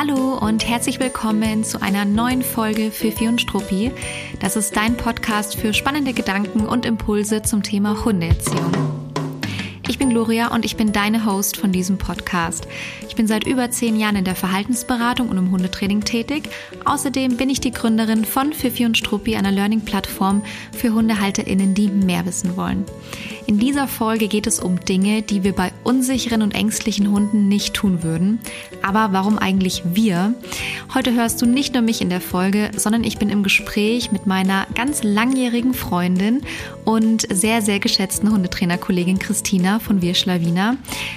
Hallo 0.00 0.38
und 0.38 0.66
herzlich 0.66 0.98
willkommen 0.98 1.62
zu 1.62 1.82
einer 1.82 2.06
neuen 2.06 2.40
Folge 2.40 2.90
Fifi 2.90 3.28
und 3.28 3.38
Struppi. 3.38 3.92
Das 4.40 4.56
ist 4.56 4.74
dein 4.74 4.96
Podcast 4.96 5.56
für 5.56 5.74
spannende 5.74 6.14
Gedanken 6.14 6.60
und 6.60 6.86
Impulse 6.86 7.42
zum 7.42 7.62
Thema 7.62 8.02
Hundeerziehung. 8.02 8.72
Ich 9.90 9.98
bin 9.98 10.08
Gloria 10.08 10.54
und 10.54 10.64
ich 10.64 10.78
bin 10.78 10.92
deine 10.92 11.26
Host 11.26 11.58
von 11.58 11.70
diesem 11.70 11.98
Podcast. 11.98 12.66
Ich 13.08 13.14
bin 13.14 13.26
seit 13.26 13.46
über 13.46 13.70
zehn 13.70 13.94
Jahren 13.94 14.16
in 14.16 14.24
der 14.24 14.36
Verhaltensberatung 14.36 15.28
und 15.28 15.36
im 15.36 15.50
Hundetraining 15.50 16.00
tätig. 16.00 16.48
Außerdem 16.86 17.36
bin 17.36 17.50
ich 17.50 17.60
die 17.60 17.72
Gründerin 17.72 18.24
von 18.24 18.54
Fifi 18.54 18.86
und 18.86 18.96
Struppi, 18.96 19.36
einer 19.36 19.52
Learning-Plattform 19.52 20.42
für 20.72 20.94
HundehalterInnen, 20.94 21.74
die 21.74 21.88
mehr 21.88 22.24
wissen 22.24 22.56
wollen. 22.56 22.86
In 23.50 23.58
dieser 23.58 23.88
Folge 23.88 24.28
geht 24.28 24.46
es 24.46 24.60
um 24.60 24.78
Dinge, 24.78 25.22
die 25.22 25.42
wir 25.42 25.52
bei 25.52 25.72
unsicheren 25.82 26.42
und 26.42 26.54
ängstlichen 26.54 27.10
Hunden 27.10 27.48
nicht 27.48 27.74
tun 27.74 28.04
würden. 28.04 28.38
Aber 28.80 29.08
warum 29.10 29.38
eigentlich 29.38 29.82
wir? 29.86 30.34
Heute 30.94 31.14
hörst 31.14 31.42
du 31.42 31.46
nicht 31.46 31.74
nur 31.74 31.82
mich 31.82 32.00
in 32.00 32.10
der 32.10 32.20
Folge, 32.20 32.70
sondern 32.76 33.02
ich 33.02 33.18
bin 33.18 33.28
im 33.28 33.42
Gespräch 33.42 34.12
mit 34.12 34.24
meiner 34.24 34.68
ganz 34.76 35.02
langjährigen 35.02 35.74
Freundin 35.74 36.42
und 36.84 37.26
sehr, 37.28 37.60
sehr 37.60 37.80
geschätzten 37.80 38.30
Hundetrainerkollegin 38.30 39.18
Christina 39.18 39.80
von 39.80 40.00
Wir 40.00 40.14
Schlawiner. 40.14 40.76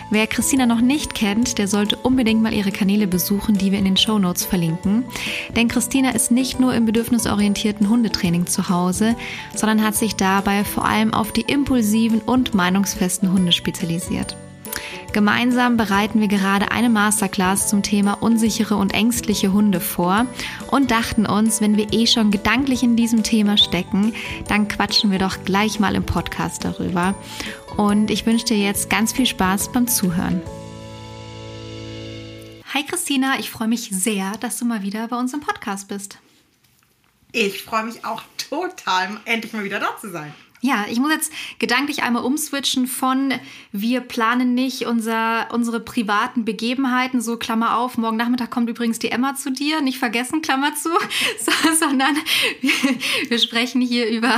Wer 0.10 0.26
Christina 0.26 0.66
noch 0.66 0.82
nicht 0.82 1.14
kennt, 1.14 1.60
der 1.60 1.68
sollte 1.68 1.98
unbedingt 1.98 2.42
mal 2.42 2.54
ihre 2.54 2.72
Kanäle 2.72 3.06
besuchen, 3.06 3.60
die 3.60 3.72
wir 3.72 3.78
in 3.78 3.86
den 3.86 3.98
Show 3.98 4.18
Notes 4.18 4.44
verlinken. 4.44 5.06
Denn 5.56 5.68
Christina 5.68 6.10
ist 6.10 6.32
nicht 6.32 6.60
nur 6.60 6.74
im 6.74 6.86
bedürfnisorientierten 6.86 7.90
Hundetraining 7.90 8.48
zu 8.48 8.70
Hause, 8.70 9.16
sondern 9.54 9.84
hat 9.84 9.94
sich 9.94 10.16
dabei 10.16 10.64
vor 10.64 10.86
allem 10.86 11.14
auf 11.14 11.32
die 11.32 11.42
impulsiven 11.42 12.23
und 12.26 12.54
meinungsfesten 12.54 13.32
Hunde 13.32 13.52
spezialisiert. 13.52 14.36
Gemeinsam 15.14 15.78
bereiten 15.78 16.20
wir 16.22 16.28
gerade 16.28 16.72
eine 16.72 16.90
Masterclass 16.90 17.68
zum 17.68 17.84
Thema 17.84 18.14
unsichere 18.14 18.76
und 18.76 18.96
ängstliche 18.96 19.54
Hunde 19.54 19.80
vor 19.80 20.26
und 20.72 20.90
dachten 20.90 21.28
uns, 21.28 21.62
wenn 21.62 21.78
wir 21.78 21.94
eh 21.94 22.08
schon 22.08 22.32
gedanklich 22.32 22.82
in 22.82 22.96
diesem 22.96 23.22
Thema 23.22 23.58
stecken, 23.58 24.14
dann 24.48 24.68
quatschen 24.68 25.12
wir 25.12 25.20
doch 25.20 25.44
gleich 25.46 25.80
mal 25.80 25.94
im 25.94 26.04
Podcast 26.04 26.66
darüber. 26.66 27.14
Und 27.78 28.10
ich 28.10 28.26
wünsche 28.26 28.46
dir 28.46 28.58
jetzt 28.58 28.90
ganz 28.90 29.14
viel 29.14 29.28
Spaß 29.28 29.72
beim 29.72 29.88
Zuhören. 29.88 30.42
Hi 32.74 32.84
Christina, 32.84 33.38
ich 33.38 33.52
freue 33.52 33.68
mich 33.68 33.92
sehr, 33.92 34.32
dass 34.40 34.58
du 34.58 34.66
mal 34.66 34.82
wieder 34.82 35.08
bei 35.10 35.18
uns 35.20 35.32
im 35.32 35.42
Podcast 35.42 35.90
bist. 35.90 36.18
Ich 37.32 37.62
freue 37.62 37.84
mich 37.84 38.04
auch 38.04 38.24
total, 38.50 39.20
endlich 39.26 39.54
mal 39.54 39.64
wieder 39.64 39.80
da 39.80 39.96
zu 40.02 40.10
sein. 40.10 40.34
Ja, 40.66 40.86
ich 40.90 40.98
muss 40.98 41.12
jetzt 41.12 41.34
gedanklich 41.60 42.04
einmal 42.04 42.24
umswitchen 42.24 42.88
von 42.88 43.34
wir 43.74 44.00
planen 44.00 44.54
nicht 44.54 44.86
unser, 44.86 45.50
unsere 45.52 45.82
privaten 45.82 46.46
Begebenheiten, 46.46 47.20
so 47.20 47.36
Klammer 47.36 47.78
auf, 47.78 47.98
morgen 47.98 48.16
Nachmittag 48.16 48.50
kommt 48.50 48.70
übrigens 48.70 48.98
die 48.98 49.12
Emma 49.12 49.36
zu 49.36 49.52
dir, 49.52 49.82
nicht 49.82 50.00
vergessen, 50.00 50.42
Klammer 50.42 50.74
zu, 50.74 50.88
so, 51.42 51.52
sondern 51.78 52.16
wir, 52.62 52.72
wir, 53.28 53.40
sprechen 53.40 53.82
hier 53.82 54.08
über, 54.08 54.38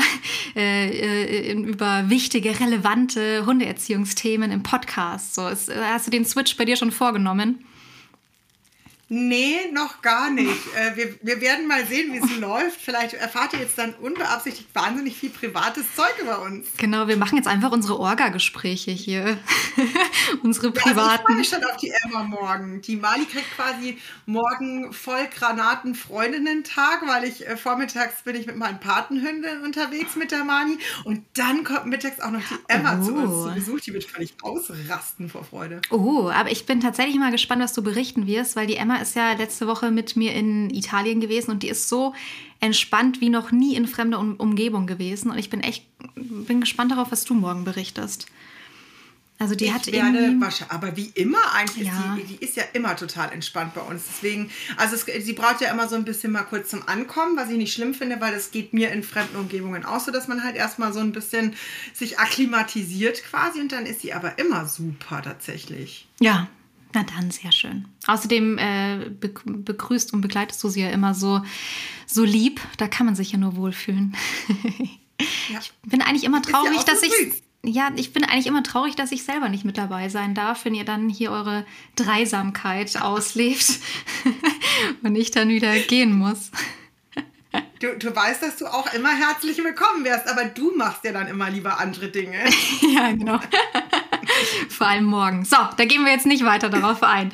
äh, 0.55 1.51
äh, 1.51 1.53
über 1.53 2.09
wichtige, 2.09 2.59
relevante 2.59 3.45
Hundeerziehungsthemen 3.45 4.51
im 4.51 4.63
Podcast. 4.63 5.35
So, 5.35 5.47
ist, 5.47 5.71
hast 5.71 6.07
du 6.07 6.11
den 6.11 6.25
Switch 6.25 6.57
bei 6.57 6.65
dir 6.65 6.75
schon 6.75 6.91
vorgenommen? 6.91 7.63
Nee, 9.07 9.71
noch 9.71 10.01
gar 10.01 10.31
nicht. 10.31 10.49
Äh, 10.75 10.95
wir, 10.95 11.15
wir 11.21 11.39
werden 11.39 11.67
mal 11.67 11.85
sehen, 11.85 12.11
wie 12.11 12.17
es 12.17 12.37
läuft. 12.39 12.81
Vielleicht 12.81 13.13
erfahrt 13.13 13.53
ihr 13.53 13.59
jetzt 13.59 13.77
dann 13.77 13.93
unbeabsichtigt 13.93 14.73
wahnsinnig 14.73 15.15
viel 15.15 15.29
privates 15.29 15.83
Zeug 15.95 16.13
über 16.19 16.41
uns. 16.41 16.69
Genau, 16.77 17.07
wir 17.07 17.15
machen 17.15 17.37
jetzt 17.37 17.47
einfach 17.47 17.71
unsere 17.71 17.99
Orga-Gespräche 17.99 18.89
hier. 18.89 19.37
unsere 20.43 20.71
privaten. 20.71 20.97
Also 20.97 21.11
ich 21.11 21.21
freue 21.21 21.35
mich 21.37 21.49
schon 21.49 21.63
auf 21.65 21.77
die 21.77 21.93
Emma 22.03 22.23
morgen. 22.23 22.81
Die 22.81 22.95
Mali 22.95 23.25
kriegt 23.25 23.55
quasi 23.55 23.99
morgen 24.25 24.91
voll 24.91 25.27
Granaten-Freundinnen-Tag, 25.37 27.03
weil 27.05 27.25
ich 27.25 27.47
äh, 27.47 27.57
vormittags 27.57 28.23
bin 28.23 28.35
ich 28.35 28.47
mit 28.47 28.55
meinen 28.55 28.79
Patenhünden 28.79 29.61
unterwegs 29.63 30.15
mit 30.15 30.31
der 30.31 30.43
Mani. 30.43 30.79
Und 31.03 31.23
dann 31.35 31.63
kommt 31.63 31.85
mittags 31.85 32.19
auch 32.19 32.31
noch 32.31 32.41
die 32.41 32.55
Emma 32.69 32.99
oh. 32.99 33.03
zu 33.03 33.13
uns 33.13 33.31
zu 33.31 33.49
oh. 33.49 33.53
Besuch. 33.53 33.81
Die 33.81 33.93
wird 33.93 34.05
völlig 34.05 34.33
ausrasten 34.41 35.29
vor 35.29 35.43
Freude. 35.43 35.81
Oh, 35.91 36.31
aber 36.33 36.49
ich 36.49 36.65
bin 36.65 36.79
tatsächlich 36.79 37.17
mal 37.17 37.31
gespannt, 37.31 37.61
was 37.61 37.73
du 37.73 37.83
berichten 37.83 38.25
wirst, 38.25 38.55
weil 38.55 38.65
die 38.65 38.77
Emma 38.77 38.94
ist 39.01 39.15
ja 39.15 39.33
letzte 39.33 39.67
Woche 39.67 39.91
mit 39.91 40.15
mir 40.15 40.33
in 40.33 40.69
Italien 40.69 41.21
gewesen 41.21 41.51
und 41.51 41.63
die 41.63 41.69
ist 41.69 41.89
so 41.89 42.13
entspannt 42.59 43.21
wie 43.21 43.29
noch 43.29 43.51
nie 43.51 43.75
in 43.75 43.87
fremder 43.87 44.19
um 44.19 44.35
Umgebung 44.35 44.87
gewesen. 44.87 45.31
Und 45.31 45.37
ich 45.37 45.49
bin 45.49 45.61
echt 45.61 45.85
bin 46.15 46.61
gespannt 46.61 46.91
darauf, 46.91 47.11
was 47.11 47.23
du 47.25 47.33
morgen 47.33 47.63
berichtest. 47.63 48.27
Also 49.37 49.53
die 49.53 49.65
ich 49.65 49.73
hat 49.73 49.87
werde 49.87 50.33
aber 50.69 50.95
wie 50.95 51.11
immer 51.13 51.53
eigentlich, 51.53 51.87
ja. 51.87 52.15
ist 52.17 52.29
die, 52.29 52.35
die 52.35 52.45
ist 52.45 52.55
ja 52.55 52.63
immer 52.71 52.95
total 52.95 53.33
entspannt 53.33 53.73
bei 53.73 53.81
uns. 53.81 54.03
Deswegen, 54.07 54.49
also 54.77 54.95
es, 54.95 55.25
sie 55.25 55.33
braucht 55.33 55.59
ja 55.59 55.71
immer 55.71 55.89
so 55.89 55.95
ein 55.97 56.05
bisschen 56.05 56.31
mal 56.31 56.43
kurz 56.43 56.69
zum 56.69 56.87
Ankommen, 56.87 57.35
was 57.35 57.49
ich 57.49 57.57
nicht 57.57 57.73
schlimm 57.73 57.93
finde, 57.93 58.21
weil 58.21 58.33
das 58.33 58.51
geht 58.51 58.73
mir 58.73 58.91
in 58.91 59.03
fremden 59.03 59.35
Umgebungen 59.35 59.83
auch 59.83 59.99
so, 59.99 60.11
dass 60.11 60.29
man 60.29 60.41
halt 60.41 60.55
erstmal 60.55 60.93
so 60.93 61.01
ein 61.01 61.11
bisschen 61.11 61.53
sich 61.93 62.17
akklimatisiert 62.17 63.23
quasi 63.23 63.59
und 63.59 63.73
dann 63.73 63.85
ist 63.85 64.01
sie 64.01 64.13
aber 64.13 64.39
immer 64.39 64.67
super 64.67 65.21
tatsächlich. 65.21 66.07
Ja, 66.21 66.47
na 66.95 67.03
dann, 67.03 67.29
sehr 67.29 67.51
schön. 67.51 67.85
Außerdem 68.07 68.57
äh, 68.57 69.09
begrüßt 69.09 70.13
und 70.13 70.21
begleitest 70.21 70.63
du 70.63 70.69
sie 70.69 70.81
ja 70.81 70.89
immer 70.89 71.13
so, 71.13 71.41
so 72.07 72.23
lieb. 72.23 72.61
Da 72.77 72.87
kann 72.87 73.05
man 73.05 73.15
sich 73.15 73.33
ja 73.33 73.37
nur 73.37 73.55
wohlfühlen. 73.57 74.15
ja. 75.49 75.59
Ich 75.59 75.73
bin 75.83 76.01
eigentlich 76.01 76.23
immer 76.23 76.41
traurig, 76.41 76.77
ja 76.77 76.83
dass 76.83 77.01
so 77.01 77.05
ich. 77.05 77.43
Ja, 77.67 77.89
ich 77.95 78.13
bin 78.13 78.23
eigentlich 78.23 78.45
immer 78.45 78.61
traurig, 78.61 78.95
dass 78.95 79.11
ich 79.11 79.23
selber 79.23 79.49
nicht 79.49 79.65
mit 79.65 79.77
dabei 79.77 80.07
sein 80.09 80.35
darf, 80.35 80.65
wenn 80.65 80.75
ihr 80.75 80.85
dann 80.85 81.09
hier 81.09 81.31
eure 81.31 81.65
Dreisamkeit 81.95 82.95
auslebt 83.01 83.79
und 85.03 85.15
ich 85.15 85.31
dann 85.31 85.49
wieder 85.49 85.77
gehen 85.79 86.17
muss. 86.17 86.51
Du, 87.79 87.97
du 87.97 88.15
weißt, 88.15 88.41
dass 88.41 88.57
du 88.57 88.67
auch 88.67 88.93
immer 88.93 89.09
herzlich 89.09 89.57
willkommen 89.57 90.03
wärst, 90.03 90.27
aber 90.27 90.45
du 90.45 90.75
machst 90.75 91.03
ja 91.03 91.11
dann 91.11 91.27
immer 91.27 91.49
lieber 91.49 91.79
andere 91.79 92.09
Dinge. 92.09 92.37
ja, 92.81 93.11
genau. 93.11 93.39
Vor 94.69 94.87
allem 94.87 95.05
morgen. 95.05 95.45
So, 95.45 95.57
da 95.77 95.85
gehen 95.85 96.03
wir 96.05 96.11
jetzt 96.11 96.25
nicht 96.25 96.45
weiter 96.45 96.69
darauf 96.69 97.03
ein. 97.03 97.31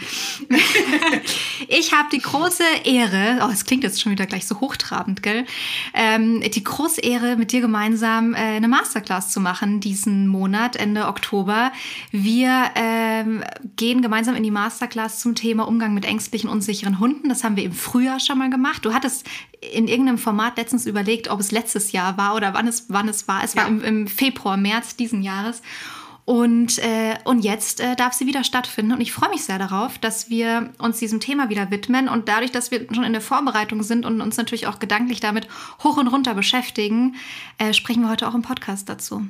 ich 1.68 1.94
habe 1.94 2.10
die 2.12 2.20
große 2.20 2.64
Ehre, 2.84 3.40
oh, 3.44 3.52
es 3.52 3.66
klingt 3.66 3.84
jetzt 3.84 4.02
schon 4.02 4.12
wieder 4.12 4.26
gleich 4.26 4.48
so 4.48 4.60
hochtrabend, 4.60 5.24
gell? 5.24 5.46
Ähm, 5.94 6.42
die 6.42 6.64
große 6.64 7.02
Ehre, 7.02 7.36
mit 7.36 7.52
dir 7.52 7.62
gemeinsam 7.62 8.34
äh, 8.34 8.38
eine 8.38 8.68
Masterclass 8.68 9.32
zu 9.32 9.40
machen 9.40 9.80
diesen 9.80 10.28
Monat, 10.28 10.76
Ende 10.76 11.08
Oktober. 11.08 11.72
Wir 12.12 12.72
ähm, 12.76 13.44
gehen 13.76 14.02
gemeinsam 14.02 14.36
in 14.36 14.44
die 14.44 14.52
Masterclass 14.52 15.20
zum 15.20 15.36
Thema 15.36 15.68
Umgang 15.68 15.94
mit 15.94 16.06
ängstlichen, 16.06 16.50
unsicheren 16.50 17.00
Hunden. 17.00 17.30
Das 17.30 17.44
haben 17.44 17.56
wir 17.56 17.64
im 17.64 17.74
Frühjahr 17.74 18.20
schon 18.20 18.38
mal 18.38 18.50
gemacht. 18.50 18.86
Du 18.86 18.94
hattest 18.94 19.28
in 19.62 19.88
irgendeinem 19.88 20.18
Format 20.18 20.58
letztens 20.58 20.86
überlegt, 20.86 21.30
ob 21.30 21.40
es 21.40 21.52
letztes 21.52 21.92
Jahr 21.92 22.18
war 22.18 22.36
oder 22.36 22.54
wann 22.54 22.68
es, 22.68 22.86
wann 22.90 23.08
es 23.08 23.28
war. 23.28 23.44
Es 23.44 23.54
ja. 23.54 23.62
war 23.62 23.70
im, 23.70 23.84
im 23.84 24.08
Februar, 24.08 24.58
März 24.58 24.96
diesen 24.96 25.22
Jahres. 25.22 25.62
Und, 26.26 26.78
äh, 26.80 27.16
und 27.24 27.44
jetzt 27.44 27.80
äh, 27.80 27.96
darf 27.96 28.14
sie 28.14 28.28
wieder 28.28 28.44
stattfinden. 28.44 28.94
Und 28.94 29.02
ich 29.02 29.12
freue 29.12 29.30
mich 29.30 29.44
sehr 29.44 29.58
darauf, 29.58 29.98
dass 29.98 30.30
wir 30.30 30.70
uns 30.78 31.00
diesem 31.00 31.20
Thema 31.20 31.50
wieder 31.50 31.72
widmen. 31.72 32.08
Und 32.08 32.28
dadurch, 32.30 32.52
dass 32.52 32.72
wir 32.72 32.86
schon 32.94 33.04
in 33.04 33.14
der 33.14 33.22
Vorbereitung 33.22 33.84
sind 33.84 34.06
und 34.06 34.22
uns 34.22 34.38
natürlich 34.38 34.68
auch 34.68 34.80
gedanklich 34.80 35.20
damit 35.20 35.48
hoch 35.84 35.98
und 35.98 36.08
runter 36.08 36.34
beschäftigen, 36.34 37.16
äh, 37.58 37.74
sprechen 37.74 38.04
wir 38.04 38.10
heute 38.10 38.28
auch 38.28 38.36
im 38.36 38.44
Podcast 38.44 38.88
dazu. 38.88 39.24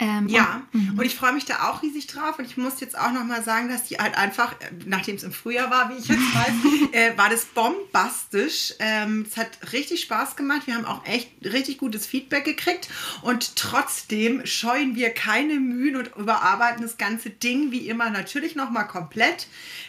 Ähm, 0.00 0.28
ja, 0.28 0.62
und, 0.72 0.92
mhm. 0.92 0.98
und 0.98 1.04
ich 1.04 1.14
freue 1.14 1.32
mich 1.32 1.44
da 1.44 1.68
auch 1.68 1.82
riesig 1.82 2.08
drauf. 2.08 2.38
Und 2.38 2.46
ich 2.46 2.56
muss 2.56 2.80
jetzt 2.80 2.98
auch 2.98 3.12
nochmal 3.12 3.44
sagen, 3.44 3.68
dass 3.68 3.84
die 3.84 3.96
halt 3.96 4.16
einfach, 4.16 4.54
nachdem 4.86 5.16
es 5.16 5.22
im 5.22 5.32
Frühjahr 5.32 5.70
war, 5.70 5.90
wie 5.90 5.94
ich 5.94 6.08
jetzt 6.08 6.34
weiß, 6.34 6.92
äh, 6.92 7.16
war 7.16 7.30
das 7.30 7.44
bombastisch. 7.46 8.74
Ähm, 8.80 9.24
es 9.28 9.36
hat 9.36 9.50
richtig 9.72 10.00
Spaß 10.02 10.34
gemacht. 10.34 10.62
Wir 10.66 10.74
haben 10.74 10.84
auch 10.84 11.06
echt 11.06 11.30
richtig 11.44 11.78
gutes 11.78 12.06
Feedback 12.06 12.44
gekriegt. 12.44 12.88
Und 13.22 13.54
trotzdem 13.56 14.44
scheuen 14.44 14.96
wir 14.96 15.10
keine 15.10 15.60
Mühen 15.60 15.96
und 15.96 16.10
überarbeiten 16.16 16.82
das 16.82 16.96
ganze 16.96 17.30
Ding 17.30 17.70
wie 17.70 17.88
immer 17.88 18.10
natürlich 18.10 18.56
nochmal 18.56 18.88
komplett. 18.88 19.46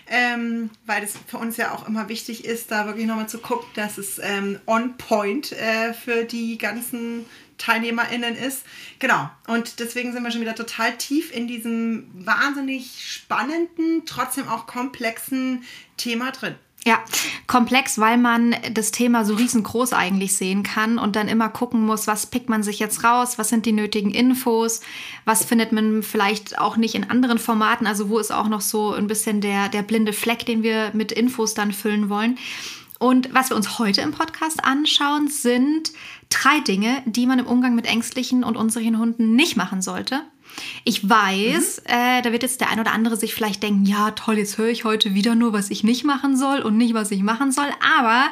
Ähm, 0.07 0.69
weil 0.85 1.03
es 1.03 1.13
für 1.25 1.39
uns 1.39 1.57
ja 1.57 1.71
auch 1.73 1.87
immer 1.87 2.09
wichtig 2.09 2.45
ist, 2.45 2.69
da 2.69 2.85
wirklich 2.85 3.07
nochmal 3.07 3.27
zu 3.27 3.39
gucken, 3.39 3.67
dass 3.73 3.97
es 3.97 4.19
ähm, 4.19 4.59
on 4.67 4.97
point 4.97 5.51
äh, 5.53 5.93
für 5.95 6.25
die 6.25 6.59
ganzen 6.59 7.25
TeilnehmerInnen 7.57 8.35
ist. 8.35 8.63
Genau. 8.99 9.29
Und 9.47 9.79
deswegen 9.79 10.13
sind 10.13 10.23
wir 10.23 10.31
schon 10.31 10.41
wieder 10.41 10.55
total 10.55 10.97
tief 10.97 11.33
in 11.33 11.47
diesem 11.47 12.09
wahnsinnig 12.13 13.03
spannenden, 13.05 14.03
trotzdem 14.05 14.47
auch 14.47 14.67
komplexen 14.67 15.63
Thema 15.97 16.31
drin. 16.31 16.55
Ja, 16.87 16.99
komplex, 17.47 17.97
weil 17.97 18.19
man 18.19 18.55
das 18.71 18.91
Thema 18.91 19.25
so 19.25 19.33
riesengroß 19.33 19.93
eigentlich 19.93 20.35
sehen 20.35 20.61
kann 20.61 20.99
und 20.99 21.15
dann 21.15 21.27
immer 21.27 21.49
gucken 21.49 21.83
muss, 21.83 22.05
was 22.05 22.27
pickt 22.27 22.47
man 22.47 22.61
sich 22.61 22.77
jetzt 22.77 23.03
raus, 23.03 23.39
was 23.39 23.49
sind 23.49 23.65
die 23.65 23.71
nötigen 23.71 24.11
Infos, 24.11 24.81
was 25.25 25.43
findet 25.43 25.71
man 25.71 26.03
vielleicht 26.03 26.59
auch 26.59 26.77
nicht 26.77 26.93
in 26.93 27.09
anderen 27.09 27.39
Formaten, 27.39 27.87
also 27.87 28.09
wo 28.09 28.19
ist 28.19 28.31
auch 28.31 28.47
noch 28.49 28.61
so 28.61 28.93
ein 28.93 29.07
bisschen 29.07 29.41
der, 29.41 29.67
der 29.69 29.81
blinde 29.81 30.13
Fleck, 30.13 30.45
den 30.45 30.61
wir 30.61 30.91
mit 30.93 31.11
Infos 31.11 31.55
dann 31.55 31.71
füllen 31.73 32.07
wollen. 32.09 32.37
Und 32.99 33.33
was 33.33 33.49
wir 33.49 33.57
uns 33.57 33.79
heute 33.79 34.01
im 34.01 34.11
Podcast 34.11 34.63
anschauen, 34.63 35.27
sind 35.27 35.91
drei 36.41 36.59
Dinge, 36.59 37.01
die 37.05 37.25
man 37.25 37.39
im 37.39 37.47
Umgang 37.47 37.75
mit 37.75 37.85
ängstlichen 37.85 38.43
und 38.43 38.57
unsicheren 38.57 38.99
Hunden 38.99 39.35
nicht 39.35 39.55
machen 39.55 39.81
sollte. 39.81 40.21
Ich 40.83 41.07
weiß, 41.07 41.81
mhm. 41.85 41.93
äh, 41.93 42.21
da 42.21 42.31
wird 42.31 42.43
jetzt 42.43 42.61
der 42.61 42.69
ein 42.69 42.79
oder 42.79 42.93
andere 42.93 43.17
sich 43.17 43.33
vielleicht 43.33 43.61
denken, 43.63 43.85
ja 43.85 44.11
toll, 44.11 44.37
jetzt 44.37 44.57
höre 44.57 44.69
ich 44.69 44.85
heute 44.85 45.13
wieder 45.13 45.35
nur, 45.35 45.53
was 45.53 45.69
ich 45.69 45.83
nicht 45.83 46.05
machen 46.05 46.37
soll 46.37 46.61
und 46.61 46.77
nicht, 46.77 46.93
was 46.93 47.11
ich 47.11 47.23
machen 47.23 47.51
soll. 47.51 47.67
Aber 47.97 48.25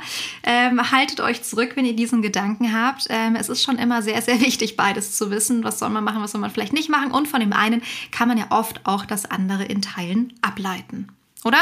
ähm, 0.43 0.91
haltet 0.91 1.19
euch 1.19 1.43
zurück, 1.43 1.71
wenn 1.75 1.85
ihr 1.85 1.95
diesen 1.95 2.21
Gedanken 2.21 2.73
habt. 2.73 3.07
Ähm, 3.09 3.35
es 3.35 3.49
ist 3.49 3.63
schon 3.63 3.77
immer 3.77 4.01
sehr, 4.01 4.21
sehr 4.21 4.39
wichtig, 4.39 4.77
beides 4.77 5.17
zu 5.17 5.31
wissen. 5.31 5.63
Was 5.63 5.79
soll 5.79 5.89
man 5.89 6.03
machen, 6.03 6.21
was 6.21 6.31
soll 6.31 6.41
man 6.41 6.51
vielleicht 6.51 6.73
nicht 6.73 6.89
machen. 6.89 7.11
Und 7.11 7.27
von 7.27 7.39
dem 7.39 7.53
einen 7.53 7.81
kann 8.11 8.27
man 8.27 8.37
ja 8.37 8.45
oft 8.49 8.85
auch 8.85 9.05
das 9.05 9.29
andere 9.29 9.65
in 9.65 9.81
Teilen 9.81 10.33
ableiten. 10.41 11.07
Oder? 11.43 11.59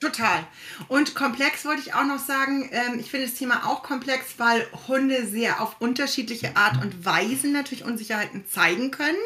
Total. 0.00 0.46
Und 0.86 1.16
komplex 1.16 1.64
wollte 1.64 1.80
ich 1.80 1.92
auch 1.92 2.04
noch 2.04 2.20
sagen, 2.20 2.70
ähm, 2.70 3.00
ich 3.00 3.10
finde 3.10 3.26
das 3.26 3.34
Thema 3.34 3.66
auch 3.66 3.82
komplex, 3.82 4.34
weil 4.36 4.64
Hunde 4.86 5.26
sehr 5.26 5.60
auf 5.60 5.80
unterschiedliche 5.80 6.56
Art 6.56 6.80
und 6.80 7.04
Weise 7.04 7.48
natürlich 7.48 7.84
Unsicherheiten 7.84 8.44
zeigen 8.48 8.92
können, 8.92 9.18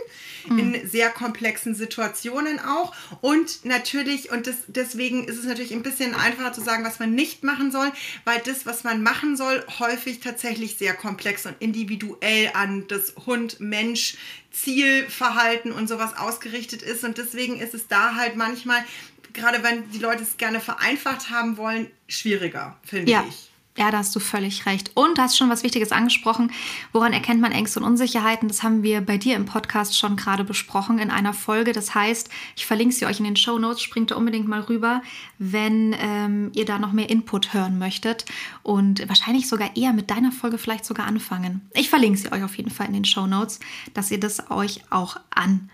mhm. 0.49 0.59
in 0.59 0.89
sehr 0.89 1.11
komplexen 1.11 1.75
Situationen 1.75 2.59
auch. 2.59 2.95
Und 3.21 3.67
natürlich, 3.67 4.33
und 4.33 4.47
das, 4.47 4.57
deswegen 4.67 5.25
ist 5.29 5.37
es 5.37 5.45
natürlich 5.45 5.73
ein 5.73 5.83
bisschen 5.83 6.15
einfacher 6.15 6.55
zu 6.55 6.63
sagen, 6.63 6.85
was 6.87 6.99
man 6.99 7.15
nicht 7.15 7.45
machen 7.45 7.71
soll, 7.71 7.93
weil 8.25 8.41
das, 8.47 8.65
was 8.65 8.83
man 8.83 9.03
machen 9.03 9.37
soll, 9.37 9.63
häufig 9.79 10.21
tatsächlich 10.21 10.79
sehr 10.79 10.95
komplex 10.95 11.45
und 11.45 11.57
individuell 11.59 12.51
an 12.55 12.87
das 12.89 13.13
Hund-Mensch 13.27 14.17
Zielverhalten 14.53 15.73
und 15.73 15.89
sowas 15.89 16.17
ausgerichtet 16.17 16.83
ist. 16.83 17.05
Und 17.05 17.19
deswegen 17.19 17.59
ist 17.59 17.75
es 17.75 17.89
da 17.89 18.15
halt 18.17 18.37
manchmal 18.37 18.85
gerade 19.32 19.62
wenn 19.62 19.90
die 19.90 19.99
Leute 19.99 20.23
es 20.23 20.37
gerne 20.37 20.61
vereinfacht 20.61 21.31
haben 21.31 21.56
wollen, 21.56 21.90
schwieriger, 22.08 22.76
finde 22.84 23.11
ja. 23.11 23.25
ich. 23.29 23.52
Ja, 23.79 23.90
da 23.90 23.99
hast 23.99 24.14
du 24.14 24.20
völlig 24.20 24.67
recht. 24.67 24.90
Und 24.94 25.17
du 25.17 25.23
hast 25.23 25.38
schon 25.38 25.49
was 25.49 25.62
Wichtiges 25.62 25.93
angesprochen. 25.93 26.52
Woran 26.93 27.14
erkennt 27.14 27.40
man 27.40 27.52
Ängste 27.52 27.81
und 27.81 27.87
Unsicherheiten? 27.87 28.49
Das 28.49 28.62
haben 28.62 28.82
wir 28.82 29.00
bei 29.00 29.17
dir 29.17 29.34
im 29.34 29.46
Podcast 29.46 29.99
schon 29.99 30.17
gerade 30.17 30.44
besprochen 30.44 30.99
in 30.99 31.11
einer 31.11 31.32
Folge. 31.32 31.73
Das 31.73 31.94
heißt, 31.94 32.29
ich 32.55 32.67
verlinke 32.67 32.94
sie 32.94 33.06
euch 33.06 33.19
in 33.19 33.25
den 33.25 33.37
Show 33.37 33.58
Notes. 33.58 33.81
Springt 33.81 34.11
da 34.11 34.17
unbedingt 34.17 34.46
mal 34.46 34.61
rüber, 34.61 35.00
wenn 35.38 35.96
ähm, 35.99 36.52
ihr 36.55 36.67
da 36.67 36.79
noch 36.79 36.93
mehr 36.93 37.08
Input 37.08 37.55
hören 37.55 37.79
möchtet. 37.79 38.26
Und 38.62 39.08
wahrscheinlich 39.08 39.49
sogar 39.49 39.75
eher 39.75 39.94
mit 39.94 40.11
deiner 40.11 40.32
Folge 40.32 40.58
vielleicht 40.58 40.84
sogar 40.84 41.06
anfangen. 41.06 41.62
Ich 41.73 41.88
verlinke 41.88 42.19
sie 42.19 42.31
euch 42.31 42.43
auf 42.43 42.58
jeden 42.58 42.70
Fall 42.70 42.88
in 42.88 42.93
den 42.93 43.06
Show 43.06 43.26
Notes, 43.26 43.58
dass 43.94 44.11
ihr 44.11 44.20
das 44.20 44.50
euch 44.50 44.82
auch 44.90 45.17
anhört 45.31 45.70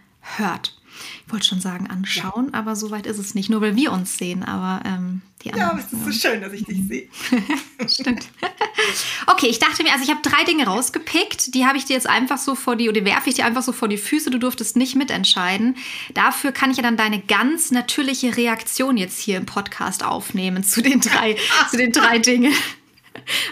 ich 1.27 1.33
wollte 1.33 1.47
schon 1.47 1.61
sagen, 1.61 1.89
anschauen, 1.89 2.51
ja. 2.53 2.59
aber 2.59 2.75
so 2.75 2.91
weit 2.91 3.07
ist 3.07 3.19
es 3.19 3.35
nicht. 3.35 3.51
Nur 3.51 3.61
weil 3.61 3.77
wir 3.77 3.93
uns 3.93 4.17
sehen, 4.17 4.43
aber 4.43 4.85
ähm, 4.87 5.23
die 5.43 5.53
anderen. 5.53 5.69
Ja, 5.69 5.73
aber 5.73 5.81
es 5.81 5.93
ist 5.93 6.05
so 6.05 6.29
schön, 6.29 6.41
dass 6.41 6.53
ich 6.53 6.65
dich 6.65 6.89
sehe. 6.89 7.09
Stimmt. 7.89 8.27
okay, 9.27 9.47
ich 9.47 9.59
dachte 9.59 9.83
mir, 9.83 9.93
also 9.93 10.05
ich 10.05 10.11
habe 10.11 10.23
drei 10.23 10.45
Dinge 10.45 10.67
rausgepickt. 10.67 11.55
Die 11.55 11.67
habe 11.67 11.77
ich 11.77 11.85
dir 11.85 11.95
jetzt 11.95 12.09
einfach 12.09 12.39
so 12.39 12.55
vor 12.55 12.77
die, 12.77 12.89
oder 12.89 13.05
werfe 13.05 13.29
ich 13.29 13.37
dir 13.37 13.45
einfach 13.45 13.63
so 13.63 13.73
vor 13.73 13.89
die 13.89 13.99
Füße. 13.99 14.31
Du 14.31 14.39
durftest 14.39 14.77
nicht 14.77 14.97
mitentscheiden. 14.97 15.77
Dafür 16.15 16.53
kann 16.53 16.71
ich 16.71 16.79
ja 16.79 16.83
dann 16.83 16.97
deine 16.97 17.21
ganz 17.21 17.71
natürliche 17.71 18.37
Reaktion 18.37 18.97
jetzt 18.97 19.21
hier 19.21 19.37
im 19.37 19.47
Podcast 19.47 20.05
aufnehmen 20.05 20.65
zu 20.65 20.83
den 20.83 21.01
drei, 21.01 21.37
zu 21.71 21.77
den 21.77 21.93
drei 21.93 22.19
Dingen. 22.19 22.55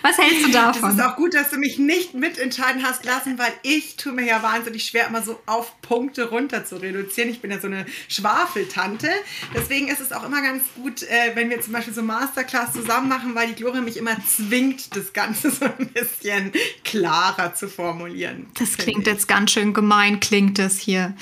Was 0.02 0.18
hältst 0.18 0.46
du 0.46 0.50
davon? 0.50 0.90
Es 0.90 0.96
ist 0.96 1.02
auch 1.02 1.16
gut, 1.16 1.34
dass 1.34 1.50
du 1.50 1.58
mich 1.58 1.78
nicht 1.78 2.14
mitentscheiden 2.14 2.82
hast 2.82 3.04
lassen, 3.04 3.38
weil 3.38 3.52
ich 3.62 3.96
tue 3.96 4.12
mir 4.12 4.26
ja 4.26 4.42
wahnsinnig 4.42 4.84
schwer, 4.84 5.08
immer 5.08 5.22
so 5.22 5.40
auf 5.46 5.80
Punkte 5.82 6.28
runter 6.30 6.64
zu 6.64 6.76
reduzieren. 6.76 7.30
Ich 7.30 7.40
bin 7.40 7.50
ja 7.50 7.60
so 7.60 7.66
eine 7.66 7.86
Schwafeltante. 8.08 9.08
Deswegen 9.54 9.88
ist 9.88 10.00
es 10.00 10.12
auch 10.12 10.24
immer 10.24 10.42
ganz 10.42 10.62
gut, 10.74 11.02
äh, 11.02 11.32
wenn 11.34 11.50
wir 11.50 11.60
zum 11.60 11.72
Beispiel 11.72 11.94
so 11.94 12.02
Masterclass 12.02 12.72
zusammen 12.72 13.08
machen, 13.08 13.34
weil 13.34 13.48
die 13.48 13.54
Gloria 13.54 13.80
mich 13.80 13.96
immer 13.96 14.16
zwingt, 14.26 14.94
das 14.96 15.12
Ganze 15.12 15.50
so 15.50 15.64
ein 15.64 15.88
bisschen 15.88 16.52
klarer 16.84 17.54
zu 17.54 17.68
formulieren. 17.68 18.46
Das 18.58 18.76
klingt 18.76 19.06
jetzt 19.06 19.28
ganz 19.28 19.52
schön 19.52 19.74
gemein, 19.74 20.20
klingt 20.20 20.58
das 20.58 20.78
hier. 20.78 21.14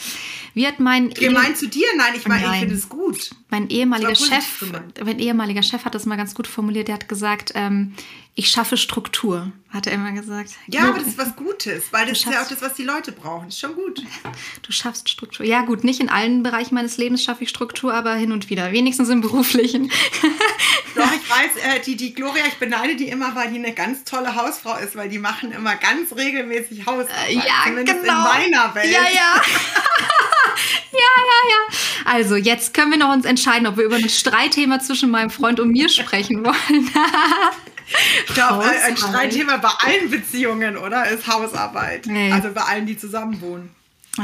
Wie 0.54 0.66
hat 0.66 0.78
mein 0.78 1.10
gemein 1.10 1.56
zu 1.56 1.68
dir? 1.68 1.86
Nein, 1.96 2.12
ich 2.16 2.28
meine, 2.28 2.46
ich 2.46 2.60
finde 2.60 2.74
es 2.74 2.88
gut. 2.88 3.30
Mein 3.50 3.68
ehemaliger 3.70 4.14
Chef, 4.14 4.64
mein 5.04 5.18
ehemaliger 5.18 5.62
Chef 5.62 5.84
hat 5.84 5.94
das 5.94 6.06
mal 6.06 6.16
ganz 6.16 6.34
gut 6.34 6.46
formuliert. 6.46 6.88
Der 6.88 6.94
hat 6.94 7.08
gesagt, 7.08 7.52
ähm, 7.56 7.94
ich 8.36 8.48
schaffe 8.48 8.76
Struktur, 8.76 9.52
hat 9.70 9.86
er 9.86 9.92
immer 9.92 10.10
gesagt. 10.10 10.50
Ja, 10.66 10.88
aber 10.88 10.98
das 10.98 11.08
ist 11.08 11.18
was 11.18 11.36
Gutes, 11.36 11.92
weil 11.92 12.06
das 12.06 12.18
ist 12.18 12.24
ja 12.24 12.42
auch 12.42 12.48
das, 12.48 12.60
was 12.62 12.74
die 12.74 12.82
Leute 12.82 13.12
brauchen. 13.12 13.46
Das 13.46 13.54
ist 13.54 13.60
schon 13.60 13.74
gut. 13.74 14.02
Du 14.62 14.72
schaffst 14.72 15.08
Struktur. 15.10 15.44
Ja, 15.44 15.60
gut, 15.60 15.84
nicht 15.84 16.00
in 16.00 16.08
allen 16.08 16.42
Bereichen 16.42 16.74
meines 16.74 16.96
Lebens 16.96 17.22
schaffe 17.22 17.44
ich 17.44 17.50
Struktur, 17.50 17.92
aber 17.92 18.14
hin 18.14 18.32
und 18.32 18.48
wieder. 18.48 18.72
Wenigstens 18.72 19.10
im 19.10 19.20
beruflichen. 19.20 19.90
Doch, 20.94 21.12
ich 21.12 21.30
weiß, 21.30 21.56
äh, 21.76 21.80
die, 21.80 21.96
die 21.96 22.14
Gloria, 22.14 22.44
ich 22.46 22.54
beneide 22.54 22.96
die 22.96 23.08
immer, 23.08 23.34
weil 23.34 23.50
die 23.50 23.58
eine 23.58 23.74
ganz 23.74 24.04
tolle 24.04 24.34
Hausfrau 24.34 24.78
ist, 24.78 24.96
weil 24.96 25.08
die 25.08 25.18
machen 25.18 25.52
immer 25.52 25.76
ganz 25.76 26.12
regelmäßig 26.16 26.86
Hausarbeit. 26.86 27.28
Äh, 27.28 27.34
ja, 27.34 27.64
Zumindest 27.64 28.00
genau. 28.00 28.16
in 28.16 28.50
meiner 28.50 28.74
Welt. 28.74 28.90
Ja, 28.90 29.02
ja. 29.02 29.42
Ja, 30.92 30.98
ja, 30.98 31.48
ja. 31.50 32.12
Also, 32.12 32.36
jetzt 32.36 32.74
können 32.74 32.90
wir 32.90 32.98
noch 32.98 33.12
uns 33.12 33.24
entscheiden, 33.24 33.66
ob 33.66 33.76
wir 33.76 33.84
über 33.84 33.96
ein 33.96 34.08
Streitthema 34.08 34.80
zwischen 34.80 35.10
meinem 35.10 35.30
Freund 35.30 35.60
und 35.60 35.70
mir 35.70 35.88
sprechen 35.88 36.44
wollen. 36.44 36.90
Ich 38.26 38.34
glaube, 38.34 38.64
ein 38.64 38.96
Streitthema 38.96 39.58
bei 39.58 39.68
allen 39.68 40.10
Beziehungen, 40.10 40.78
oder? 40.78 41.06
Ist 41.10 41.28
Hausarbeit. 41.28 42.06
Nee. 42.06 42.32
Also 42.32 42.50
bei 42.50 42.62
allen, 42.62 42.86
die 42.86 42.96
zusammen 42.96 43.40
wohnen. 43.42 43.70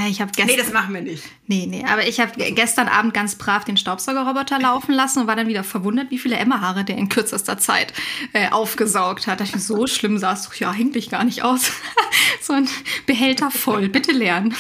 Ich 0.09 0.21
habe 0.21 0.31
gestern. 0.31 0.47
Nee, 0.47 0.57
das 0.57 0.73
machen 0.73 0.95
wir 0.95 1.01
nicht. 1.01 1.25
Nee, 1.49 1.67
nee, 1.69 1.85
aber 1.85 2.07
ich 2.07 2.21
habe 2.21 2.33
gestern 2.53 2.87
Abend 2.87 3.13
ganz 3.13 3.35
brav 3.35 3.65
den 3.65 3.77
Staubsaugerroboter 3.77 4.61
laufen 4.61 4.93
lassen 4.93 5.21
und 5.21 5.27
war 5.27 5.35
dann 5.35 5.49
wieder 5.49 5.65
verwundert, 5.65 6.13
wie 6.13 6.19
viele 6.19 6.37
Emma-Haare 6.37 6.85
der 6.85 6.97
in 6.97 7.09
kürzester 7.09 7.59
Zeit 7.59 7.93
äh, 8.33 8.51
aufgesaugt 8.51 9.27
hat. 9.27 9.41
Da 9.41 9.45
ich, 9.45 9.53
so 9.53 9.89
schlimm 9.89 10.19
sah 10.19 10.35
es 10.35 10.45
doch 10.45 10.55
ja 10.55 10.71
eigentlich 10.71 11.11
gar 11.11 11.25
nicht 11.25 11.43
aus. 11.43 11.73
so 12.41 12.53
ein 12.53 12.69
Behälter 13.07 13.51
voll, 13.51 13.89
bitte 13.89 14.13
lernen. 14.13 14.55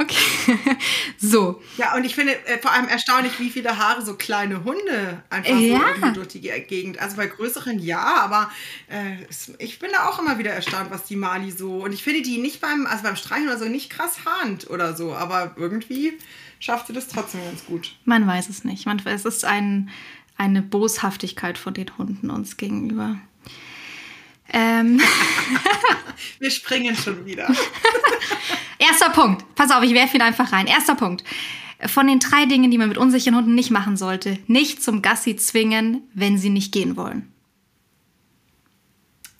Okay. 0.00 0.58
so. 1.18 1.62
Ja, 1.76 1.94
und 1.94 2.04
ich 2.04 2.14
finde 2.14 2.34
äh, 2.46 2.58
vor 2.58 2.72
allem 2.72 2.88
erstaunlich, 2.88 3.38
wie 3.38 3.50
viele 3.50 3.78
Haare 3.78 4.04
so 4.04 4.14
kleine 4.14 4.64
Hunde 4.64 5.22
einfach 5.30 5.58
ja. 5.58 5.80
so 6.00 6.10
durch 6.12 6.28
die 6.28 6.40
Gegend. 6.40 6.98
Also 6.98 7.16
bei 7.16 7.26
größeren 7.26 7.78
ja, 7.78 8.16
aber 8.16 8.50
äh, 8.88 9.16
ich 9.58 9.78
bin 9.78 9.90
da 9.92 10.08
auch 10.08 10.18
immer 10.18 10.38
wieder 10.38 10.50
erstaunt, 10.50 10.90
was 10.90 11.04
die 11.04 11.16
Mali 11.16 11.50
so. 11.50 11.84
Und 11.84 11.92
ich 11.92 12.02
finde 12.02 12.22
die 12.22 12.38
nicht 12.38 12.60
beim, 12.60 12.86
also 12.86 13.02
beim 13.02 13.16
Streichen 13.16 13.48
oder 13.48 13.58
so 13.58 13.66
nicht 13.66 13.90
krass 13.90 14.24
Hand 14.24 14.68
oder 14.70 14.96
so, 14.96 15.14
aber 15.14 15.54
irgendwie 15.56 16.18
schafft 16.58 16.86
sie 16.86 16.92
das 16.92 17.08
trotzdem 17.08 17.44
ganz 17.44 17.64
gut. 17.66 17.96
Man 18.04 18.26
weiß 18.26 18.48
es 18.48 18.64
nicht. 18.64 18.86
Man, 18.86 19.00
es 19.04 19.24
ist 19.24 19.44
ein, 19.44 19.90
eine 20.36 20.62
Boshaftigkeit 20.62 21.58
von 21.58 21.74
den 21.74 21.96
Hunden 21.98 22.30
uns 22.30 22.56
gegenüber. 22.56 23.18
Ähm. 24.52 25.00
Wir 26.38 26.50
springen 26.50 26.96
schon 26.96 27.24
wieder. 27.24 27.48
Erster 28.78 29.10
Punkt. 29.10 29.44
Pass 29.54 29.70
auf, 29.70 29.82
ich 29.82 29.94
werfe 29.94 30.16
ihn 30.16 30.22
einfach 30.22 30.52
rein. 30.52 30.66
Erster 30.66 30.94
Punkt. 30.94 31.22
Von 31.86 32.06
den 32.06 32.18
drei 32.18 32.46
Dingen, 32.46 32.70
die 32.70 32.78
man 32.78 32.88
mit 32.88 32.98
unsicheren 32.98 33.36
Hunden 33.36 33.54
nicht 33.54 33.70
machen 33.70 33.96
sollte, 33.96 34.38
nicht 34.46 34.82
zum 34.82 35.02
Gassi 35.02 35.36
zwingen, 35.36 36.02
wenn 36.14 36.38
sie 36.38 36.50
nicht 36.50 36.72
gehen 36.72 36.96
wollen. 36.96 37.32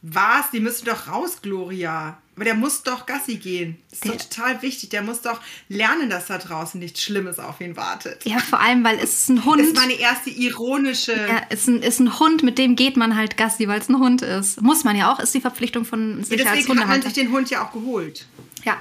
Was? 0.02 0.50
Die 0.50 0.60
müssen 0.60 0.86
doch 0.86 1.08
raus, 1.08 1.42
Gloria. 1.42 2.18
Aber 2.40 2.46
der 2.46 2.54
muss 2.54 2.82
doch 2.82 3.04
Gassi 3.04 3.36
gehen. 3.36 3.76
Das 3.90 3.98
ist 3.98 4.04
der, 4.06 4.12
doch 4.12 4.24
total 4.24 4.62
wichtig. 4.62 4.88
Der 4.88 5.02
muss 5.02 5.20
doch 5.20 5.42
lernen, 5.68 6.08
dass 6.08 6.28
da 6.28 6.38
draußen 6.38 6.80
nichts 6.80 7.02
Schlimmes 7.02 7.38
auf 7.38 7.60
ihn 7.60 7.76
wartet. 7.76 8.24
Ja, 8.24 8.38
vor 8.38 8.60
allem, 8.60 8.82
weil 8.82 8.96
es 8.96 9.12
ist 9.12 9.28
ein 9.28 9.44
Hund. 9.44 9.60
Das 9.60 9.66
ist 9.66 9.76
meine 9.76 9.92
erste 9.92 10.30
ironische. 10.30 11.12
Ja, 11.12 11.42
es 11.50 11.60
ist 11.60 11.68
ein, 11.68 11.82
ist 11.82 12.00
ein 12.00 12.18
Hund, 12.18 12.42
mit 12.42 12.56
dem 12.56 12.76
geht 12.76 12.96
man 12.96 13.14
halt 13.14 13.36
Gassi, 13.36 13.68
weil 13.68 13.78
es 13.78 13.90
ein 13.90 13.98
Hund 13.98 14.22
ist. 14.22 14.62
Muss 14.62 14.84
man 14.84 14.96
ja 14.96 15.12
auch, 15.12 15.20
ist 15.20 15.34
die 15.34 15.42
Verpflichtung 15.42 15.84
von 15.84 16.24
sich 16.24 16.40
ja, 16.40 16.46
als 16.46 16.60
Deswegen 16.60 16.80
hat 16.80 16.88
man 16.88 17.02
sich 17.02 17.12
den 17.12 17.30
Hund 17.30 17.50
ja 17.50 17.62
auch 17.62 17.72
geholt. 17.74 18.24
Ja. 18.64 18.78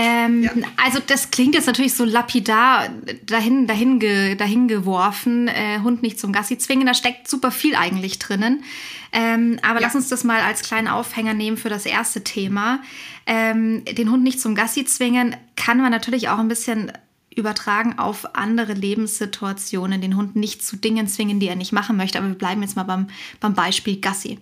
Ähm, 0.00 0.44
ja. 0.44 0.52
Also 0.76 1.00
das 1.04 1.32
klingt 1.32 1.56
jetzt 1.56 1.66
natürlich 1.66 1.94
so 1.94 2.04
lapidar 2.04 2.88
dahin, 3.26 3.66
dahin, 3.66 3.98
ge, 3.98 4.36
dahin 4.36 4.68
geworfen, 4.68 5.48
äh, 5.48 5.80
Hund 5.80 6.02
nicht 6.02 6.20
zum 6.20 6.32
Gassi 6.32 6.56
zwingen. 6.56 6.86
Da 6.86 6.94
steckt 6.94 7.26
super 7.26 7.50
viel 7.50 7.74
eigentlich 7.74 8.20
drinnen. 8.20 8.62
Ähm, 9.10 9.58
aber 9.62 9.80
ja. 9.80 9.86
lass 9.86 9.96
uns 9.96 10.08
das 10.08 10.22
mal 10.22 10.40
als 10.40 10.62
kleinen 10.62 10.86
Aufhänger 10.86 11.34
nehmen 11.34 11.56
für 11.56 11.68
das 11.68 11.84
erste 11.84 12.22
Thema. 12.22 12.80
Ähm, 13.26 13.84
den 13.86 14.12
Hund 14.12 14.22
nicht 14.22 14.40
zum 14.40 14.54
Gassi 14.54 14.84
zwingen 14.84 15.34
kann 15.56 15.78
man 15.78 15.90
natürlich 15.90 16.28
auch 16.28 16.38
ein 16.38 16.48
bisschen 16.48 16.92
übertragen 17.34 17.98
auf 17.98 18.36
andere 18.36 18.74
Lebenssituationen. 18.74 20.00
Den 20.00 20.16
Hund 20.16 20.36
nicht 20.36 20.64
zu 20.64 20.76
Dingen 20.76 21.08
zwingen, 21.08 21.40
die 21.40 21.48
er 21.48 21.56
nicht 21.56 21.72
machen 21.72 21.96
möchte. 21.96 22.18
Aber 22.18 22.28
wir 22.28 22.38
bleiben 22.38 22.62
jetzt 22.62 22.76
mal 22.76 22.84
beim, 22.84 23.08
beim 23.40 23.54
Beispiel 23.54 24.00
Gassi. 24.00 24.38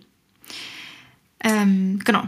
Ähm, 1.40 1.98
genau. 2.04 2.24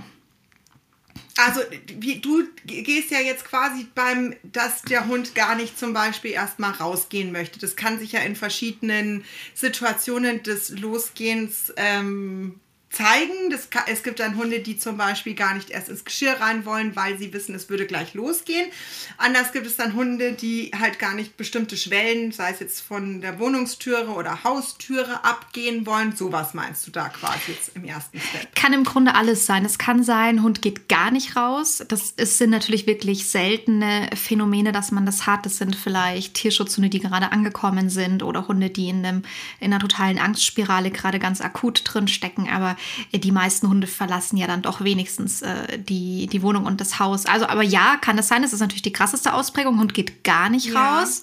Also 1.38 1.60
wie, 1.98 2.18
du 2.18 2.48
gehst 2.64 3.12
ja 3.12 3.20
jetzt 3.20 3.44
quasi 3.44 3.86
beim, 3.94 4.34
dass 4.42 4.82
der 4.82 5.06
Hund 5.06 5.36
gar 5.36 5.54
nicht 5.54 5.78
zum 5.78 5.92
Beispiel 5.92 6.32
erstmal 6.32 6.72
rausgehen 6.72 7.30
möchte. 7.30 7.60
Das 7.60 7.76
kann 7.76 8.00
sich 8.00 8.10
ja 8.10 8.20
in 8.20 8.34
verschiedenen 8.34 9.24
Situationen 9.54 10.42
des 10.42 10.70
Losgehens 10.70 11.72
ähm, 11.76 12.58
zeigen. 12.90 13.50
Das, 13.50 13.68
es 13.86 14.02
gibt 14.02 14.18
dann 14.20 14.36
Hunde, 14.36 14.60
die 14.60 14.78
zum 14.78 14.96
Beispiel 14.96 15.34
gar 15.34 15.54
nicht 15.54 15.70
erst 15.70 15.88
ins 15.88 16.04
Geschirr 16.04 16.40
rein 16.40 16.64
wollen, 16.64 16.96
weil 16.96 17.18
sie 17.18 17.32
wissen, 17.32 17.54
es 17.54 17.68
würde 17.68 17.86
gleich 17.86 18.14
losgehen. 18.14 18.66
Anders 19.18 19.52
gibt 19.52 19.66
es 19.66 19.76
dann 19.76 19.94
Hunde, 19.94 20.32
die 20.32 20.70
halt 20.78 20.98
gar 20.98 21.14
nicht 21.14 21.36
bestimmte 21.36 21.76
Schwellen, 21.76 22.32
sei 22.32 22.50
es 22.50 22.60
jetzt 22.60 22.80
von 22.80 23.20
der 23.20 23.38
Wohnungstüre 23.38 24.08
oder 24.08 24.42
Haustüre 24.44 25.24
abgehen 25.24 25.86
wollen. 25.86 26.16
Sowas 26.16 26.54
meinst 26.54 26.86
du 26.86 26.90
da 26.90 27.08
quasi 27.08 27.52
jetzt 27.52 27.72
im 27.74 27.84
ersten 27.84 28.20
Step? 28.20 28.54
Kann 28.54 28.72
im 28.72 28.84
Grunde 28.84 29.14
alles 29.14 29.44
sein. 29.44 29.64
Es 29.64 29.78
kann 29.78 30.02
sein, 30.02 30.42
Hund 30.42 30.62
geht 30.62 30.88
gar 30.88 31.10
nicht 31.10 31.36
raus. 31.36 31.84
Das 31.88 32.12
ist, 32.12 32.38
sind 32.38 32.50
natürlich 32.50 32.86
wirklich 32.86 33.28
seltene 33.28 34.08
Phänomene, 34.14 34.72
dass 34.72 34.92
man 34.92 35.04
das 35.04 35.26
hat. 35.26 35.44
Das 35.44 35.58
sind 35.58 35.76
vielleicht 35.76 36.34
Tierschutzhunde, 36.34 36.88
die 36.88 37.00
gerade 37.00 37.32
angekommen 37.32 37.90
sind 37.90 38.22
oder 38.22 38.48
Hunde, 38.48 38.70
die 38.70 38.88
in, 38.88 39.04
einem, 39.04 39.22
in 39.60 39.72
einer 39.72 39.80
totalen 39.80 40.18
Angstspirale 40.18 40.90
gerade 40.90 41.18
ganz 41.18 41.42
akut 41.42 41.82
drin 41.84 42.08
stecken. 42.08 42.48
Aber 42.48 42.77
die 43.12 43.32
meisten 43.32 43.68
Hunde 43.68 43.86
verlassen 43.86 44.36
ja 44.36 44.46
dann 44.46 44.62
doch 44.62 44.82
wenigstens 44.82 45.42
äh, 45.42 45.78
die, 45.78 46.26
die 46.26 46.42
Wohnung 46.42 46.66
und 46.66 46.80
das 46.80 46.98
Haus. 46.98 47.26
Also, 47.26 47.46
aber 47.46 47.62
ja, 47.62 47.96
kann 48.00 48.18
es 48.18 48.28
sein, 48.28 48.42
das 48.42 48.52
ist 48.52 48.60
natürlich 48.60 48.82
die 48.82 48.92
krasseste 48.92 49.34
Ausprägung. 49.34 49.78
Hund 49.78 49.94
geht 49.94 50.24
gar 50.24 50.48
nicht 50.48 50.66
ja. 50.66 51.00
raus. 51.00 51.22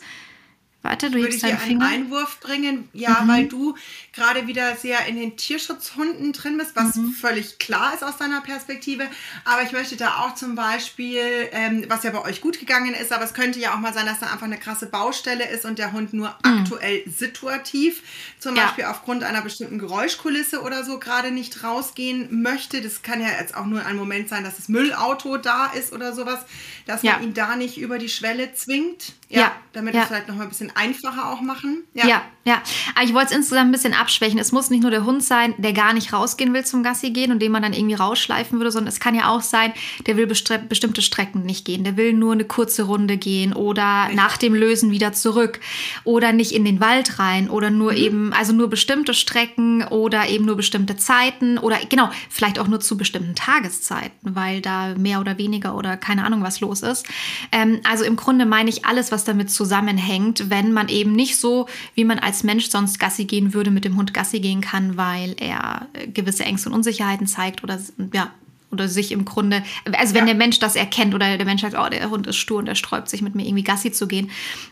Warte, 0.86 1.10
du 1.10 1.18
würde 1.18 1.36
dir 1.36 1.60
einen 1.60 1.82
Einwurf 1.82 2.40
bringen, 2.40 2.88
ja, 2.94 3.22
mhm. 3.24 3.28
weil 3.28 3.48
du 3.48 3.76
gerade 4.14 4.46
wieder 4.46 4.76
sehr 4.76 5.08
in 5.08 5.16
den 5.16 5.36
Tierschutzhunden 5.36 6.32
drin 6.32 6.60
bist, 6.60 6.76
was 6.76 6.96
mhm. 6.96 7.12
völlig 7.12 7.58
klar 7.58 7.96
ist 7.96 8.04
aus 8.04 8.18
deiner 8.18 8.42
Perspektive. 8.42 9.08
Aber 9.46 9.64
ich 9.64 9.72
möchte 9.72 9.96
da 9.96 10.20
auch 10.20 10.36
zum 10.36 10.54
Beispiel, 10.54 11.50
ähm, 11.52 11.86
was 11.88 12.04
ja 12.04 12.12
bei 12.12 12.22
euch 12.22 12.40
gut 12.40 12.60
gegangen 12.60 12.94
ist, 12.94 13.12
aber 13.12 13.24
es 13.24 13.34
könnte 13.34 13.60
ja 13.60 13.74
auch 13.74 13.80
mal 13.80 13.96
sein, 13.96 14.06
dass 14.06 14.20
da 14.20 14.28
einfach 14.28 14.46
eine 14.46 14.60
krasse 14.60 14.86
Baustelle 14.86 15.50
ist 15.50 15.66
und 15.66 15.80
der 15.80 15.92
Hund 15.92 16.14
nur 16.14 16.28
mhm. 16.44 16.60
aktuell 16.60 17.02
situativ, 17.10 18.04
zum 18.38 18.56
ja. 18.56 18.66
Beispiel 18.66 18.86
aufgrund 18.86 19.24
einer 19.24 19.42
bestimmten 19.42 19.80
Geräuschkulisse 19.80 20.62
oder 20.62 20.84
so, 20.84 21.00
gerade 21.00 21.32
nicht 21.32 21.64
rausgehen 21.64 22.44
möchte. 22.44 22.84
Das 22.84 23.02
kann 23.02 23.22
ja 23.22 23.30
jetzt 23.40 23.58
auch 23.58 23.66
nur 23.66 23.84
ein 23.84 23.96
Moment 23.96 24.30
sein, 24.30 24.44
dass 24.44 24.58
das 24.58 24.70
Müllauto 24.70 25.38
da 25.38 25.66
ist 25.66 25.94
oder 25.94 26.14
sowas, 26.14 26.46
dass 26.86 27.02
man 27.02 27.24
ihn 27.24 27.34
da 27.34 27.56
nicht 27.56 27.80
über 27.80 27.98
die 27.98 28.10
Schwelle 28.10 28.54
zwingt. 28.54 29.14
Ja, 29.36 29.42
ja. 29.42 29.56
damit 29.74 29.94
ja. 29.94 30.00
wir 30.00 30.04
es 30.04 30.08
vielleicht 30.08 30.28
noch 30.28 30.36
mal 30.36 30.44
ein 30.44 30.50
bisschen 30.50 30.72
einfacher 30.76 31.32
auch 31.32 31.42
machen. 31.42 31.84
Ja, 31.94 32.08
ja. 32.08 32.22
Ja. 32.48 32.62
Aber 32.94 33.04
ich 33.06 33.14
wollte 33.14 33.32
es 33.32 33.36
insgesamt 33.38 33.70
ein 33.70 33.72
bisschen 33.72 33.96
abschwächen. 33.96 34.38
Es 34.38 34.52
muss 34.52 34.70
nicht 34.70 34.82
nur 34.82 34.92
der 34.92 35.04
Hund 35.04 35.24
sein, 35.24 35.56
der 35.58 35.74
gar 35.74 35.94
nicht 35.94 36.14
rausgehen 36.14 36.54
will 36.54 36.64
zum 36.64 36.84
Gassi 36.84 37.10
gehen 37.10 37.32
und 37.32 37.40
den 37.42 37.52
man 37.52 37.64
dann 37.64 37.74
irgendwie 37.74 37.96
rausschleifen 37.96 38.60
würde, 38.60 38.72
sondern 38.72 38.90
es 38.90 39.00
kann 39.00 39.16
ja 39.16 39.30
auch 39.30 39.42
sein, 39.42 39.74
der 40.06 40.16
will 40.16 40.28
bestimmte 40.28 41.02
Strecken 41.02 41.42
nicht 41.42 41.66
gehen. 41.66 41.84
Der 41.84 41.98
will 41.98 42.14
nur 42.14 42.34
eine 42.34 42.46
kurze 42.46 42.84
Runde 42.84 43.18
gehen 43.18 43.54
oder 43.54 44.04
Richtig. 44.04 44.16
nach 44.16 44.38
dem 44.38 44.54
Lösen 44.54 44.92
wieder 44.92 45.12
zurück 45.12 45.60
oder 46.04 46.34
nicht 46.34 46.52
in 46.52 46.66
den 46.66 46.80
Wald 46.80 47.18
rein 47.18 47.50
oder 47.50 47.72
nur 47.72 47.94
mhm. 47.94 47.98
eben, 47.98 48.34
also 48.34 48.54
nur 48.54 48.70
bestimmte 48.70 49.16
Strecken 49.16 49.84
oder 49.84 50.28
eben 50.28 50.46
nur 50.46 50.56
bestimmte 50.56 50.96
Zeiten 50.96 51.58
oder 51.58 51.78
genau, 51.90 52.12
vielleicht 52.30 52.60
auch 52.60 52.68
nur 52.68 52.80
zu 52.80 52.96
bestimmten 52.96 53.34
Tageszeiten, 53.34 54.36
weil 54.36 54.62
da 54.62 54.94
mehr 54.96 55.20
oder 55.20 55.40
weniger 55.40 55.76
oder 55.76 55.98
keine 55.98 56.24
Ahnung 56.24 56.44
was 56.44 56.62
los 56.62 56.84
ist. 56.84 57.08
Ähm, 57.52 57.82
also 57.84 58.04
im 58.04 58.16
Grunde 58.16 58.46
meine 58.46 58.70
ich 58.70 58.86
alles, 58.86 59.12
was 59.12 59.24
damit 59.24 59.50
zusammenhängt, 59.50 60.52
wenn 60.52 60.72
man 60.72 60.90
eben 60.90 61.14
nicht 61.14 61.38
so, 61.40 61.68
wie 61.96 62.06
man 62.06 62.20
als 62.20 62.35
Mensch 62.44 62.70
sonst 62.70 63.00
Gassi 63.00 63.26
gehen 63.26 63.54
würde, 63.54 63.72
mit 63.72 63.86
dem 63.86 63.96
Hund 63.96 64.14
Gassi 64.14 64.40
gehen 64.40 64.62
kann, 64.62 64.98
weil 64.98 65.36
er 65.40 65.88
äh, 65.94 66.08
gewisse 66.08 66.46
Ängste 66.46 66.70
und 66.70 66.76
Unsicherheiten 66.76 67.28
zeigt 67.28 67.64
oder 67.64 67.80
ja, 68.14 68.32
oder 68.72 68.88
sich 68.90 69.12
im 69.12 69.26
Grunde, 69.26 69.64
also 69.94 70.14
wenn 70.14 70.28
ja. 70.28 70.34
der 70.34 70.36
Mensch 70.36 70.60
das 70.60 70.76
erkennt 70.76 71.14
oder 71.16 71.38
der 71.38 71.46
Mensch 71.46 71.62
sagt, 71.62 71.76
oh, 71.78 71.90
der 71.90 72.10
Hund 72.10 72.28
ist 72.28 72.36
stur 72.36 72.60
und 72.60 72.68
er 72.68 72.76
sträubt 72.76 73.10
sich 73.10 73.22
mit 73.22 73.36
mir 73.36 73.46
irgendwie 73.46 73.64
Gassi 73.64 73.92
zu 73.92 74.08
gehen. 74.08 74.30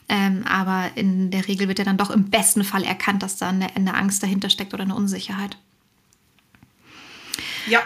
Ähm, 0.10 0.44
aber 0.46 0.92
in 0.96 1.32
der 1.32 1.48
Regel 1.48 1.68
wird 1.68 1.80
er 1.80 1.86
dann 1.86 1.98
doch 1.98 2.10
im 2.10 2.26
besten 2.26 2.64
Fall 2.64 2.84
erkannt, 2.84 3.24
dass 3.24 3.38
da 3.38 3.50
eine, 3.50 3.76
eine 3.76 3.96
Angst 3.96 4.22
dahinter 4.22 4.50
steckt 4.50 4.74
oder 4.74 4.84
eine 4.84 4.96
Unsicherheit. 4.96 5.58
Ja, 7.68 7.82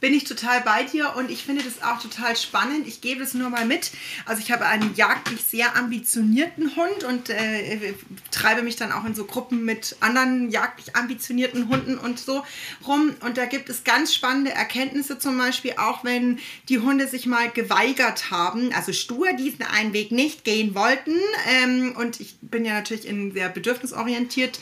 bin 0.00 0.14
ich 0.14 0.24
total 0.24 0.60
bei 0.60 0.82
dir 0.84 1.14
und 1.16 1.30
ich 1.30 1.44
finde 1.44 1.62
das 1.62 1.82
auch 1.82 2.00
total 2.00 2.36
spannend. 2.36 2.86
Ich 2.86 3.00
gebe 3.00 3.22
es 3.22 3.34
nur 3.34 3.50
mal 3.50 3.64
mit. 3.64 3.90
Also 4.26 4.42
ich 4.42 4.52
habe 4.52 4.66
einen 4.66 4.94
jagdlich 4.94 5.42
sehr 5.42 5.76
ambitionierten 5.76 6.76
Hund 6.76 7.04
und 7.04 7.30
äh, 7.30 7.94
treibe 8.30 8.62
mich 8.62 8.76
dann 8.76 8.92
auch 8.92 9.04
in 9.04 9.14
so 9.14 9.24
Gruppen 9.24 9.64
mit 9.64 9.96
anderen 10.00 10.50
jagdlich 10.50 10.96
ambitionierten 10.96 11.68
Hunden 11.68 11.98
und 11.98 12.18
so 12.18 12.44
rum. 12.86 13.14
Und 13.20 13.38
da 13.38 13.46
gibt 13.46 13.68
es 13.68 13.84
ganz 13.84 14.14
spannende 14.14 14.52
Erkenntnisse, 14.52 15.18
zum 15.18 15.38
Beispiel 15.38 15.74
auch 15.78 16.04
wenn 16.04 16.38
die 16.68 16.78
Hunde 16.78 17.08
sich 17.08 17.26
mal 17.26 17.50
geweigert 17.50 18.30
haben, 18.30 18.72
also 18.74 18.92
stur 18.92 19.32
diesen 19.32 19.62
einen 19.62 19.92
Weg 19.92 20.12
nicht 20.12 20.44
gehen 20.44 20.74
wollten. 20.74 21.14
Ähm, 21.48 21.94
und 21.96 22.20
ich 22.20 22.36
bin 22.40 22.64
ja 22.64 22.74
natürlich 22.74 23.06
in 23.06 23.32
sehr 23.32 23.48
bedürfnisorientiert 23.48 24.58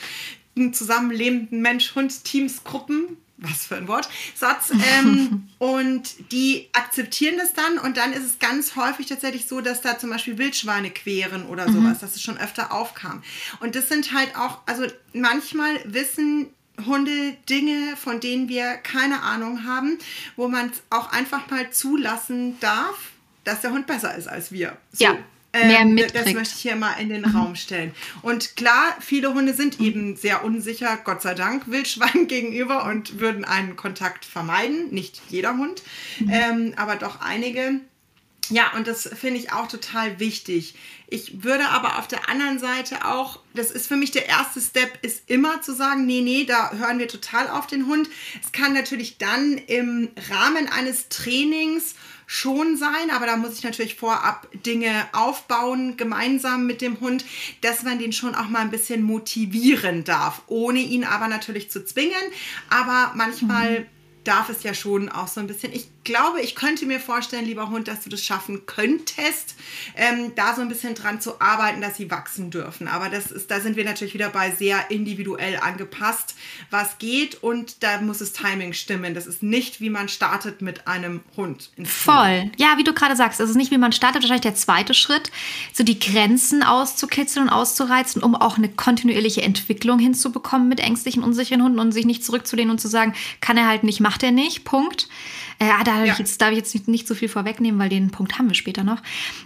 zusammenlebenden 0.72 1.62
Mensch-Hund-Teams-Gruppen 1.62 3.16
was 3.42 3.66
für 3.66 3.76
ein 3.76 3.88
Wort, 3.88 4.08
Satz. 4.34 4.70
Ähm, 4.70 5.48
und 5.58 6.32
die 6.32 6.68
akzeptieren 6.72 7.36
das 7.36 7.52
dann 7.54 7.78
und 7.78 7.96
dann 7.96 8.12
ist 8.12 8.24
es 8.24 8.38
ganz 8.38 8.76
häufig 8.76 9.06
tatsächlich 9.06 9.46
so, 9.46 9.60
dass 9.60 9.80
da 9.80 9.98
zum 9.98 10.10
Beispiel 10.10 10.38
Wildschweine 10.38 10.90
queren 10.90 11.46
oder 11.46 11.68
mhm. 11.68 11.74
sowas, 11.74 11.98
dass 12.00 12.14
es 12.14 12.22
schon 12.22 12.38
öfter 12.38 12.72
aufkam. 12.72 13.22
Und 13.60 13.74
das 13.74 13.88
sind 13.88 14.12
halt 14.12 14.36
auch, 14.36 14.58
also 14.66 14.86
manchmal 15.12 15.80
wissen 15.84 16.48
Hunde 16.86 17.36
Dinge, 17.48 17.96
von 17.96 18.20
denen 18.20 18.48
wir 18.48 18.76
keine 18.76 19.22
Ahnung 19.22 19.64
haben, 19.64 19.98
wo 20.36 20.48
man 20.48 20.70
es 20.70 20.82
auch 20.90 21.12
einfach 21.12 21.50
mal 21.50 21.70
zulassen 21.70 22.58
darf, 22.60 22.96
dass 23.44 23.60
der 23.60 23.72
Hund 23.72 23.86
besser 23.86 24.14
ist 24.14 24.26
als 24.26 24.52
wir. 24.52 24.78
So. 24.92 25.04
Ja 25.04 25.18
ähm, 25.52 25.94
mitkriegt. 25.94 26.26
Das 26.26 26.34
möchte 26.34 26.54
ich 26.56 26.62
hier 26.62 26.76
mal 26.76 26.94
in 26.94 27.08
den 27.08 27.22
mhm. 27.22 27.36
Raum 27.36 27.56
stellen. 27.56 27.94
Und 28.22 28.56
klar, 28.56 28.96
viele 29.00 29.34
Hunde 29.34 29.54
sind 29.54 29.80
mhm. 29.80 29.86
eben 29.86 30.16
sehr 30.16 30.44
unsicher, 30.44 30.98
Gott 31.04 31.22
sei 31.22 31.34
Dank, 31.34 31.64
Wildschweinen 31.70 32.26
gegenüber 32.26 32.84
und 32.84 33.20
würden 33.20 33.44
einen 33.44 33.76
Kontakt 33.76 34.24
vermeiden. 34.24 34.90
Nicht 34.90 35.20
jeder 35.28 35.56
Hund, 35.56 35.82
mhm. 36.18 36.30
ähm, 36.30 36.74
aber 36.76 36.96
doch 36.96 37.20
einige. 37.20 37.80
Ja, 38.48 38.72
und 38.76 38.86
das 38.86 39.08
finde 39.08 39.38
ich 39.38 39.52
auch 39.52 39.68
total 39.68 40.18
wichtig. 40.18 40.74
Ich 41.06 41.44
würde 41.44 41.68
aber 41.68 41.98
auf 41.98 42.08
der 42.08 42.28
anderen 42.28 42.58
Seite 42.58 43.06
auch, 43.06 43.38
das 43.54 43.70
ist 43.70 43.86
für 43.86 43.96
mich 43.96 44.10
der 44.10 44.26
erste 44.26 44.60
Step, 44.60 44.98
ist 45.02 45.28
immer 45.30 45.62
zu 45.62 45.74
sagen, 45.74 46.06
nee, 46.06 46.22
nee, 46.22 46.44
da 46.44 46.72
hören 46.72 46.98
wir 46.98 47.06
total 47.06 47.48
auf 47.48 47.66
den 47.66 47.86
Hund. 47.86 48.08
Es 48.42 48.50
kann 48.50 48.72
natürlich 48.72 49.18
dann 49.18 49.58
im 49.58 50.10
Rahmen 50.30 50.68
eines 50.68 51.08
Trainings 51.08 51.94
schon 52.32 52.78
sein, 52.78 53.10
aber 53.14 53.26
da 53.26 53.36
muss 53.36 53.58
ich 53.58 53.62
natürlich 53.62 53.94
vorab 53.94 54.48
Dinge 54.64 55.06
aufbauen, 55.12 55.98
gemeinsam 55.98 56.66
mit 56.66 56.80
dem 56.80 56.98
Hund, 56.98 57.26
dass 57.60 57.82
man 57.82 57.98
den 57.98 58.14
schon 58.14 58.34
auch 58.34 58.48
mal 58.48 58.60
ein 58.60 58.70
bisschen 58.70 59.02
motivieren 59.02 60.04
darf, 60.04 60.40
ohne 60.46 60.78
ihn 60.78 61.04
aber 61.04 61.28
natürlich 61.28 61.70
zu 61.70 61.84
zwingen. 61.84 62.22
Aber 62.70 63.12
manchmal 63.16 63.80
mhm. 63.80 63.86
darf 64.24 64.48
es 64.48 64.62
ja 64.62 64.72
schon 64.72 65.10
auch 65.10 65.28
so 65.28 65.40
ein 65.40 65.46
bisschen. 65.46 65.74
Ich 65.74 65.88
glaube, 66.04 66.40
ich 66.40 66.54
könnte 66.54 66.86
mir 66.86 67.00
vorstellen, 67.00 67.44
lieber 67.44 67.70
Hund, 67.70 67.88
dass 67.88 68.02
du 68.02 68.10
das 68.10 68.24
schaffen 68.24 68.66
könntest, 68.66 69.54
ähm, 69.96 70.32
da 70.34 70.54
so 70.54 70.62
ein 70.62 70.68
bisschen 70.68 70.94
dran 70.94 71.20
zu 71.20 71.40
arbeiten, 71.40 71.80
dass 71.80 71.96
sie 71.96 72.10
wachsen 72.10 72.50
dürfen. 72.50 72.88
Aber 72.88 73.08
das 73.08 73.30
ist, 73.30 73.50
da 73.50 73.60
sind 73.60 73.76
wir 73.76 73.84
natürlich 73.84 74.14
wieder 74.14 74.30
bei 74.30 74.50
sehr 74.50 74.90
individuell 74.90 75.56
angepasst, 75.56 76.34
was 76.70 76.98
geht 76.98 77.42
und 77.42 77.82
da 77.82 78.00
muss 78.00 78.18
das 78.18 78.32
Timing 78.32 78.72
stimmen. 78.72 79.14
Das 79.14 79.26
ist 79.26 79.42
nicht, 79.42 79.80
wie 79.80 79.90
man 79.90 80.08
startet 80.08 80.62
mit 80.62 80.86
einem 80.86 81.20
Hund. 81.36 81.70
Voll. 81.84 82.50
Ja, 82.56 82.78
wie 82.78 82.84
du 82.84 82.92
gerade 82.92 83.16
sagst, 83.16 83.40
es 83.40 83.50
ist 83.50 83.56
nicht, 83.56 83.70
wie 83.70 83.78
man 83.78 83.92
startet, 83.92 84.22
wahrscheinlich 84.22 84.42
der 84.42 84.54
zweite 84.54 84.94
Schritt, 84.94 85.30
so 85.72 85.84
die 85.84 85.98
Grenzen 85.98 86.62
auszukitzeln 86.62 87.46
und 87.46 87.52
auszureizen, 87.52 88.22
um 88.22 88.34
auch 88.34 88.58
eine 88.58 88.68
kontinuierliche 88.68 89.42
Entwicklung 89.42 89.98
hinzubekommen 89.98 90.68
mit 90.68 90.80
ängstlichen, 90.80 91.22
unsicheren 91.22 91.62
Hunden 91.62 91.78
und 91.78 91.92
sich 91.92 92.06
nicht 92.06 92.24
zurückzulehnen 92.24 92.70
und 92.70 92.80
zu 92.80 92.88
sagen, 92.88 93.14
kann 93.40 93.56
er 93.56 93.66
halt 93.66 93.84
nicht, 93.84 94.00
macht 94.00 94.22
er 94.22 94.32
nicht, 94.32 94.64
Punkt. 94.64 95.08
Äh, 95.62 95.70
ah, 95.70 95.84
da 95.84 96.04
ja. 96.04 96.16
jetzt, 96.18 96.42
darf 96.42 96.50
ich 96.50 96.56
jetzt 96.56 96.74
nicht, 96.74 96.88
nicht 96.88 97.06
so 97.06 97.14
viel 97.14 97.28
vorwegnehmen, 97.28 97.78
weil 97.78 97.88
den 97.88 98.10
Punkt 98.10 98.36
haben 98.36 98.48
wir 98.48 98.54
später 98.56 98.82
noch. 98.82 99.00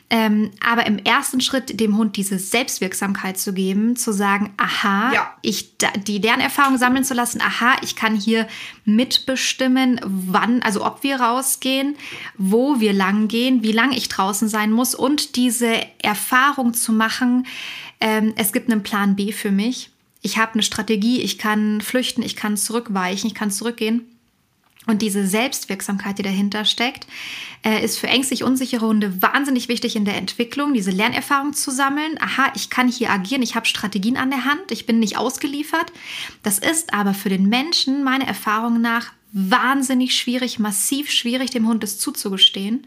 Ähm, 0.09 0.51
aber 0.67 0.87
im 0.87 0.97
ersten 0.97 1.43
Schritt 1.43 1.79
dem 1.79 1.99
Hund 1.99 2.17
diese 2.17 2.39
Selbstwirksamkeit 2.39 3.37
zu 3.37 3.53
geben, 3.53 3.97
zu 3.97 4.13
sagen, 4.13 4.55
aha, 4.57 5.13
ja. 5.13 5.35
ich 5.43 5.77
die 6.07 6.17
Lernerfahrung 6.17 6.79
sammeln 6.79 7.05
zu 7.05 7.13
lassen, 7.13 7.43
aha, 7.43 7.77
ich 7.83 7.97
kann 7.97 8.17
hier 8.17 8.49
mitbestimmen, 8.87 10.01
wann, 10.07 10.63
also 10.63 10.87
ob 10.87 11.03
wir 11.03 11.21
rausgehen, 11.21 11.97
wo 12.39 12.81
wir 12.81 12.95
lang 12.95 13.29
gehen, 13.29 13.63
wie 13.63 13.73
lang 13.73 13.93
ich 13.93 14.09
draußen 14.09 14.49
sein 14.49 14.73
muss 14.73 14.95
und 14.95 15.37
diese 15.37 15.83
Erfahrung 16.01 16.73
zu 16.73 16.95
machen, 16.95 17.47
ähm, 18.01 18.33
es 18.37 18.55
gibt 18.55 18.73
einen 18.73 18.83
Plan 18.83 19.17
B 19.17 19.33
für 19.33 19.51
mich. 19.51 19.91
Ich 20.23 20.39
habe 20.39 20.55
eine 20.55 20.63
Strategie, 20.63 21.21
ich 21.21 21.37
kann 21.37 21.83
flüchten, 21.83 22.23
ich 22.23 22.37
kann 22.37 22.57
zurückweichen, 22.57 23.27
ich 23.27 23.35
kann 23.35 23.51
zurückgehen. 23.51 24.07
Und 24.87 25.03
diese 25.03 25.27
Selbstwirksamkeit, 25.27 26.19
die 26.19 26.23
dahinter 26.23 26.65
steckt, 26.65 27.07
äh, 27.65 27.85
ist 27.85 27.99
für 27.99 28.07
ängstlich 28.07 28.45
unsichere 28.45 28.87
Hunde 28.87 29.21
wahnsinnig 29.21 29.69
wichtig 29.69 29.97
in 29.97 30.05
der 30.05 30.17
Entwicklung, 30.17 30.75
diese 30.75 30.93
Lernerfahrung 30.93 31.53
zu 31.53 31.71
sammeln. 31.73 32.17
Aha, 32.21 32.53
ich 32.55 32.71
kann 32.71 32.89
hier 32.89 33.11
agieren, 33.11 33.43
ich 33.43 33.57
habe 33.57 33.67
Strategien 33.67 34.17
an 34.17 34.31
der 34.31 34.45
Hand, 34.45 34.71
ich 34.71 34.87
bin 34.87 35.01
nicht 35.01 35.19
ausgeliefert. 35.19 35.93
Das 36.43 36.59
ist 36.59 36.95
aber 36.95 37.15
für 37.15 37.29
den 37.29 37.49
Menschen 37.49 38.05
meiner 38.05 38.27
Erfahrung 38.27 38.81
nach 38.81 39.13
wahnsinnig 39.33 40.17
schwierig, 40.17 40.59
massiv 40.59 41.11
schwierig, 41.11 41.51
dem 41.51 41.67
Hund 41.67 41.85
es 41.85 41.99
zuzugestehen, 41.99 42.87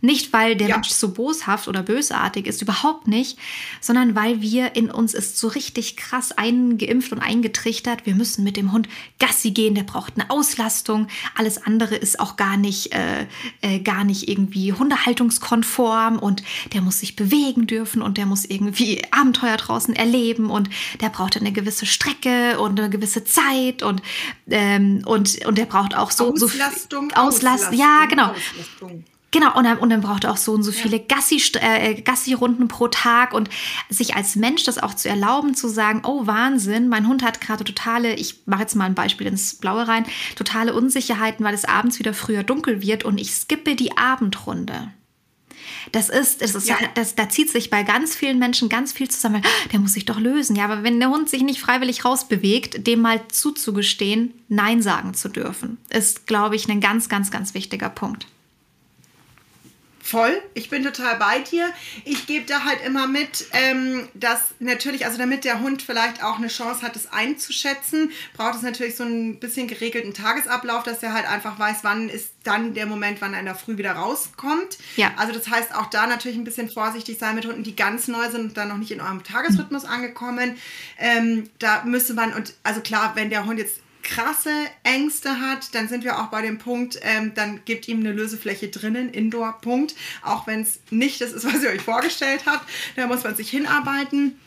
Nicht, 0.00 0.32
weil 0.32 0.56
der 0.56 0.68
ja. 0.68 0.74
Mensch 0.76 0.90
so 0.90 1.12
boshaft 1.12 1.68
oder 1.68 1.82
bösartig 1.82 2.46
ist, 2.46 2.62
überhaupt 2.62 3.06
nicht, 3.06 3.38
sondern 3.80 4.14
weil 4.14 4.40
wir 4.40 4.74
in 4.76 4.90
uns 4.90 5.14
ist 5.14 5.38
so 5.38 5.48
richtig 5.48 5.96
krass 5.96 6.32
eingeimpft 6.32 7.12
und 7.12 7.18
eingetrichtert, 7.18 8.06
wir 8.06 8.14
müssen 8.14 8.42
mit 8.42 8.56
dem 8.56 8.72
Hund 8.72 8.88
Gassi 9.18 9.50
gehen, 9.50 9.74
der 9.74 9.82
braucht 9.82 10.14
eine 10.18 10.30
Auslastung, 10.30 11.08
alles 11.34 11.62
andere 11.64 11.96
ist 11.96 12.18
auch 12.18 12.36
gar 12.36 12.56
nicht, 12.56 12.94
äh, 12.94 13.26
äh, 13.60 13.80
gar 13.80 14.04
nicht 14.04 14.28
irgendwie 14.28 14.72
hundehaltungskonform 14.72 16.18
und 16.18 16.42
der 16.72 16.80
muss 16.80 17.00
sich 17.00 17.16
bewegen 17.16 17.66
dürfen 17.66 18.00
und 18.00 18.16
der 18.16 18.26
muss 18.26 18.44
irgendwie 18.44 19.02
Abenteuer 19.10 19.56
draußen 19.56 19.94
erleben 19.94 20.50
und 20.50 20.70
der 21.00 21.10
braucht 21.10 21.36
eine 21.36 21.52
gewisse 21.52 21.84
Strecke 21.84 22.58
und 22.58 22.80
eine 22.80 22.88
gewisse 22.90 23.24
Zeit 23.24 23.82
und, 23.82 24.02
ähm, 24.48 25.02
und, 25.04 25.44
und 25.44 25.58
der 25.58 25.66
braucht 25.66 25.94
auch 25.94 26.10
so, 26.10 26.32
Auslastung, 26.32 27.10
so 27.10 27.20
Auslastung, 27.20 27.78
ja, 27.78 28.06
genau. 28.08 28.30
Auslastung. 28.30 29.04
Genau, 29.32 29.56
und 29.56 29.64
dann, 29.64 29.78
und 29.78 29.90
dann 29.90 30.00
braucht 30.00 30.24
er 30.24 30.32
auch 30.32 30.36
so 30.36 30.52
und 30.52 30.64
so 30.64 30.72
viele 30.72 30.96
ja. 30.96 31.04
Gassi, 31.06 31.40
äh, 31.60 32.00
Gassi-Runden 32.02 32.66
pro 32.66 32.88
Tag 32.88 33.32
und 33.32 33.48
sich 33.88 34.16
als 34.16 34.34
Mensch 34.34 34.64
das 34.64 34.78
auch 34.78 34.94
zu 34.94 35.08
erlauben, 35.08 35.54
zu 35.54 35.68
sagen, 35.68 36.02
oh 36.04 36.26
Wahnsinn, 36.26 36.88
mein 36.88 37.06
Hund 37.06 37.22
hat 37.22 37.40
gerade 37.40 37.62
totale, 37.62 38.14
ich 38.14 38.42
mache 38.46 38.62
jetzt 38.62 38.74
mal 38.74 38.86
ein 38.86 38.94
Beispiel 38.94 39.28
ins 39.28 39.54
Blaue 39.54 39.86
rein, 39.86 40.04
totale 40.34 40.74
Unsicherheiten, 40.74 41.44
weil 41.44 41.54
es 41.54 41.64
abends 41.64 42.00
wieder 42.00 42.12
früher 42.12 42.42
dunkel 42.42 42.82
wird 42.82 43.04
und 43.04 43.18
ich 43.18 43.32
skippe 43.32 43.76
die 43.76 43.96
Abendrunde. 43.96 44.92
Das 45.92 46.08
ist, 46.08 46.42
das 46.42 46.54
ist 46.54 46.68
ja. 46.68 46.76
das, 46.94 47.14
da 47.14 47.28
zieht 47.28 47.50
sich 47.50 47.70
bei 47.70 47.82
ganz 47.84 48.14
vielen 48.14 48.38
Menschen 48.38 48.68
ganz 48.68 48.92
viel 48.92 49.08
zusammen. 49.08 49.42
Ah, 49.44 49.68
der 49.72 49.80
muss 49.80 49.94
sich 49.94 50.04
doch 50.04 50.18
lösen. 50.18 50.56
Ja, 50.56 50.64
aber 50.64 50.82
wenn 50.82 51.00
der 51.00 51.10
Hund 51.10 51.28
sich 51.28 51.42
nicht 51.42 51.60
freiwillig 51.60 52.04
rausbewegt, 52.04 52.86
dem 52.86 53.00
mal 53.00 53.20
zuzugestehen, 53.28 54.34
Nein 54.48 54.82
sagen 54.82 55.14
zu 55.14 55.28
dürfen, 55.28 55.78
ist, 55.88 56.26
glaube 56.26 56.56
ich, 56.56 56.68
ein 56.68 56.80
ganz, 56.80 57.08
ganz, 57.08 57.30
ganz 57.30 57.54
wichtiger 57.54 57.88
Punkt. 57.88 58.26
Voll, 60.02 60.42
ich 60.54 60.70
bin 60.70 60.82
total 60.82 61.16
bei 61.16 61.40
dir. 61.40 61.70
Ich 62.04 62.26
gebe 62.26 62.46
da 62.46 62.64
halt 62.64 62.82
immer 62.84 63.06
mit, 63.06 63.46
ähm, 63.52 64.08
dass 64.14 64.54
natürlich, 64.58 65.04
also 65.04 65.18
damit 65.18 65.44
der 65.44 65.60
Hund 65.60 65.82
vielleicht 65.82 66.24
auch 66.24 66.38
eine 66.38 66.48
Chance 66.48 66.82
hat, 66.82 66.96
es 66.96 67.12
einzuschätzen, 67.12 68.10
braucht 68.34 68.54
es 68.54 68.62
natürlich 68.62 68.96
so 68.96 69.04
ein 69.04 69.38
bisschen 69.38 69.68
geregelten 69.68 70.14
Tagesablauf, 70.14 70.84
dass 70.84 71.02
er 71.02 71.12
halt 71.12 71.28
einfach 71.28 71.58
weiß, 71.58 71.78
wann 71.82 72.08
ist 72.08 72.32
dann 72.44 72.72
der 72.72 72.86
Moment, 72.86 73.20
wann 73.20 73.34
er 73.34 73.40
in 73.40 73.44
der 73.44 73.54
Früh 73.54 73.76
wieder 73.76 73.92
rauskommt. 73.92 74.78
Ja. 74.96 75.12
Also 75.16 75.34
das 75.34 75.48
heißt 75.48 75.74
auch 75.74 75.86
da 75.90 76.06
natürlich 76.06 76.38
ein 76.38 76.44
bisschen 76.44 76.70
vorsichtig 76.70 77.18
sein 77.18 77.34
mit 77.34 77.44
Hunden, 77.44 77.62
die 77.62 77.76
ganz 77.76 78.08
neu 78.08 78.30
sind 78.30 78.40
und 78.40 78.56
dann 78.56 78.68
noch 78.68 78.78
nicht 78.78 78.92
in 78.92 79.02
eurem 79.02 79.22
Tagesrhythmus 79.22 79.84
angekommen. 79.84 80.56
Ähm, 80.98 81.50
da 81.58 81.84
müsste 81.84 82.14
man, 82.14 82.32
und 82.32 82.54
also 82.62 82.80
klar, 82.80 83.12
wenn 83.16 83.28
der 83.28 83.44
Hund 83.44 83.58
jetzt 83.58 83.80
krasse 84.02 84.52
Ängste 84.82 85.40
hat, 85.40 85.74
dann 85.74 85.88
sind 85.88 86.04
wir 86.04 86.18
auch 86.18 86.28
bei 86.28 86.42
dem 86.42 86.58
Punkt, 86.58 86.98
ähm, 87.02 87.32
dann 87.34 87.64
gibt 87.64 87.88
ihm 87.88 88.00
eine 88.00 88.12
Lösefläche 88.12 88.68
drinnen, 88.68 89.10
Indoor, 89.10 89.60
Punkt. 89.60 89.94
Auch 90.22 90.46
wenn 90.46 90.62
es 90.62 90.80
nicht 90.90 91.20
das 91.20 91.32
ist, 91.32 91.44
was 91.44 91.62
ihr 91.62 91.70
euch 91.70 91.82
vorgestellt 91.82 92.42
habt, 92.46 92.68
da 92.96 93.06
muss 93.06 93.24
man 93.24 93.36
sich 93.36 93.50
hinarbeiten. 93.50 94.38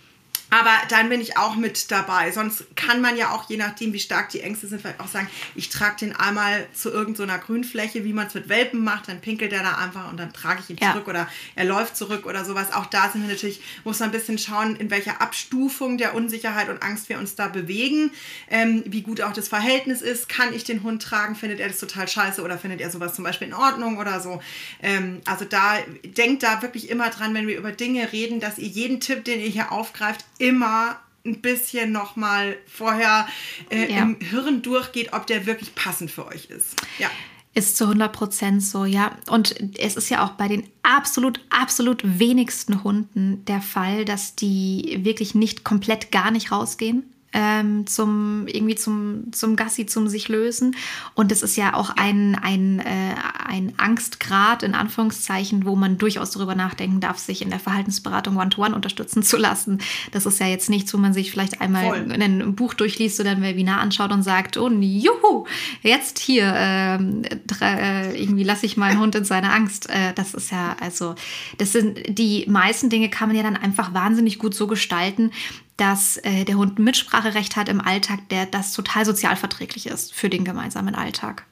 Aber 0.53 0.69
dann 0.89 1.09
bin 1.09 1.19
ich 1.19 1.35
auch 1.35 1.55
mit 1.55 1.89
dabei. 1.89 2.31
Sonst 2.31 2.65
kann 2.75 3.01
man 3.01 3.17
ja 3.17 3.31
auch, 3.31 3.49
je 3.49 3.57
nachdem, 3.57 3.91
wie 3.91 3.99
stark 3.99 4.29
die 4.29 4.41
Ängste 4.41 4.67
sind, 4.67 4.81
vielleicht 4.81 4.99
auch 4.99 5.07
sagen, 5.07 5.27
ich 5.55 5.69
trage 5.69 5.95
den 6.01 6.15
einmal 6.15 6.67
zu 6.75 6.91
irgendeiner 6.91 7.39
so 7.39 7.45
Grünfläche, 7.47 8.03
wie 8.03 8.13
man 8.13 8.27
es 8.27 8.35
mit 8.35 8.49
Welpen 8.49 8.83
macht, 8.83 9.07
dann 9.07 9.19
pinkelt 9.19 9.51
er 9.51 9.63
da 9.63 9.79
einfach 9.79 10.11
und 10.11 10.17
dann 10.17 10.31
trage 10.31 10.61
ich 10.61 10.69
ihn 10.69 10.77
ja. 10.79 10.91
zurück 10.91 11.07
oder 11.07 11.27
er 11.55 11.65
läuft 11.65 11.97
zurück 11.97 12.27
oder 12.27 12.45
sowas. 12.45 12.71
Auch 12.71 12.85
da 12.85 13.09
sind 13.09 13.23
wir 13.23 13.33
natürlich, 13.33 13.61
muss 13.83 13.99
man 13.99 14.09
ein 14.09 14.11
bisschen 14.11 14.37
schauen, 14.37 14.75
in 14.75 14.91
welcher 14.91 15.21
Abstufung 15.21 15.97
der 15.97 16.13
Unsicherheit 16.13 16.69
und 16.69 16.83
Angst 16.83 17.09
wir 17.09 17.17
uns 17.17 17.33
da 17.33 17.47
bewegen, 17.47 18.11
ähm, 18.51 18.83
wie 18.85 19.01
gut 19.01 19.21
auch 19.21 19.33
das 19.33 19.47
Verhältnis 19.47 20.03
ist. 20.03 20.29
Kann 20.29 20.53
ich 20.53 20.63
den 20.63 20.83
Hund 20.83 21.01
tragen? 21.01 21.35
Findet 21.35 21.61
er 21.61 21.67
das 21.67 21.79
total 21.79 22.07
scheiße 22.07 22.43
oder 22.43 22.59
findet 22.59 22.79
er 22.79 22.91
sowas 22.91 23.15
zum 23.15 23.23
Beispiel 23.23 23.47
in 23.47 23.55
Ordnung 23.55 23.97
oder 23.97 24.19
so? 24.19 24.39
Ähm, 24.83 25.21
also 25.25 25.45
da 25.45 25.77
denkt 26.03 26.43
da 26.43 26.61
wirklich 26.61 26.91
immer 26.91 27.09
dran, 27.09 27.33
wenn 27.33 27.47
wir 27.47 27.57
über 27.57 27.71
Dinge 27.71 28.11
reden, 28.11 28.39
dass 28.39 28.59
ihr 28.59 28.67
jeden 28.67 28.99
Tipp, 28.99 29.25
den 29.25 29.39
ihr 29.39 29.49
hier 29.49 29.71
aufgreift, 29.71 30.23
immer 30.43 30.99
ein 31.25 31.41
bisschen 31.41 31.91
nochmal 31.91 32.57
vorher 32.67 33.27
äh, 33.69 33.91
ja. 33.91 34.03
im 34.03 34.19
Hirn 34.19 34.61
durchgeht, 34.61 35.13
ob 35.13 35.25
der 35.25 35.45
wirklich 35.45 35.73
passend 35.73 36.11
für 36.11 36.27
euch 36.27 36.45
ist. 36.49 36.75
Ja. 36.99 37.09
Ist 37.55 37.77
zu 37.77 37.85
100 37.85 38.11
Prozent 38.11 38.63
so, 38.63 38.83
ja. 38.83 39.15
Und 39.29 39.55
es 39.77 39.95
ist 39.95 40.09
ja 40.09 40.25
auch 40.25 40.31
bei 40.31 40.47
den 40.47 40.67
absolut, 40.81 41.39
absolut 41.49 42.01
wenigsten 42.03 42.83
Hunden 42.83 43.45
der 43.45 43.61
Fall, 43.61 44.05
dass 44.05 44.35
die 44.35 44.99
wirklich 45.03 45.35
nicht 45.35 45.63
komplett 45.63 46.11
gar 46.11 46.31
nicht 46.31 46.51
rausgehen 46.51 47.12
ähm, 47.33 47.87
zum 47.87 48.47
irgendwie 48.47 48.75
zum, 48.75 49.31
zum 49.31 49.55
Gassi, 49.55 49.85
zum 49.85 50.07
sich 50.07 50.29
lösen. 50.29 50.75
Und 51.15 51.31
das 51.31 51.41
ist 51.41 51.55
ja 51.55 51.73
auch 51.73 51.89
ein, 51.95 52.35
ein, 52.35 52.79
äh, 52.79 53.15
ein 53.45 53.73
Angstgrad, 53.77 54.63
in 54.63 54.75
Anführungszeichen, 54.75 55.65
wo 55.65 55.75
man 55.75 55.97
durchaus 55.97 56.31
darüber 56.31 56.55
nachdenken 56.55 56.99
darf, 56.99 57.17
sich 57.17 57.41
in 57.41 57.49
der 57.49 57.59
Verhaltensberatung 57.59 58.37
One-to-One 58.37 58.71
-one 58.71 58.75
unterstützen 58.75 59.23
zu 59.23 59.37
lassen. 59.37 59.79
Das 60.11 60.25
ist 60.25 60.39
ja 60.39 60.47
jetzt 60.47 60.69
nichts, 60.69 60.93
wo 60.93 60.97
man 60.97 61.13
sich 61.13 61.31
vielleicht 61.31 61.61
einmal 61.61 61.85
Voll. 61.85 62.11
in 62.11 62.21
ein 62.21 62.55
Buch 62.55 62.73
durchliest 62.73 63.19
oder 63.19 63.31
ein 63.31 63.41
Webinar 63.41 63.79
anschaut 63.79 64.11
und 64.11 64.23
sagt, 64.23 64.57
oh, 64.57 64.69
juhu, 64.69 65.45
jetzt 65.81 66.19
hier, 66.19 66.53
ähm, 66.55 67.23
äh, 67.61 68.21
irgendwie 68.21 68.43
lasse 68.43 68.65
ich 68.65 68.77
meinen 68.77 68.99
Hund 68.99 69.15
in 69.15 69.25
seine 69.25 69.51
Angst. 69.51 69.89
Äh, 69.89 70.13
das 70.13 70.33
ist 70.33 70.51
ja, 70.51 70.75
also, 70.79 71.15
das 71.57 71.71
sind 71.71 71.99
die 72.07 72.45
meisten 72.47 72.89
Dinge 72.89 73.09
kann 73.09 73.29
man 73.29 73.37
ja 73.37 73.43
dann 73.43 73.55
einfach 73.55 73.93
wahnsinnig 73.93 74.39
gut 74.39 74.53
so 74.53 74.67
gestalten, 74.67 75.31
dass 75.77 76.17
äh, 76.17 76.45
der 76.45 76.55
Hund 76.55 76.77
ein 76.77 76.83
Mitspracherecht 76.83 77.55
hat 77.55 77.69
im 77.69 77.81
Alltag, 77.81 78.29
der 78.29 78.45
das 78.45 78.73
total 78.73 79.05
sozialverträglich 79.05 79.87
ist 79.87 80.13
für 80.13 80.29
den 80.29 80.43
gemeinsamen 80.43 80.95
Alltag. 80.95 81.45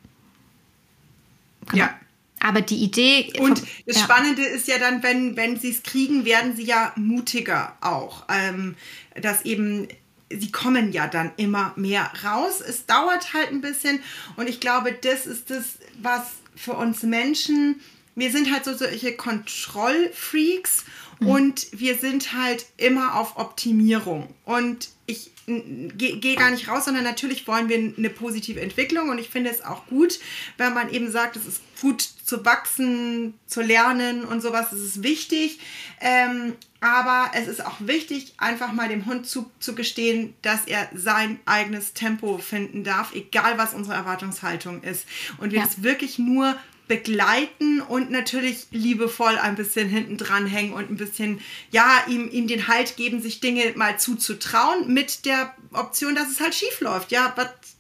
Genau. 1.68 1.84
Ja. 1.84 2.00
Aber 2.40 2.62
die 2.62 2.78
Idee. 2.78 3.34
Und 3.40 3.60
vom, 3.60 3.68
das 3.86 3.98
ja. 3.98 4.04
Spannende 4.04 4.44
ist 4.44 4.68
ja 4.68 4.80
dann, 4.80 5.04
wenn, 5.04 5.38
wenn 5.38 5.60
sie 5.60 5.70
es 5.70 5.84
kriegen, 5.84 6.26
werden 6.26 6.56
sie 6.56 6.64
ja 6.64 6.92
mutiger 6.96 7.78
auch. 7.82 8.26
Ähm, 8.30 8.76
dass 9.16 9.44
eben 9.46 9.88
sie 10.30 10.52
kommen 10.52 10.92
ja 10.92 11.08
dann 11.08 11.32
immer 11.38 11.74
mehr 11.76 12.12
raus. 12.24 12.62
Es 12.62 12.86
dauert 12.86 13.34
halt 13.34 13.52
ein 13.52 13.62
bisschen 13.62 14.00
und 14.38 14.50
ich 14.50 14.60
glaube, 14.60 14.94
das 14.94 15.26
ist 15.26 15.50
das, 15.50 15.78
was 16.02 16.24
für 16.56 16.74
uns 16.74 17.04
Menschen, 17.04 17.82
wir 18.16 18.32
sind 18.32 18.52
halt 18.52 18.66
so 18.66 18.76
solche 18.76 19.16
Kontrollfreaks 19.16 20.86
Mhm. 21.22 21.28
Und 21.28 21.68
wir 21.72 21.96
sind 21.96 22.34
halt 22.34 22.66
immer 22.78 23.16
auf 23.16 23.38
Optimierung. 23.38 24.34
Und 24.44 24.90
ich 25.06 25.32
gehe 25.46 26.18
geh 26.18 26.36
gar 26.36 26.52
nicht 26.52 26.68
raus, 26.68 26.86
sondern 26.86 27.04
natürlich 27.04 27.48
wollen 27.48 27.70
wir 27.70 27.78
eine 27.78 28.10
positive 28.10 28.60
Entwicklung. 28.60 29.10
Und 29.10 29.20
ich 29.20 29.30
finde 29.30 29.50
es 29.50 29.64
auch 29.64 29.86
gut, 29.88 30.20
wenn 30.58 30.74
man 30.74 30.92
eben 30.92 31.12
sagt, 31.12 31.36
es 31.36 31.46
ist 31.46 31.62
gut 31.80 32.02
zu 32.02 32.44
wachsen, 32.46 33.36
zu 33.46 33.62
lernen 33.62 34.26
und 34.26 34.42
sowas. 34.42 34.70
Das 34.72 34.80
ist 34.80 35.04
wichtig. 35.04 35.60
Ähm, 36.00 36.54
aber 36.80 37.32
es 37.36 37.48
ist 37.48 37.64
auch 37.64 37.76
wichtig, 37.80 38.34
einfach 38.38 38.72
mal 38.72 38.90
dem 38.90 39.06
Hund 39.06 39.28
zuzugestehen, 39.28 40.34
dass 40.42 40.66
er 40.66 40.90
sein 40.96 41.40
eigenes 41.46 41.94
Tempo 41.94 42.40
finden 42.40 42.84
darf, 42.84 43.14
egal 43.14 43.60
was 43.60 43.76
unsere 43.76 43.96
Erwartungshaltung 43.96 44.82
ist. 44.82 45.06
Und 45.38 45.52
wir 45.52 45.60
ja. 45.60 45.66
das 45.66 45.84
wirklich 45.84 46.18
nur 46.18 46.56
begleiten 46.92 47.80
und 47.80 48.12
natürlich 48.12 48.68
liebevoll 48.72 49.38
ein 49.38 49.56
bisschen 49.56 49.88
hinten 49.88 50.18
dran 50.18 50.46
hängen 50.46 50.74
und 50.74 50.92
ein 50.92 50.98
bisschen, 50.98 51.40
ja, 51.72 52.04
ihm, 52.10 52.30
ihm 52.30 52.48
den 52.48 52.68
Halt 52.68 52.98
geben, 52.98 53.22
sich 53.22 53.40
Dinge 53.40 53.64
mal 53.78 53.98
zuzutrauen, 53.98 54.94
mit 54.94 55.24
der 55.24 55.56
Option, 55.72 56.16
dass 56.16 56.30
es 56.30 56.42
halt 56.42 56.54
schief 56.54 56.82
läuft. 56.82 57.14
Ja, 57.14 57.34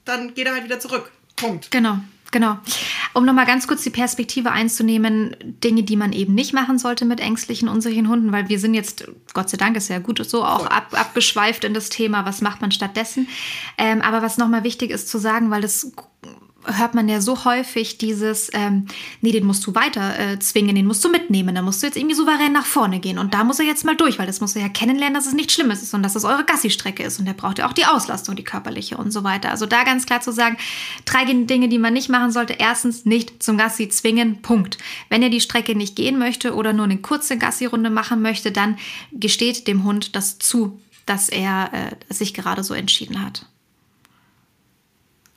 dann 0.05 0.33
geht 0.33 0.47
er 0.47 0.53
halt 0.53 0.63
wieder 0.63 0.79
zurück. 0.79 1.11
Punkt. 1.35 1.71
Genau. 1.71 1.99
Genau. 2.31 2.57
Um 3.13 3.25
nochmal 3.25 3.45
ganz 3.45 3.67
kurz 3.67 3.83
die 3.83 3.89
Perspektive 3.89 4.53
einzunehmen, 4.53 5.35
Dinge, 5.41 5.83
die 5.83 5.97
man 5.97 6.13
eben 6.13 6.33
nicht 6.33 6.53
machen 6.53 6.79
sollte 6.79 7.03
mit 7.03 7.19
ängstlichen, 7.19 7.67
unsicheren 7.67 8.07
Hunden, 8.07 8.31
weil 8.31 8.47
wir 8.47 8.57
sind 8.57 8.73
jetzt, 8.73 9.09
Gott 9.33 9.49
sei 9.49 9.57
Dank 9.57 9.75
ist 9.75 9.89
ja 9.89 9.99
gut 9.99 10.25
so, 10.25 10.45
auch 10.45 10.67
ab, 10.67 10.97
abgeschweift 10.97 11.65
in 11.65 11.73
das 11.73 11.89
Thema, 11.89 12.25
was 12.25 12.39
macht 12.39 12.61
man 12.61 12.71
stattdessen. 12.71 13.27
Ähm, 13.77 14.01
aber 14.01 14.21
was 14.21 14.37
nochmal 14.37 14.63
wichtig 14.63 14.91
ist 14.91 15.09
zu 15.09 15.17
sagen, 15.17 15.51
weil 15.51 15.61
das 15.61 15.91
hört 16.65 16.93
man 16.93 17.09
ja 17.09 17.21
so 17.21 17.45
häufig 17.45 17.97
dieses, 17.97 18.49
ähm, 18.53 18.85
nee, 19.21 19.31
den 19.31 19.45
musst 19.45 19.65
du 19.65 19.75
weiter 19.75 20.17
äh, 20.19 20.39
zwingen, 20.39 20.75
den 20.75 20.85
musst 20.85 21.03
du 21.03 21.09
mitnehmen, 21.09 21.55
da 21.55 21.61
musst 21.61 21.81
du 21.81 21.87
jetzt 21.87 21.97
irgendwie 21.97 22.15
souverän 22.15 22.53
nach 22.53 22.65
vorne 22.65 22.99
gehen 22.99 23.17
und 23.17 23.33
da 23.33 23.43
muss 23.43 23.59
er 23.59 23.65
jetzt 23.65 23.85
mal 23.85 23.95
durch, 23.95 24.19
weil 24.19 24.27
das 24.27 24.41
muss 24.41 24.55
er 24.55 24.61
ja 24.61 24.69
kennenlernen, 24.69 25.13
dass 25.13 25.27
es 25.27 25.33
nichts 25.33 25.53
Schlimmes 25.53 25.81
ist 25.81 25.93
und 25.93 26.03
dass 26.03 26.15
es 26.15 26.23
eure 26.23 26.45
Gassi-Strecke 26.45 27.03
ist 27.03 27.19
und 27.19 27.25
der 27.25 27.33
braucht 27.33 27.59
ja 27.59 27.67
auch 27.67 27.73
die 27.73 27.85
Auslastung, 27.85 28.35
die 28.35 28.43
körperliche 28.43 28.97
und 28.97 29.11
so 29.11 29.23
weiter. 29.23 29.49
Also 29.49 29.65
da 29.65 29.83
ganz 29.83 30.05
klar 30.05 30.21
zu 30.21 30.31
sagen, 30.31 30.57
drei 31.05 31.25
Dinge, 31.25 31.69
die 31.69 31.79
man 31.79 31.93
nicht 31.93 32.09
machen 32.09 32.31
sollte. 32.31 32.53
Erstens, 32.53 33.05
nicht 33.05 33.41
zum 33.41 33.57
Gassi 33.57 33.89
zwingen, 33.89 34.41
Punkt. 34.41 34.77
Wenn 35.09 35.23
er 35.23 35.29
die 35.29 35.41
Strecke 35.41 35.75
nicht 35.75 35.95
gehen 35.95 36.19
möchte 36.19 36.55
oder 36.55 36.73
nur 36.73 36.85
eine 36.85 36.97
kurze 36.97 37.37
Gassi-Runde 37.37 37.89
machen 37.89 38.21
möchte, 38.21 38.51
dann 38.51 38.77
gesteht 39.11 39.67
dem 39.67 39.83
Hund 39.83 40.15
das 40.15 40.39
zu, 40.39 40.79
dass 41.05 41.29
er 41.29 41.71
äh, 41.73 42.13
sich 42.13 42.33
gerade 42.33 42.63
so 42.63 42.73
entschieden 42.73 43.23
hat. 43.23 43.45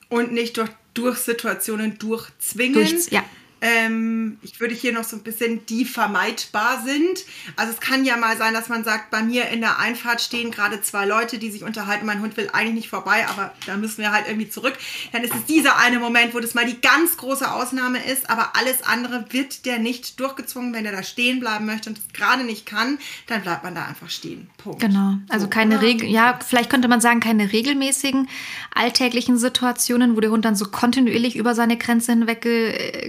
Und 0.09 0.33
nicht 0.33 0.57
durch 0.57 0.71
durch 0.95 1.19
Situationen 1.19 1.99
durchzwingen. 1.99 2.75
Durch, 2.75 3.11
ja. 3.11 3.25
Ähm, 3.64 4.37
ich 4.42 4.61
würde 4.61 4.74
hier 4.74 4.92
noch 4.92 5.05
so 5.05 5.16
ein 5.16 5.22
bisschen 5.22 5.64
die 5.64 5.87
vermeidbar 5.87 6.83
sind. 6.85 7.24
Also 7.57 7.72
es 7.72 7.81
kann 7.81 8.05
ja 8.05 8.18
mal 8.18 8.37
sein, 8.37 8.53
dass 8.53 8.68
man 8.68 8.85
sagt, 8.85 9.11
bei 9.11 9.22
mir 9.22 9.48
in 9.48 9.62
der 9.62 9.79
Einfahrt 9.79 10.20
stehen 10.20 10.50
gerade 10.50 10.83
zwei 10.83 11.07
Leute, 11.07 11.38
die 11.38 11.50
sich 11.50 11.64
unterhalten. 11.64 12.05
Mein 12.05 12.20
Hund 12.20 12.37
will 12.37 12.50
eigentlich 12.53 12.74
nicht 12.74 12.88
vorbei, 12.90 13.27
aber 13.27 13.55
da 13.64 13.79
müssen 13.79 14.03
wir 14.03 14.12
halt 14.12 14.27
irgendwie 14.29 14.50
zurück. 14.50 14.74
Dann 15.12 15.24
ist 15.24 15.35
es 15.35 15.46
dieser 15.46 15.79
eine 15.79 15.98
Moment, 15.98 16.35
wo 16.35 16.40
das 16.40 16.53
mal 16.53 16.66
die 16.66 16.79
ganz 16.79 17.16
große 17.16 17.50
Ausnahme 17.50 18.05
ist, 18.05 18.29
aber 18.29 18.55
alles 18.55 18.83
andere 18.83 19.24
wird 19.31 19.64
der 19.64 19.79
nicht 19.79 20.20
durchgezwungen. 20.20 20.74
Wenn 20.74 20.85
er 20.85 20.92
da 20.92 21.03
stehen 21.03 21.40
bleiben 21.40 21.64
möchte 21.64 21.88
und 21.88 21.96
es 21.96 22.05
gerade 22.12 22.44
nicht 22.44 22.66
kann, 22.66 22.98
dann 23.29 23.40
bleibt 23.40 23.64
man 23.64 23.74
da 23.74 23.87
einfach 23.87 24.11
stehen. 24.11 24.50
Punkt. 24.59 24.81
Genau. 24.81 25.14
Also 25.31 25.46
so, 25.46 25.50
keine 25.50 25.81
Regel, 25.81 26.11
ja, 26.11 26.38
vielleicht 26.46 26.68
könnte 26.68 26.88
man 26.88 27.00
sagen, 27.00 27.20
keine 27.20 27.50
regelmäßigen 27.50 28.29
alltäglichen 28.74 29.38
Situationen, 29.38 30.16
wo 30.16 30.20
der 30.20 30.31
Hund 30.31 30.44
dann 30.44 30.55
so 30.55 30.66
kontinuierlich 30.66 31.37
über 31.37 31.55
seine 31.55 31.79
Grenze 31.79 32.12
hinweg 32.12 32.42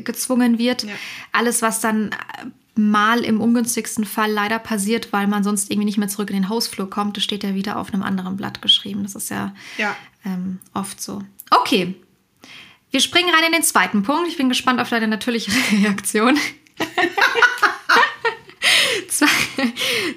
gezwungen 0.05 0.44
gezwungen 0.45 0.59
wird. 0.59 0.83
Ja. 0.83 0.93
Alles, 1.31 1.61
was 1.61 1.79
dann 1.81 2.11
mal 2.75 3.23
im 3.23 3.39
ungünstigsten 3.39 4.05
Fall 4.05 4.31
leider 4.31 4.59
passiert, 4.59 5.13
weil 5.13 5.27
man 5.27 5.43
sonst 5.43 5.71
irgendwie 5.71 5.85
nicht 5.85 5.97
mehr 5.97 6.09
zurück 6.09 6.29
in 6.29 6.35
den 6.35 6.49
Hausflur 6.49 6.89
kommt, 6.89 7.15
das 7.17 7.23
steht 7.23 7.43
ja 7.43 7.55
wieder 7.55 7.77
auf 7.77 7.93
einem 7.93 8.03
anderen 8.03 8.35
Blatt 8.35 8.61
geschrieben. 8.61 9.03
Das 9.03 9.15
ist 9.15 9.29
ja, 9.29 9.53
ja. 9.77 9.95
Ähm, 10.25 10.59
oft 10.73 11.01
so. 11.01 11.21
Okay. 11.49 11.95
Wir 12.91 12.99
springen 12.99 13.33
rein 13.33 13.45
in 13.47 13.53
den 13.53 13.63
zweiten 13.63 14.03
Punkt. 14.03 14.27
Ich 14.27 14.37
bin 14.37 14.49
gespannt 14.49 14.81
auf 14.81 14.89
deine 14.89 15.07
natürliche 15.07 15.51
Reaktion. 15.71 16.37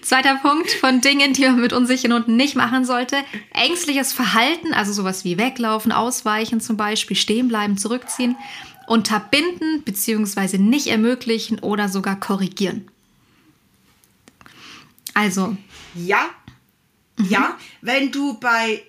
Zweiter 0.02 0.36
Punkt 0.36 0.70
von 0.72 1.00
Dingen, 1.00 1.32
die 1.32 1.42
man 1.42 1.60
mit 1.60 1.72
unsicheren 1.72 2.14
Hunden 2.14 2.34
nicht 2.34 2.56
machen 2.56 2.84
sollte. 2.84 3.18
Ängstliches 3.52 4.12
Verhalten, 4.12 4.74
also 4.74 4.92
sowas 4.92 5.24
wie 5.24 5.38
weglaufen, 5.38 5.92
ausweichen 5.92 6.60
zum 6.60 6.76
Beispiel, 6.76 7.16
stehen 7.16 7.46
bleiben, 7.46 7.78
zurückziehen 7.78 8.36
unterbinden 8.88 9.82
bzw. 9.82 10.58
nicht 10.58 10.88
ermöglichen 10.88 11.58
oder 11.58 11.88
sogar 11.88 12.18
korrigieren. 12.18 12.90
Also. 15.14 15.56
Ja, 15.94 16.30
mhm. 17.16 17.26
ja, 17.26 17.58
wenn 17.80 18.12
du 18.12 18.38
bei 18.38 18.82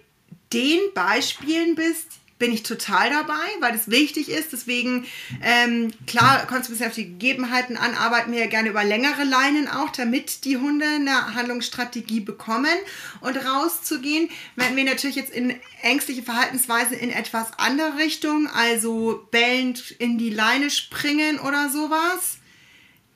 den 0.53 0.79
Beispielen 0.93 1.75
bist, 1.75 2.18
bin 2.39 2.54
ich 2.54 2.63
total 2.63 3.10
dabei, 3.10 3.45
weil 3.60 3.73
das 3.73 3.91
wichtig 3.91 4.30
ist. 4.30 4.54
Deswegen, 4.54 5.06
ähm, 5.43 5.91
klar, 6.08 6.47
kommt 6.47 6.62
es 6.62 6.69
ein 6.69 6.71
bisschen 6.71 6.88
auf 6.88 6.95
die 6.95 7.10
Gegebenheiten 7.10 7.78
an, 7.78 7.93
arbeiten 7.93 8.32
wir 8.32 8.39
ja 8.39 8.47
gerne 8.47 8.69
über 8.69 8.84
längere 8.84 9.25
Leinen 9.25 9.67
auch, 9.67 9.89
damit 9.89 10.45
die 10.45 10.58
Hunde 10.58 10.86
eine 10.86 11.36
Handlungsstrategie 11.36 12.21
bekommen 12.21 12.75
und 13.19 13.36
rauszugehen. 13.38 14.30
Wenn 14.56 14.75
wir 14.75 14.86
natürlich 14.86 15.17
jetzt 15.17 15.34
in 15.34 15.54
ängstliche 15.82 16.23
Verhaltensweise 16.23 16.95
in 16.95 17.12
etwas 17.12 17.47
andere 17.60 17.97
Richtung, 17.97 18.47
also 18.47 19.28
bellend 19.32 19.91
in 19.99 20.17
die 20.17 20.32
Leine 20.32 20.69
springen 20.69 21.39
oder 21.39 21.69
sowas, 21.69 22.38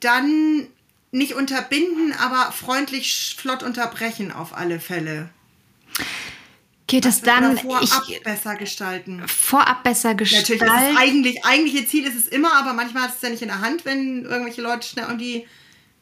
dann 0.01 0.67
nicht 1.11 1.33
unterbinden, 1.33 2.13
aber 2.19 2.51
freundlich 2.51 3.35
flott 3.37 3.63
unterbrechen 3.63 4.33
auf 4.33 4.53
alle 4.57 4.81
Fälle. 4.81 5.29
Geht 6.87 7.05
es 7.05 7.21
dann 7.21 7.57
vorab 7.57 8.03
ich, 8.07 8.23
besser 8.23 8.55
gestalten? 8.55 9.23
Vorab 9.27 9.83
besser 9.83 10.15
gestalten. 10.15 10.57
Natürlich 10.57 10.83
ist 10.83 10.91
es 10.91 10.97
eigentlich, 10.97 11.45
eigentliche 11.45 11.87
Ziel 11.87 12.05
ist 12.05 12.15
es 12.15 12.27
immer, 12.27 12.53
aber 12.55 12.73
manchmal 12.73 13.03
hat 13.03 13.15
es 13.15 13.21
ja 13.21 13.29
nicht 13.29 13.41
in 13.41 13.47
der 13.47 13.61
Hand, 13.61 13.85
wenn 13.85 14.25
irgendwelche 14.25 14.61
Leute 14.61 14.87
schnell 14.87 15.05
um 15.05 15.17
die 15.17 15.47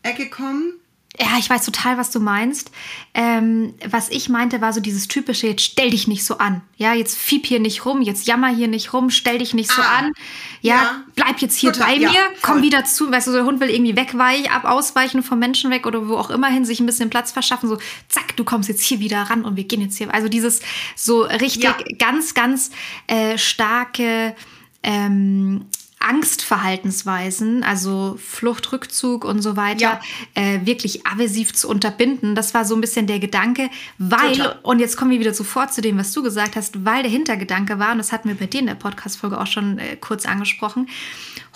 Ecke 0.01 0.29
kommen. 0.29 0.73
Ja, 1.19 1.38
ich 1.38 1.50
weiß 1.50 1.65
total, 1.65 1.97
was 1.97 2.10
du 2.10 2.21
meinst. 2.21 2.71
Ähm, 3.13 3.74
was 3.86 4.10
ich 4.10 4.30
meinte, 4.30 4.62
war 4.62 4.71
so 4.71 4.80
dieses 4.80 5.10
typische, 5.10 5.47
jetzt 5.47 5.63
stell 5.63 5.89
dich 5.89 6.08
nicht 6.08 6.24
so 6.24 6.38
an. 6.38 6.62
Ja, 6.78 6.93
jetzt 6.93 7.17
fieb 7.17 7.45
hier 7.45 7.60
nicht 7.60 7.86
rum, 7.86 8.02
jetzt 8.02 8.28
jammer 8.28 8.47
hier 8.47 8.69
nicht 8.69 8.93
rum, 8.93 9.10
stell 9.10 9.38
dich 9.38 9.54
nicht 9.54 9.69
so 9.71 9.82
ah, 9.82 9.97
an. 10.00 10.13
Ja, 10.62 10.76
ja, 10.76 11.04
bleib 11.15 11.39
jetzt 11.39 11.58
hier 11.58 11.74
total, 11.74 11.95
bei 11.95 12.00
mir, 12.00 12.12
ja, 12.13 12.21
komm 12.41 12.62
wieder 12.62 12.86
zu. 12.86 13.12
Weißt 13.12 13.28
du, 13.28 13.34
der 13.34 13.43
Hund 13.43 13.60
will 13.60 13.69
irgendwie 13.69 13.97
wegweichen, 13.97 14.47
ab, 14.47 14.63
ausweichen 14.63 15.21
vom 15.21 15.38
Menschen 15.38 15.69
weg 15.69 15.86
oder 15.86 16.08
wo 16.08 16.15
auch 16.15 16.30
immer 16.30 16.47
hin, 16.47 16.63
sich 16.63 16.80
ein 16.80 16.86
bisschen 16.86 17.10
Platz 17.10 17.34
verschaffen. 17.34 17.67
So, 17.67 17.78
zack, 18.08 18.38
du 18.38 18.45
kommst 18.45 18.69
jetzt 18.69 18.82
hier 18.82 19.02
wieder 19.02 19.24
ran 19.24 19.43
und 19.43 19.58
wir 19.58 19.65
gehen 19.65 19.82
jetzt 19.82 19.97
hier. 19.97 20.13
Also 20.13 20.30
dieses 20.30 20.62
so 20.95 21.24
richtig 21.24 21.63
ja. 21.63 21.76
ganz, 22.00 22.34
ganz 22.34 22.71
äh, 23.08 23.38
starke 23.38 24.34
ähm, 24.82 25.65
Angstverhaltensweisen, 26.01 27.63
also 27.63 28.17
Flucht, 28.23 28.71
Rückzug 28.71 29.25
und 29.25 29.41
so 29.41 29.55
weiter, 29.55 29.99
ja. 30.35 30.41
äh, 30.41 30.65
wirklich 30.65 31.05
aversiv 31.05 31.53
zu 31.53 31.69
unterbinden. 31.69 32.35
Das 32.35 32.53
war 32.53 32.65
so 32.65 32.75
ein 32.75 32.81
bisschen 32.81 33.07
der 33.07 33.19
Gedanke, 33.19 33.69
weil, 33.97 34.33
Total. 34.33 34.59
und 34.63 34.79
jetzt 34.79 34.97
kommen 34.97 35.11
wir 35.11 35.19
wieder 35.19 35.33
sofort 35.33 35.73
zu 35.73 35.81
dem, 35.81 35.97
was 35.97 36.11
du 36.11 36.23
gesagt 36.23 36.55
hast, 36.55 36.85
weil 36.85 37.03
der 37.03 37.11
Hintergedanke 37.11 37.79
war, 37.79 37.91
und 37.91 37.97
das 37.97 38.11
hatten 38.11 38.29
wir 38.29 38.35
bei 38.35 38.47
dir 38.47 38.59
in 38.59 38.67
der 38.67 38.75
Podcast-Folge 38.75 39.39
auch 39.39 39.47
schon 39.47 39.79
äh, 39.79 39.95
kurz 39.99 40.25
angesprochen, 40.25 40.87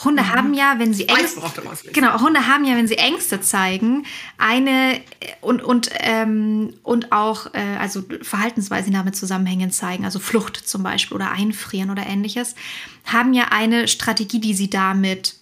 Hunde 0.03 0.23
mhm. 0.23 0.33
haben 0.33 0.53
ja, 0.53 0.75
wenn 0.77 0.93
sie 0.93 1.07
Ängste, 1.07 1.41
genau, 1.93 2.19
Hunde 2.19 2.47
haben 2.47 2.65
ja, 2.65 2.75
wenn 2.75 2.87
sie 2.87 2.97
Ängste 2.97 3.39
zeigen, 3.39 4.05
eine 4.37 4.99
und 5.39 5.63
und 5.63 5.89
ähm, 5.99 6.73
und 6.83 7.13
auch 7.13 7.53
äh, 7.53 7.77
also 7.79 8.03
Verhaltensweisen 8.21 8.91
damit 8.91 9.15
zusammenhängend 9.15 9.73
zeigen, 9.73 10.03
also 10.03 10.19
Flucht 10.19 10.57
zum 10.57 10.83
Beispiel 10.83 11.15
oder 11.15 11.31
Einfrieren 11.31 11.91
oder 11.91 12.05
ähnliches, 12.05 12.55
haben 13.05 13.33
ja 13.33 13.45
eine 13.51 13.87
Strategie, 13.87 14.34
die 14.39 14.53
sie 14.53 14.69
damit 14.69 15.35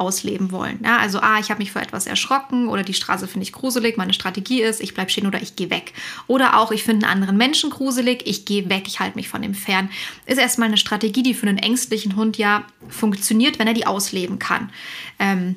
ausleben 0.00 0.50
wollen. 0.50 0.80
Ja, 0.82 0.96
also, 0.96 1.20
ah, 1.20 1.38
ich 1.38 1.50
habe 1.50 1.58
mich 1.58 1.72
vor 1.72 1.82
etwas 1.82 2.06
erschrocken 2.06 2.68
oder 2.68 2.82
die 2.82 2.94
Straße 2.94 3.28
finde 3.28 3.44
ich 3.44 3.52
gruselig, 3.52 3.98
meine 3.98 4.14
Strategie 4.14 4.62
ist, 4.62 4.80
ich 4.80 4.94
bleibe 4.94 5.10
stehen 5.10 5.26
oder 5.26 5.42
ich 5.42 5.56
gehe 5.56 5.68
weg. 5.68 5.92
Oder 6.26 6.58
auch, 6.58 6.72
ich 6.72 6.84
finde 6.84 7.06
einen 7.06 7.12
anderen 7.12 7.36
Menschen 7.36 7.68
gruselig, 7.68 8.22
ich 8.24 8.46
gehe 8.46 8.70
weg, 8.70 8.84
ich 8.86 8.98
halte 8.98 9.16
mich 9.16 9.28
von 9.28 9.42
ihm 9.42 9.54
fern. 9.54 9.90
Ist 10.24 10.38
erstmal 10.38 10.68
eine 10.68 10.78
Strategie, 10.78 11.22
die 11.22 11.34
für 11.34 11.46
einen 11.46 11.58
ängstlichen 11.58 12.16
Hund 12.16 12.38
ja 12.38 12.64
funktioniert, 12.88 13.58
wenn 13.58 13.68
er 13.68 13.74
die 13.74 13.86
ausleben 13.86 14.38
kann. 14.38 14.70
Ähm, 15.18 15.56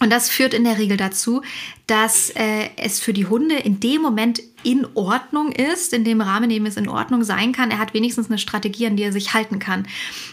und 0.00 0.10
das 0.10 0.28
führt 0.28 0.52
in 0.52 0.64
der 0.64 0.78
Regel 0.78 0.98
dazu, 0.98 1.42
dass 1.86 2.28
äh, 2.30 2.68
es 2.76 3.00
für 3.00 3.12
die 3.12 3.26
Hunde 3.26 3.54
in 3.54 3.80
dem 3.80 4.02
Moment 4.02 4.42
in 4.62 4.86
Ordnung 4.94 5.52
ist, 5.52 5.92
in 5.92 6.04
dem 6.04 6.20
Rahmen, 6.20 6.44
in 6.44 6.50
dem 6.50 6.66
es 6.66 6.76
in 6.76 6.88
Ordnung 6.88 7.24
sein 7.24 7.52
kann. 7.52 7.70
Er 7.70 7.78
hat 7.78 7.94
wenigstens 7.94 8.28
eine 8.28 8.38
Strategie, 8.38 8.86
an 8.86 8.96
die 8.96 9.02
er 9.02 9.12
sich 9.12 9.34
halten 9.34 9.58
kann. 9.58 9.86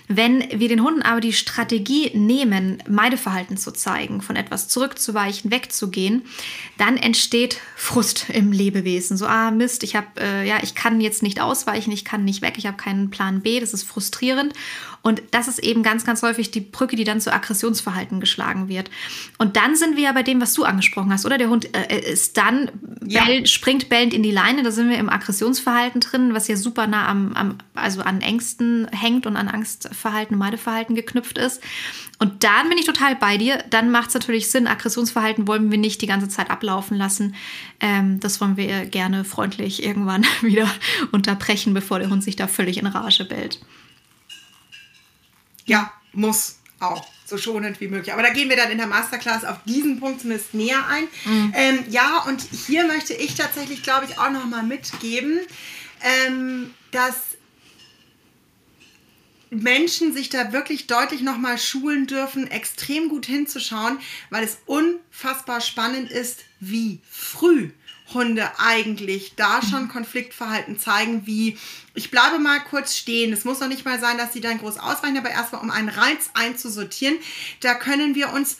Wenn 0.07 0.43
wir 0.51 0.67
den 0.69 0.83
Hunden 0.83 1.01
aber 1.01 1.21
die 1.21 1.33
Strategie 1.33 2.11
nehmen, 2.15 2.81
Meideverhalten 2.87 3.57
zu 3.57 3.71
zeigen, 3.71 4.21
von 4.21 4.35
etwas 4.35 4.67
zurückzuweichen, 4.67 5.51
wegzugehen, 5.51 6.23
dann 6.77 6.97
entsteht 6.97 7.59
Frust 7.75 8.29
im 8.29 8.51
Lebewesen. 8.51 9.17
So, 9.17 9.25
ah 9.25 9.51
Mist, 9.51 9.83
ich 9.83 9.95
habe, 9.95 10.07
äh, 10.19 10.47
ja, 10.47 10.57
ich 10.61 10.75
kann 10.75 11.01
jetzt 11.01 11.23
nicht 11.23 11.41
ausweichen, 11.41 11.91
ich 11.91 12.05
kann 12.05 12.23
nicht 12.23 12.41
weg, 12.41 12.55
ich 12.57 12.65
habe 12.65 12.77
keinen 12.77 13.09
Plan 13.09 13.41
B, 13.41 13.59
das 13.59 13.73
ist 13.73 13.83
frustrierend. 13.83 14.53
Und 15.01 15.21
das 15.31 15.47
ist 15.47 15.59
eben 15.59 15.81
ganz, 15.81 16.05
ganz 16.05 16.21
häufig 16.23 16.51
die 16.51 16.59
Brücke, 16.59 16.95
die 16.95 17.05
dann 17.05 17.21
zu 17.21 17.33
Aggressionsverhalten 17.33 18.19
geschlagen 18.19 18.67
wird. 18.67 18.89
Und 19.37 19.55
dann 19.55 19.75
sind 19.75 19.95
wir 19.95 20.03
ja 20.03 20.11
bei 20.11 20.23
dem, 20.23 20.41
was 20.41 20.53
du 20.53 20.65
angesprochen 20.65 21.11
hast, 21.11 21.25
oder? 21.25 21.37
Der 21.37 21.49
Hund 21.49 21.73
äh, 21.73 21.99
ist 22.11 22.35
dann, 22.35 22.69
ja. 23.05 23.23
bell, 23.23 23.45
springt 23.45 23.87
bellend 23.87 24.13
in 24.13 24.18
die 24.23 24.31
Leine, 24.31 24.63
da 24.63 24.71
sind 24.71 24.89
wir 24.89 24.97
im 24.97 25.09
Aggressionsverhalten 25.09 26.01
drin, 26.01 26.33
was 26.33 26.47
ja 26.47 26.55
super 26.55 26.87
nah 26.87 27.07
am, 27.07 27.33
am 27.33 27.57
also 27.75 28.01
an 28.01 28.21
Ängsten 28.21 28.87
hängt 28.91 29.25
und 29.25 29.35
an 29.35 29.47
Angstverhalten, 29.47 30.37
Meideverhalten 30.37 30.95
geknüpft 30.95 31.37
ist. 31.37 31.61
Und 32.17 32.43
dann 32.43 32.69
bin 32.69 32.77
ich 32.77 32.85
total 32.85 33.15
bei 33.15 33.37
dir. 33.37 33.63
Dann 33.69 33.91
macht 33.91 34.09
es 34.09 34.13
natürlich 34.13 34.51
Sinn, 34.51 34.67
Aggressionsverhalten 34.67 35.47
wollen 35.47 35.71
wir 35.71 35.77
nicht 35.77 36.01
die 36.01 36.07
ganze 36.07 36.29
Zeit 36.29 36.49
ablaufen 36.49 36.97
lassen. 36.97 37.35
Ähm, 37.79 38.19
das 38.19 38.41
wollen 38.41 38.57
wir 38.57 38.85
gerne 38.85 39.23
freundlich 39.23 39.83
irgendwann 39.83 40.25
wieder 40.41 40.69
unterbrechen, 41.11 41.73
bevor 41.73 41.99
der 41.99 42.09
Hund 42.09 42.23
sich 42.23 42.35
da 42.35 42.47
völlig 42.47 42.77
in 42.77 42.87
Rage 42.87 43.25
bellt. 43.25 43.61
Ja, 45.65 45.91
muss 46.13 46.59
auch 46.79 47.05
so 47.29 47.37
schonend 47.37 47.79
wie 47.79 47.87
möglich. 47.87 48.13
Aber 48.13 48.23
da 48.23 48.29
gehen 48.29 48.49
wir 48.49 48.57
dann 48.57 48.71
in 48.71 48.77
der 48.77 48.87
Masterclass 48.87 49.45
auf 49.45 49.57
diesen 49.65 49.99
Punkt 49.99 50.21
zumindest 50.21 50.53
näher 50.53 50.85
ein. 50.87 51.07
Mhm. 51.25 51.53
Ähm, 51.55 51.85
ja, 51.89 52.23
und 52.27 52.41
hier 52.67 52.85
möchte 52.85 53.13
ich 53.13 53.35
tatsächlich, 53.35 53.83
glaube 53.83 54.05
ich, 54.05 54.17
auch 54.17 54.31
nochmal 54.31 54.63
mitgeben, 54.63 55.39
ähm, 56.01 56.73
dass 56.91 57.15
Menschen 59.51 60.13
sich 60.13 60.29
da 60.29 60.53
wirklich 60.53 60.87
deutlich 60.87 61.21
nochmal 61.21 61.57
schulen 61.57 62.05
dürfen, 62.05 62.49
extrem 62.49 63.09
gut 63.09 63.25
hinzuschauen, 63.25 63.99
weil 64.29 64.43
es 64.43 64.59
unfassbar 64.65 65.61
spannend 65.61 66.11
ist, 66.11 66.41
wie 66.59 66.99
früh 67.09 67.71
Hunde 68.13 68.49
eigentlich 68.57 69.33
da 69.35 69.61
schon 69.61 69.89
Konfliktverhalten 69.89 70.79
zeigen, 70.79 71.25
wie 71.25 71.57
ich 71.93 72.11
bleibe 72.11 72.39
mal 72.39 72.59
kurz 72.59 72.95
stehen. 72.95 73.33
Es 73.33 73.45
muss 73.45 73.59
noch 73.59 73.67
nicht 73.67 73.85
mal 73.85 73.99
sein, 73.99 74.17
dass 74.17 74.33
sie 74.33 74.41
dann 74.41 74.59
groß 74.59 74.77
ausweichen, 74.77 75.17
aber 75.17 75.29
erstmal 75.29 75.61
um 75.61 75.71
einen 75.71 75.89
Reiz 75.89 76.29
einzusortieren, 76.33 77.17
da 77.61 77.73
können 77.73 78.15
wir 78.15 78.33
uns 78.33 78.57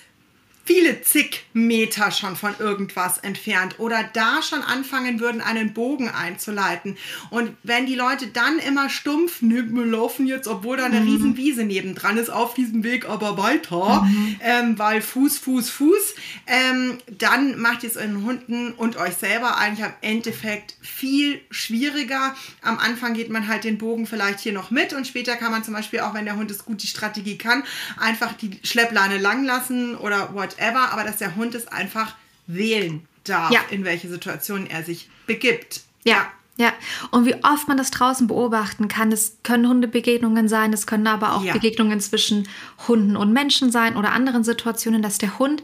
viele 0.69 1.01
zig 1.01 1.45
Meter 1.53 2.11
schon 2.11 2.35
von 2.35 2.53
irgendwas 2.59 3.17
entfernt 3.17 3.79
oder 3.79 4.07
da 4.13 4.43
schon 4.43 4.61
anfangen 4.61 5.19
würden, 5.19 5.41
einen 5.41 5.73
Bogen 5.73 6.09
einzuleiten. 6.09 6.95
Und 7.31 7.53
wenn 7.63 7.87
die 7.87 7.95
Leute 7.95 8.27
dann 8.27 8.59
immer 8.59 8.87
stumpf, 8.87 9.41
ne, 9.41 9.65
wir 9.67 9.85
laufen 9.87 10.27
jetzt, 10.27 10.47
obwohl 10.47 10.77
da 10.77 10.85
eine 10.85 11.01
mhm. 11.01 11.09
Riesenwiese 11.09 11.63
nebendran 11.63 12.17
ist, 12.17 12.29
auf 12.29 12.53
diesem 12.53 12.83
Weg 12.83 13.09
aber 13.09 13.35
weiter, 13.39 14.03
mhm. 14.03 14.35
ähm, 14.41 14.77
weil 14.77 15.01
Fuß, 15.01 15.39
Fuß, 15.39 15.71
Fuß, 15.71 16.13
ähm, 16.45 16.99
dann 17.17 17.59
macht 17.59 17.81
ihr 17.81 17.89
es 17.89 17.97
euren 17.97 18.23
Hunden 18.23 18.73
und 18.73 18.95
euch 18.97 19.15
selber 19.15 19.57
eigentlich 19.57 19.83
am 19.83 19.93
Endeffekt 20.01 20.75
viel 20.81 21.41
schwieriger. 21.49 22.35
Am 22.61 22.77
Anfang 22.77 23.15
geht 23.15 23.31
man 23.31 23.47
halt 23.47 23.63
den 23.63 23.79
Bogen 23.79 24.05
vielleicht 24.05 24.41
hier 24.41 24.53
noch 24.53 24.69
mit 24.69 24.93
und 24.93 25.07
später 25.07 25.35
kann 25.35 25.49
man 25.51 25.63
zum 25.63 25.73
Beispiel 25.73 26.01
auch, 26.01 26.13
wenn 26.13 26.25
der 26.25 26.35
Hund 26.35 26.51
es 26.51 26.63
gut 26.63 26.83
die 26.83 26.87
Strategie 26.87 27.39
kann, 27.39 27.63
einfach 27.97 28.33
die 28.33 28.59
Schleppleine 28.61 29.17
lang 29.17 29.43
lassen 29.45 29.95
oder 29.95 30.35
whatever 30.35 30.58
whatever, 30.59 30.91
aber 30.91 31.03
dass 31.03 31.17
der 31.17 31.35
Hund 31.35 31.55
es 31.55 31.67
einfach 31.67 32.15
wählen 32.47 33.07
darf, 33.23 33.51
ja. 33.51 33.61
in 33.69 33.85
welche 33.85 34.09
Situation 34.09 34.67
er 34.67 34.83
sich 34.83 35.09
begibt. 35.27 35.81
ja. 36.03 36.27
Ja, 36.57 36.73
und 37.11 37.25
wie 37.25 37.41
oft 37.41 37.69
man 37.69 37.77
das 37.77 37.89
draußen 37.89 38.27
beobachten 38.27 38.89
kann, 38.89 39.09
das 39.09 39.37
können 39.43 39.69
Hundebegegnungen 39.69 40.49
sein, 40.49 40.73
das 40.73 40.87
können 40.87 41.07
aber 41.07 41.35
auch 41.35 41.43
ja. 41.45 41.53
Begegnungen 41.53 42.01
zwischen 42.01 42.49
Hunden 42.85 43.15
und 43.15 43.31
Menschen 43.31 43.71
sein 43.71 43.95
oder 43.95 44.11
anderen 44.11 44.43
Situationen, 44.43 45.01
dass 45.01 45.19
der 45.19 45.39
Hund 45.39 45.63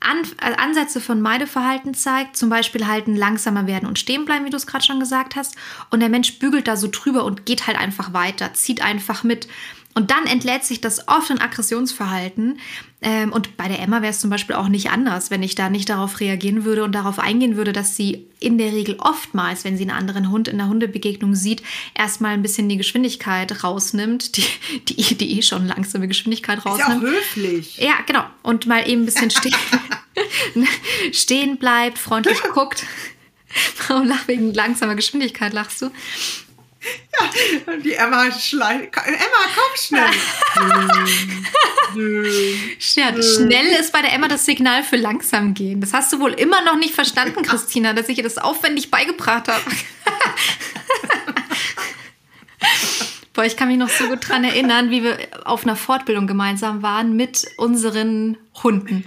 An 0.00 0.18
äh, 0.42 0.56
Ansätze 0.56 1.00
von 1.00 1.22
Meideverhalten 1.22 1.94
zeigt, 1.94 2.36
zum 2.36 2.50
Beispiel 2.50 2.86
halten, 2.86 3.16
langsamer 3.16 3.66
werden 3.66 3.88
und 3.88 3.98
stehen 3.98 4.26
bleiben, 4.26 4.44
wie 4.44 4.50
du 4.50 4.58
es 4.58 4.66
gerade 4.66 4.84
schon 4.84 5.00
gesagt 5.00 5.36
hast, 5.36 5.56
und 5.88 6.00
der 6.00 6.10
Mensch 6.10 6.38
bügelt 6.38 6.68
da 6.68 6.76
so 6.76 6.88
drüber 6.92 7.24
und 7.24 7.46
geht 7.46 7.66
halt 7.66 7.78
einfach 7.78 8.12
weiter, 8.12 8.52
zieht 8.52 8.82
einfach 8.82 9.24
mit. 9.24 9.48
Und 9.94 10.10
dann 10.10 10.26
entlädt 10.26 10.64
sich 10.64 10.82
das 10.82 11.08
oft 11.08 11.30
in 11.30 11.40
Aggressionsverhalten. 11.40 12.58
Ähm, 13.02 13.32
und 13.32 13.56
bei 13.56 13.66
der 13.66 13.80
Emma 13.80 14.02
wäre 14.02 14.10
es 14.10 14.20
zum 14.20 14.28
Beispiel 14.28 14.56
auch 14.56 14.68
nicht 14.68 14.90
anders, 14.90 15.30
wenn 15.30 15.42
ich 15.42 15.54
da 15.54 15.70
nicht 15.70 15.88
darauf 15.88 16.20
reagieren 16.20 16.64
würde 16.64 16.84
und 16.84 16.92
darauf 16.92 17.18
eingehen 17.18 17.56
würde, 17.56 17.72
dass 17.72 17.96
sie 17.96 18.26
in 18.40 18.58
der 18.58 18.72
Regel 18.72 18.96
oftmals, 18.98 19.64
wenn 19.64 19.76
sie 19.78 19.84
einen 19.84 19.96
anderen 19.96 20.30
Hund 20.30 20.48
in 20.48 20.58
der 20.58 20.68
Hundebegegnung 20.68 21.34
sieht, 21.34 21.62
erstmal 21.94 22.32
ein 22.32 22.42
bisschen 22.42 22.68
die 22.68 22.76
Geschwindigkeit 22.76 23.64
rausnimmt, 23.64 24.36
die, 24.36 24.44
die, 24.88 25.14
die 25.14 25.38
eh 25.38 25.42
schon 25.42 25.66
langsame 25.66 26.08
Geschwindigkeit 26.08 26.64
rausnimmt. 26.64 27.02
Ist 27.02 27.08
ja 27.08 27.08
auch 27.08 27.14
höflich. 27.14 27.78
Ja, 27.78 27.94
genau. 28.06 28.24
Und 28.42 28.66
mal 28.66 28.86
eben 28.86 29.02
ein 29.02 29.06
bisschen 29.06 29.30
stehen, 29.30 29.54
stehen 31.12 31.56
bleibt, 31.56 31.98
freundlich 31.98 32.42
guckt. 32.52 32.84
Warum 33.88 34.06
lach 34.06 34.28
wegen 34.28 34.52
langsamer 34.52 34.94
Geschwindigkeit 34.94 35.54
lachst 35.54 35.80
du? 35.82 35.90
Ja, 37.12 37.72
und 37.72 37.82
die 37.84 37.94
Emma 37.94 38.30
schleicht. 38.32 38.96
Emma, 38.96 39.42
komm 39.54 39.76
schnell. 39.76 40.10
ja, 41.94 43.22
schnell 43.22 43.66
ist 43.78 43.92
bei 43.92 44.02
der 44.02 44.12
Emma 44.12 44.28
das 44.28 44.44
Signal 44.44 44.82
für 44.82 44.96
langsam 44.96 45.54
gehen. 45.54 45.80
Das 45.80 45.92
hast 45.92 46.12
du 46.12 46.20
wohl 46.20 46.32
immer 46.32 46.62
noch 46.62 46.76
nicht 46.76 46.94
verstanden, 46.94 47.42
Christina, 47.42 47.92
dass 47.92 48.08
ich 48.08 48.18
ihr 48.18 48.24
das 48.24 48.38
aufwendig 48.38 48.90
beigebracht 48.90 49.48
habe. 49.48 49.62
Boah, 53.32 53.44
ich 53.44 53.56
kann 53.56 53.68
mich 53.68 53.78
noch 53.78 53.88
so 53.88 54.08
gut 54.08 54.28
daran 54.28 54.44
erinnern, 54.44 54.90
wie 54.90 55.02
wir 55.02 55.16
auf 55.44 55.64
einer 55.64 55.76
Fortbildung 55.76 56.26
gemeinsam 56.26 56.82
waren 56.82 57.16
mit 57.16 57.46
unseren 57.56 58.36
Hunden. 58.62 59.04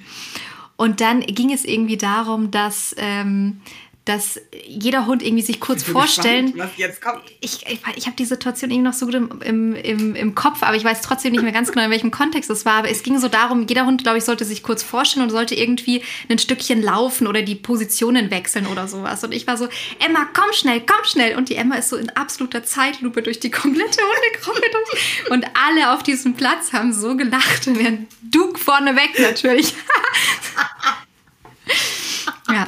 Und 0.75 1.01
dann 1.01 1.21
ging 1.21 1.53
es 1.53 1.65
irgendwie 1.65 1.97
darum, 1.97 2.49
dass 2.49 2.95
ähm, 2.97 3.61
dass 4.05 4.37
jeder 4.67 5.05
Hund 5.05 5.23
irgendwie 5.23 5.43
sich 5.43 5.61
kurz 5.61 5.81
vorstellen. 5.81 6.47
Gespannt, 6.47 6.71
was 6.71 6.77
jetzt 6.77 7.01
kommt. 7.01 7.21
Ich, 7.39 7.65
ich, 7.65 7.79
ich 7.95 8.05
habe 8.05 8.17
die 8.17 8.25
Situation 8.25 8.69
irgendwie 8.69 8.89
noch 8.89 8.93
so 8.93 9.05
gut 9.05 9.15
im, 9.15 9.75
im, 9.75 10.15
im 10.15 10.35
Kopf, 10.35 10.61
aber 10.61 10.75
ich 10.75 10.83
weiß 10.83 11.01
trotzdem 11.01 11.31
nicht 11.31 11.41
mehr 11.41 11.53
ganz 11.53 11.71
genau, 11.71 11.85
in 11.85 11.91
welchem 11.91 12.11
Kontext 12.11 12.49
es 12.49 12.65
war. 12.65 12.79
Aber 12.79 12.89
es 12.89 13.03
ging 13.03 13.17
so 13.17 13.29
darum, 13.29 13.65
jeder 13.65 13.85
Hund, 13.85 14.03
glaube 14.03 14.17
ich, 14.17 14.25
sollte 14.25 14.43
sich 14.43 14.61
kurz 14.61 14.83
vorstellen 14.83 15.23
und 15.23 15.29
sollte 15.29 15.55
irgendwie 15.55 16.03
ein 16.27 16.37
Stückchen 16.37 16.81
laufen 16.81 17.27
oder 17.27 17.43
die 17.43 17.55
Positionen 17.55 18.29
wechseln 18.29 18.67
oder 18.67 18.89
sowas. 18.89 19.23
Und 19.23 19.33
ich 19.33 19.47
war 19.47 19.55
so, 19.55 19.69
Emma, 20.05 20.27
komm 20.33 20.51
schnell, 20.51 20.81
komm 20.81 21.05
schnell. 21.05 21.37
Und 21.37 21.47
die 21.47 21.55
Emma 21.55 21.75
ist 21.75 21.87
so 21.87 21.95
in 21.95 22.09
absoluter 22.09 22.65
Zeitlupe 22.65 23.21
durch 23.21 23.39
die 23.39 23.51
komplette 23.51 24.01
Hundegruppe 24.01 24.69
durch. 24.69 25.31
Und 25.31 25.45
alle 25.53 25.93
auf 25.93 26.03
diesem 26.03 26.33
Platz 26.33 26.73
haben 26.73 26.91
so 26.91 27.15
gelacht. 27.15 27.67
Und 27.67 27.79
während 27.79 28.11
du 28.21 28.53
vorneweg 28.55 29.17
natürlich. 29.17 29.73
ja. 32.49 32.67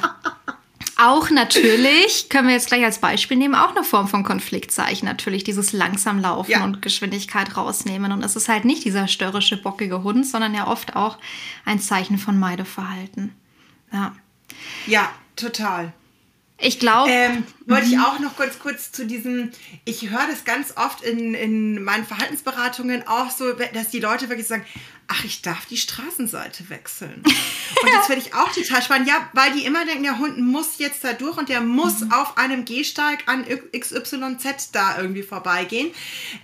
Auch 0.98 1.30
natürlich, 1.30 2.30
können 2.30 2.48
wir 2.48 2.56
jetzt 2.56 2.68
gleich 2.68 2.84
als 2.86 3.00
Beispiel 3.00 3.36
nehmen, 3.36 3.56
auch 3.56 3.76
eine 3.76 3.84
Form 3.84 4.08
von 4.08 4.24
Konfliktzeichen. 4.24 5.06
Natürlich 5.06 5.44
dieses 5.44 5.74
langsam 5.74 6.22
Laufen 6.22 6.52
ja. 6.52 6.64
und 6.64 6.82
Geschwindigkeit 6.82 7.58
rausnehmen. 7.58 8.14
Und 8.14 8.24
es 8.24 8.36
ist 8.36 8.48
halt 8.48 8.64
nicht 8.64 8.86
dieser 8.86 9.08
störrische, 9.08 9.58
bockige 9.58 10.04
Hund, 10.04 10.26
sondern 10.26 10.54
ja 10.54 10.68
oft 10.68 10.96
auch 10.96 11.18
ein 11.66 11.80
Zeichen 11.80 12.18
von 12.18 12.40
Meideverhalten. 12.40 13.36
Ja. 13.92 14.16
Ja, 14.88 15.10
total. 15.36 15.94
Ich 16.58 16.80
glaube. 16.80 17.12
Ähm, 17.12 17.44
wollte 17.66 17.88
ich 17.88 17.96
mhm. 17.96 18.04
auch 18.04 18.20
noch 18.20 18.36
kurz, 18.36 18.60
kurz 18.60 18.92
zu 18.92 19.06
diesem, 19.06 19.52
ich 19.84 20.10
höre 20.10 20.28
das 20.28 20.46
ganz 20.46 20.74
oft 20.78 21.02
in, 21.02 21.34
in 21.34 21.84
meinen 21.84 22.06
Verhaltensberatungen 22.06 23.08
auch 23.08 23.30
so, 23.30 23.52
dass 23.74 23.90
die 23.90 24.00
Leute 24.00 24.30
wirklich 24.30 24.48
sagen, 24.48 24.66
ach, 25.08 25.24
ich 25.24 25.42
darf 25.42 25.66
die 25.66 25.78
Straßenseite 25.78 26.70
wechseln. 26.70 27.24
Und 27.82 27.94
das 27.94 28.08
finde 28.08 28.22
ich 28.22 28.34
auch 28.34 28.52
total 28.52 28.82
spannend. 28.82 29.08
Ja, 29.08 29.30
weil 29.34 29.52
die 29.52 29.66
immer 29.66 29.86
denken, 29.86 30.04
der 30.04 30.18
Hund 30.18 30.40
muss 30.40 30.78
jetzt 30.78 31.04
da 31.04 31.14
durch 31.14 31.38
und 31.38 31.50
der 31.50 31.62
muss 31.62 32.00
mhm. 32.00 32.12
auf 32.12 32.38
einem 32.38 32.66
Gehsteig 32.66 33.24
an 33.28 33.46
XYZ 33.46 34.72
da 34.72 34.98
irgendwie 34.98 35.24
vorbeigehen. 35.24 35.92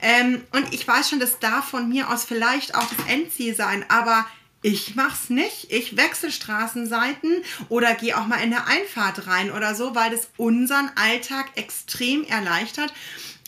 Ähm, 0.01 0.43
und 0.51 0.73
ich 0.73 0.87
weiß 0.87 1.09
schon, 1.09 1.19
das 1.19 1.39
darf 1.39 1.69
von 1.69 1.89
mir 1.89 2.09
aus 2.09 2.25
vielleicht 2.25 2.75
auch 2.75 2.85
das 2.85 3.07
Endziel 3.07 3.55
sein, 3.55 3.85
aber 3.87 4.25
ich 4.61 4.95
mach's 4.95 5.29
nicht. 5.29 5.71
Ich 5.71 5.97
wechsle 5.97 6.31
Straßenseiten 6.31 7.43
oder 7.69 7.95
gehe 7.95 8.17
auch 8.17 8.27
mal 8.27 8.43
in 8.43 8.51
der 8.51 8.67
Einfahrt 8.67 9.27
rein 9.27 9.51
oder 9.51 9.73
so, 9.75 9.95
weil 9.95 10.11
das 10.11 10.29
unseren 10.37 10.91
Alltag 10.95 11.51
extrem 11.55 12.23
erleichtert 12.25 12.93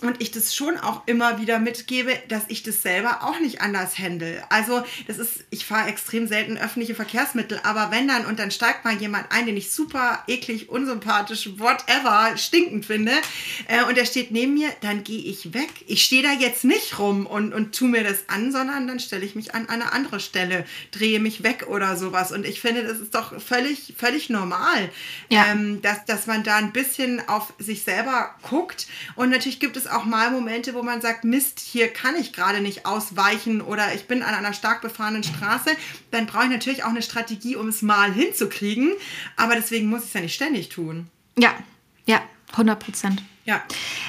und 0.02 0.22
ich 0.22 0.32
das 0.32 0.54
schon 0.54 0.78
auch 0.78 1.04
immer 1.06 1.40
wieder 1.40 1.60
mitgebe, 1.60 2.12
dass 2.28 2.44
ich 2.50 2.62
das 2.62 2.82
selber 2.82 3.24
auch 3.24 3.40
nicht 3.40 3.62
anders 3.62 3.98
handle. 3.98 4.44
Also 4.50 4.84
das 5.08 5.18
ist, 5.18 5.46
ich 5.50 5.66
fahre 5.66 5.88
extrem 5.88 6.28
selten 6.28 6.58
öffentliche 6.58 6.94
Verkehrsmittel, 6.94 7.60
aber 7.64 7.90
wenn 7.92 8.08
dann 8.08 8.26
und 8.26 8.40
dann 8.40 8.52
steigt 8.52 8.84
mal 8.84 8.96
jemand 8.96 9.32
ein, 9.32 9.46
den 9.46 9.56
ich 9.56 9.72
super 9.72 10.24
eklig, 10.28 10.70
unsympathisch, 10.70 11.58
whatever, 11.58 12.36
stinkend 12.38 12.86
finde 12.86 13.14
äh, 13.68 13.84
und 13.86 13.96
der 13.96 14.06
steht 14.06 14.32
neben 14.32 14.56
mir, 14.56 14.70
dann 14.82 15.04
gehe 15.04 15.24
ich 15.24 15.54
weg. 15.54 15.70
Ich 15.88 16.04
stehe 16.04 16.24
da 16.24 16.34
jetzt 16.34 16.66
nicht 16.66 17.00
rum 17.00 17.26
und, 17.26 17.54
und 17.54 17.74
tu 17.74 17.86
mir 17.86 18.04
das 18.04 18.28
an, 18.28 18.52
sondern 18.52 18.88
dann 18.88 19.00
stelle 19.00 19.24
ich 19.24 19.36
mich 19.36 19.56
an 19.56 19.70
eine 19.70 19.94
andere 19.94 20.20
Stelle, 20.20 20.66
drehe 20.92 21.20
mich 21.20 21.44
weg 21.44 21.68
oder 21.70 21.96
sowas. 21.96 22.34
Und 22.34 22.46
ich 22.46 22.60
finde, 22.60 22.84
das 22.84 23.00
ist 23.00 23.16
doch 23.16 23.42
völlig, 23.42 23.94
völlig 23.98 24.30
normal, 24.30 24.90
ja. 25.30 25.46
ähm, 25.48 25.82
dass, 25.82 26.04
dass 26.06 26.28
man 26.28 26.44
da 26.44 26.58
ein 26.58 26.74
bisschen 26.74 27.26
auf 27.30 27.54
sich 27.58 27.84
selber 27.84 28.36
guckt. 28.42 28.88
Und 29.16 29.30
natürlich 29.30 29.62
gibt 29.62 29.78
es 29.78 29.88
auch 29.94 30.06
mal 30.06 30.32
Momente, 30.32 30.74
wo 30.74 30.84
man 30.84 31.02
sagt, 31.02 31.24
Mist, 31.24 31.60
hier 31.60 31.88
kann 31.88 32.16
ich 32.16 32.34
gerade 32.34 32.62
nicht 32.62 32.86
ausweichen 32.86 33.62
oder 33.62 33.94
ich 33.94 34.08
bin 34.08 34.24
an 34.24 34.34
einer 34.34 34.54
stark 34.54 34.82
befahrenen 34.82 35.24
Straße. 35.24 35.72
Dann 36.12 36.26
brauche 36.26 36.46
ich 36.46 36.50
natürlich 36.50 36.84
auch 36.84 36.90
eine 36.90 37.02
Strategie, 37.02 37.56
um 37.56 37.68
es 37.68 37.82
mal 37.82 38.12
hinzukriegen. 38.12 38.94
Aber 39.38 39.56
deswegen 39.56 39.88
muss 39.88 40.02
ich 40.02 40.08
es 40.08 40.14
ja 40.14 40.22
nicht 40.22 40.36
ständig 40.36 40.70
tun. 40.70 41.08
Ja, 41.38 41.54
ja, 42.06 42.22
100 42.52 42.80
Prozent. 42.80 43.24
Ja. 43.46 43.62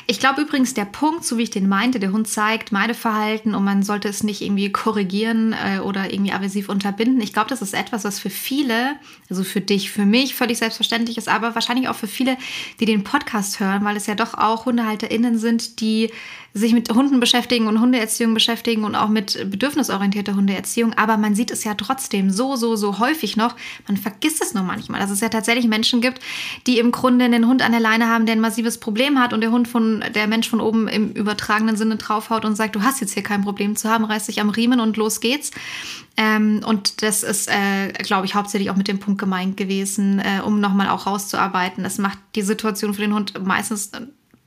Ich 0.06 0.20
glaube 0.20 0.42
übrigens, 0.42 0.74
der 0.74 0.84
Punkt, 0.84 1.24
so 1.24 1.38
wie 1.38 1.42
ich 1.42 1.50
den 1.50 1.68
meinte, 1.68 1.98
der 1.98 2.12
Hund 2.12 2.28
zeigt 2.28 2.70
Meideverhalten 2.70 3.56
und 3.56 3.64
man 3.64 3.82
sollte 3.82 4.08
es 4.08 4.22
nicht 4.22 4.42
irgendwie 4.42 4.70
korrigieren 4.70 5.52
äh, 5.54 5.80
oder 5.80 6.12
irgendwie 6.12 6.32
aversiv 6.32 6.68
unterbinden. 6.68 7.20
Ich 7.20 7.32
glaube, 7.32 7.48
das 7.48 7.60
ist 7.60 7.74
etwas, 7.74 8.04
was 8.04 8.20
für 8.20 8.30
viele, 8.30 8.94
also 9.28 9.42
für 9.42 9.60
dich, 9.60 9.90
für 9.90 10.06
mich 10.06 10.36
völlig 10.36 10.58
selbstverständlich 10.58 11.18
ist, 11.18 11.28
aber 11.28 11.56
wahrscheinlich 11.56 11.88
auch 11.88 11.96
für 11.96 12.06
viele, 12.06 12.36
die 12.78 12.84
den 12.84 13.02
Podcast 13.02 13.58
hören, 13.58 13.84
weil 13.84 13.96
es 13.96 14.06
ja 14.06 14.14
doch 14.14 14.34
auch 14.34 14.66
HundehalterInnen 14.66 15.36
sind, 15.36 15.80
die 15.80 16.12
sich 16.56 16.72
mit 16.72 16.88
Hunden 16.88 17.18
beschäftigen 17.18 17.66
und 17.66 17.80
Hundeerziehung 17.80 18.32
beschäftigen 18.32 18.84
und 18.84 18.94
auch 18.94 19.08
mit 19.08 19.50
bedürfnisorientierter 19.50 20.36
Hundeerziehung. 20.36 20.94
Aber 20.94 21.16
man 21.16 21.34
sieht 21.34 21.50
es 21.50 21.64
ja 21.64 21.74
trotzdem 21.74 22.30
so, 22.30 22.54
so, 22.54 22.76
so 22.76 23.00
häufig 23.00 23.36
noch. 23.36 23.56
Man 23.88 23.96
vergisst 23.96 24.40
es 24.40 24.54
nur 24.54 24.62
manchmal, 24.62 25.00
dass 25.00 25.10
es 25.10 25.20
ja 25.20 25.28
tatsächlich 25.28 25.66
Menschen 25.66 26.00
gibt, 26.00 26.20
die 26.68 26.78
im 26.78 26.92
Grunde 26.92 27.24
einen 27.24 27.48
Hund 27.48 27.60
an 27.60 27.72
der 27.72 27.80
Leine 27.80 28.06
haben, 28.08 28.24
der 28.24 28.36
ein 28.36 28.40
massives 28.40 28.78
Problem 28.78 29.18
hat 29.18 29.32
und 29.32 29.40
der 29.40 29.50
Hund 29.50 29.66
von, 29.66 30.04
der 30.14 30.28
Mensch 30.28 30.48
von 30.48 30.60
oben 30.60 30.86
im 30.86 31.10
übertragenen 31.10 31.76
Sinne 31.76 31.96
draufhaut 31.96 32.44
und 32.44 32.54
sagt, 32.54 32.76
du 32.76 32.82
hast 32.82 33.00
jetzt 33.00 33.14
hier 33.14 33.24
kein 33.24 33.42
Problem 33.42 33.74
zu 33.74 33.90
haben, 33.90 34.04
reiß 34.04 34.26
dich 34.26 34.40
am 34.40 34.50
Riemen 34.50 34.78
und 34.78 34.96
los 34.96 35.20
geht's. 35.20 35.50
Ähm, 36.16 36.60
und 36.64 37.02
das 37.02 37.24
ist, 37.24 37.48
äh, 37.48 37.92
glaube 38.04 38.26
ich, 38.26 38.36
hauptsächlich 38.36 38.70
auch 38.70 38.76
mit 38.76 38.86
dem 38.86 39.00
Punkt 39.00 39.20
gemeint 39.20 39.56
gewesen, 39.56 40.20
äh, 40.20 40.40
um 40.44 40.60
nochmal 40.60 40.88
auch 40.88 41.08
rauszuarbeiten. 41.08 41.82
Das 41.82 41.98
macht 41.98 42.18
die 42.36 42.42
Situation 42.42 42.94
für 42.94 43.00
den 43.00 43.12
Hund 43.12 43.44
meistens 43.44 43.90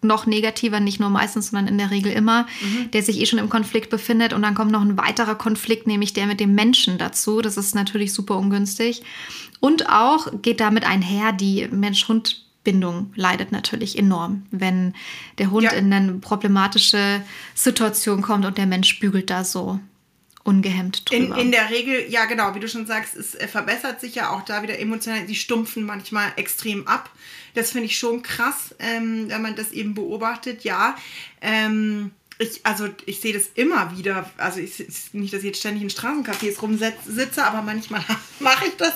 noch 0.01 0.25
negativer, 0.27 0.79
nicht 0.79 0.99
nur 0.99 1.09
meistens, 1.09 1.47
sondern 1.49 1.67
in 1.67 1.77
der 1.77 1.89
Regel 1.89 2.11
immer, 2.11 2.43
mhm. 2.61 2.91
der 2.91 3.01
sich 3.01 3.19
eh 3.19 3.25
schon 3.25 3.39
im 3.39 3.49
Konflikt 3.49 3.89
befindet. 3.89 4.31
Und 4.31 4.43
dann 4.43 4.53
kommt 4.53 4.71
noch 4.71 4.81
ein 4.81 4.97
weiterer 4.97 5.35
Konflikt, 5.35 5.87
nämlich 5.87 6.13
der 6.13 6.27
mit 6.27 6.39
dem 6.39 6.53
Menschen 6.53 6.97
dazu. 6.97 7.41
Das 7.41 7.57
ist 7.57 7.73
natürlich 7.73 8.13
super 8.13 8.37
ungünstig. 8.37 9.03
Und 9.59 9.89
auch 9.89 10.27
geht 10.41 10.59
damit 10.59 10.85
einher, 10.85 11.31
die 11.31 11.67
Mensch-Hund-Bindung 11.71 13.11
leidet 13.15 13.51
natürlich 13.51 13.97
enorm, 13.97 14.45
wenn 14.51 14.93
der 15.39 15.49
Hund 15.49 15.63
ja. 15.63 15.71
in 15.71 15.91
eine 15.91 16.13
problematische 16.13 17.23
Situation 17.55 18.21
kommt 18.21 18.45
und 18.45 18.57
der 18.59 18.67
Mensch 18.67 18.99
bügelt 18.99 19.31
da 19.31 19.43
so. 19.43 19.79
ungehemmt 20.43 21.09
drüber. 21.09 21.35
In, 21.35 21.47
in 21.47 21.51
der 21.51 21.69
Regel, 21.69 22.05
ja 22.09 22.25
genau, 22.25 22.55
wie 22.55 22.59
du 22.59 22.69
schon 22.69 22.85
sagst, 22.85 23.15
es 23.15 23.35
äh, 23.35 23.47
verbessert 23.47 23.99
sich 23.99 24.15
ja 24.15 24.29
auch 24.29 24.43
da 24.43 24.63
wieder 24.63 24.79
emotional. 24.79 25.25
Die 25.25 25.35
stumpfen 25.35 25.83
manchmal 25.83 26.31
extrem 26.37 26.87
ab. 26.87 27.09
Das 27.57 27.71
finde 27.71 27.87
ich 27.87 27.97
schon 27.97 28.21
krass, 28.21 28.75
ähm, 28.77 29.29
wenn 29.29 29.41
man 29.41 29.55
das 29.55 29.71
eben 29.71 29.95
beobachtet. 29.95 30.63
Ja, 30.63 30.95
ähm, 31.41 32.11
ich, 32.37 32.63
also 32.63 32.87
ich 33.07 33.19
sehe 33.19 33.33
das 33.33 33.47
immer 33.55 33.97
wieder. 33.97 34.29
Also 34.37 34.59
ich, 34.59 34.77
nicht, 35.13 35.33
dass 35.33 35.39
ich 35.39 35.47
jetzt 35.47 35.59
ständig 35.61 35.81
in 35.81 35.89
Straßencafés 35.89 36.61
rumsitze, 36.61 37.43
aber 37.43 37.63
manchmal 37.63 38.03
mache 38.39 38.67
ich 38.67 38.75
das. 38.77 38.93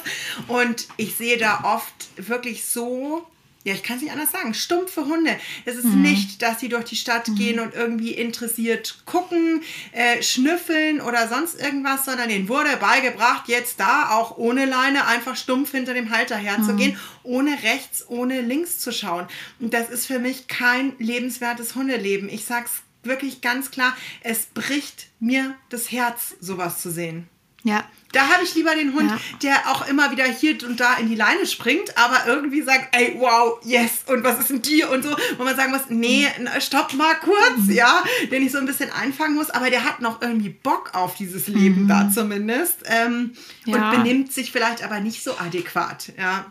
Und 0.47 0.87
ich 0.97 1.15
sehe 1.15 1.39
da 1.39 1.61
oft 1.63 2.27
wirklich 2.29 2.63
so 2.63 3.25
ja, 3.63 3.73
ich 3.73 3.83
kann 3.83 3.97
es 3.97 4.01
nicht 4.01 4.11
anders 4.11 4.31
sagen, 4.31 4.53
stumpfe 4.53 5.05
Hunde. 5.05 5.37
Es 5.65 5.75
ist 5.75 5.85
mhm. 5.85 6.01
nicht, 6.01 6.41
dass 6.41 6.59
sie 6.59 6.69
durch 6.69 6.85
die 6.85 6.95
Stadt 6.95 7.27
mhm. 7.27 7.35
gehen 7.35 7.59
und 7.59 7.75
irgendwie 7.75 8.11
interessiert 8.11 9.03
gucken, 9.05 9.61
äh, 9.91 10.23
schnüffeln 10.23 10.99
oder 10.99 11.27
sonst 11.27 11.59
irgendwas, 11.59 12.05
sondern 12.05 12.29
denen 12.29 12.49
wurde 12.49 12.75
beigebracht, 12.77 13.47
jetzt 13.47 13.79
da 13.79 14.09
auch 14.11 14.37
ohne 14.37 14.65
Leine 14.65 15.05
einfach 15.05 15.35
stumpf 15.35 15.71
hinter 15.71 15.93
dem 15.93 16.09
Halter 16.09 16.37
herzugehen, 16.37 16.93
mhm. 16.93 16.97
ohne 17.23 17.63
rechts, 17.63 18.05
ohne 18.07 18.41
links 18.41 18.79
zu 18.79 18.91
schauen. 18.91 19.27
Und 19.59 19.73
das 19.73 19.89
ist 19.89 20.07
für 20.07 20.19
mich 20.19 20.47
kein 20.47 20.93
lebenswertes 20.97 21.75
Hundeleben. 21.75 22.29
Ich 22.29 22.45
sag's 22.45 22.81
wirklich 23.03 23.41
ganz 23.41 23.71
klar, 23.71 23.95
es 24.21 24.45
bricht 24.45 25.07
mir 25.19 25.55
das 25.69 25.91
Herz, 25.91 26.35
sowas 26.39 26.81
zu 26.81 26.91
sehen. 26.91 27.27
Ja, 27.63 27.87
da 28.11 28.29
habe 28.29 28.43
ich 28.43 28.55
lieber 28.55 28.75
den 28.75 28.93
Hund, 28.93 29.09
ja. 29.09 29.17
der 29.41 29.71
auch 29.71 29.87
immer 29.87 30.11
wieder 30.11 30.25
hier 30.25 30.57
und 30.65 30.79
da 30.79 30.95
in 30.95 31.09
die 31.09 31.15
Leine 31.15 31.45
springt, 31.45 31.97
aber 31.97 32.27
irgendwie 32.27 32.61
sagt, 32.61 32.95
ey, 32.95 33.15
wow, 33.17 33.59
yes, 33.63 34.03
und 34.07 34.23
was 34.23 34.39
ist 34.39 34.49
denn 34.49 34.61
dir 34.61 34.89
und 34.89 35.03
so, 35.03 35.15
wo 35.37 35.43
man 35.43 35.55
sagen 35.55 35.71
muss, 35.71 35.89
nee, 35.89 36.27
stopp 36.59 36.93
mal 36.93 37.15
kurz, 37.15 37.67
mhm. 37.67 37.71
ja, 37.71 38.03
den 38.31 38.43
ich 38.43 38.51
so 38.51 38.57
ein 38.57 38.65
bisschen 38.65 38.91
einfangen 38.91 39.35
muss, 39.35 39.49
aber 39.49 39.69
der 39.69 39.83
hat 39.83 40.01
noch 40.01 40.21
irgendwie 40.21 40.49
Bock 40.49 40.91
auf 40.93 41.15
dieses 41.15 41.47
Leben 41.47 41.83
mhm. 41.83 41.87
da 41.87 42.09
zumindest 42.09 42.83
ähm, 42.85 43.31
ja. 43.65 43.75
und 43.75 43.97
benimmt 43.97 44.33
sich 44.33 44.51
vielleicht 44.51 44.83
aber 44.83 44.99
nicht 44.99 45.23
so 45.23 45.37
adäquat, 45.37 46.11
ja. 46.17 46.45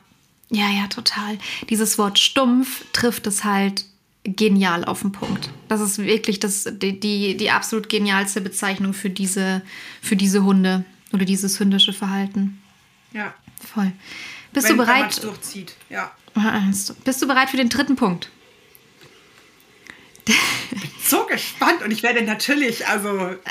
Ja, 0.52 0.68
ja, 0.68 0.88
total. 0.88 1.38
Dieses 1.68 1.96
Wort 1.96 2.18
stumpf 2.18 2.84
trifft 2.92 3.28
es 3.28 3.44
halt 3.44 3.84
genial 4.24 4.84
auf 4.84 5.00
den 5.00 5.12
Punkt. 5.12 5.50
Das 5.68 5.80
ist 5.80 5.98
wirklich 5.98 6.40
das, 6.40 6.66
die, 6.70 6.98
die, 6.98 7.36
die 7.36 7.50
absolut 7.50 7.88
genialste 7.88 8.40
Bezeichnung 8.40 8.92
für 8.92 9.10
diese, 9.10 9.62
für 10.02 10.16
diese 10.16 10.42
Hunde. 10.44 10.84
Oder 11.12 11.24
dieses 11.24 11.58
hündische 11.58 11.92
Verhalten. 11.92 12.62
Ja. 13.12 13.34
Voll. 13.74 13.92
Bist 14.52 14.68
Wenn, 14.68 14.76
du 14.76 14.84
bereit? 14.84 15.16
Wenn 15.16 15.30
durchzieht, 15.30 15.76
ja. 15.88 16.12
Bist 17.04 17.22
du 17.22 17.26
bereit 17.26 17.50
für 17.50 17.56
den 17.56 17.68
dritten 17.68 17.96
Punkt? 17.96 18.30
So 21.04 21.24
gespannt 21.26 21.82
und 21.82 21.90
ich 21.90 22.02
werde 22.02 22.22
natürlich, 22.22 22.86
also 22.86 23.08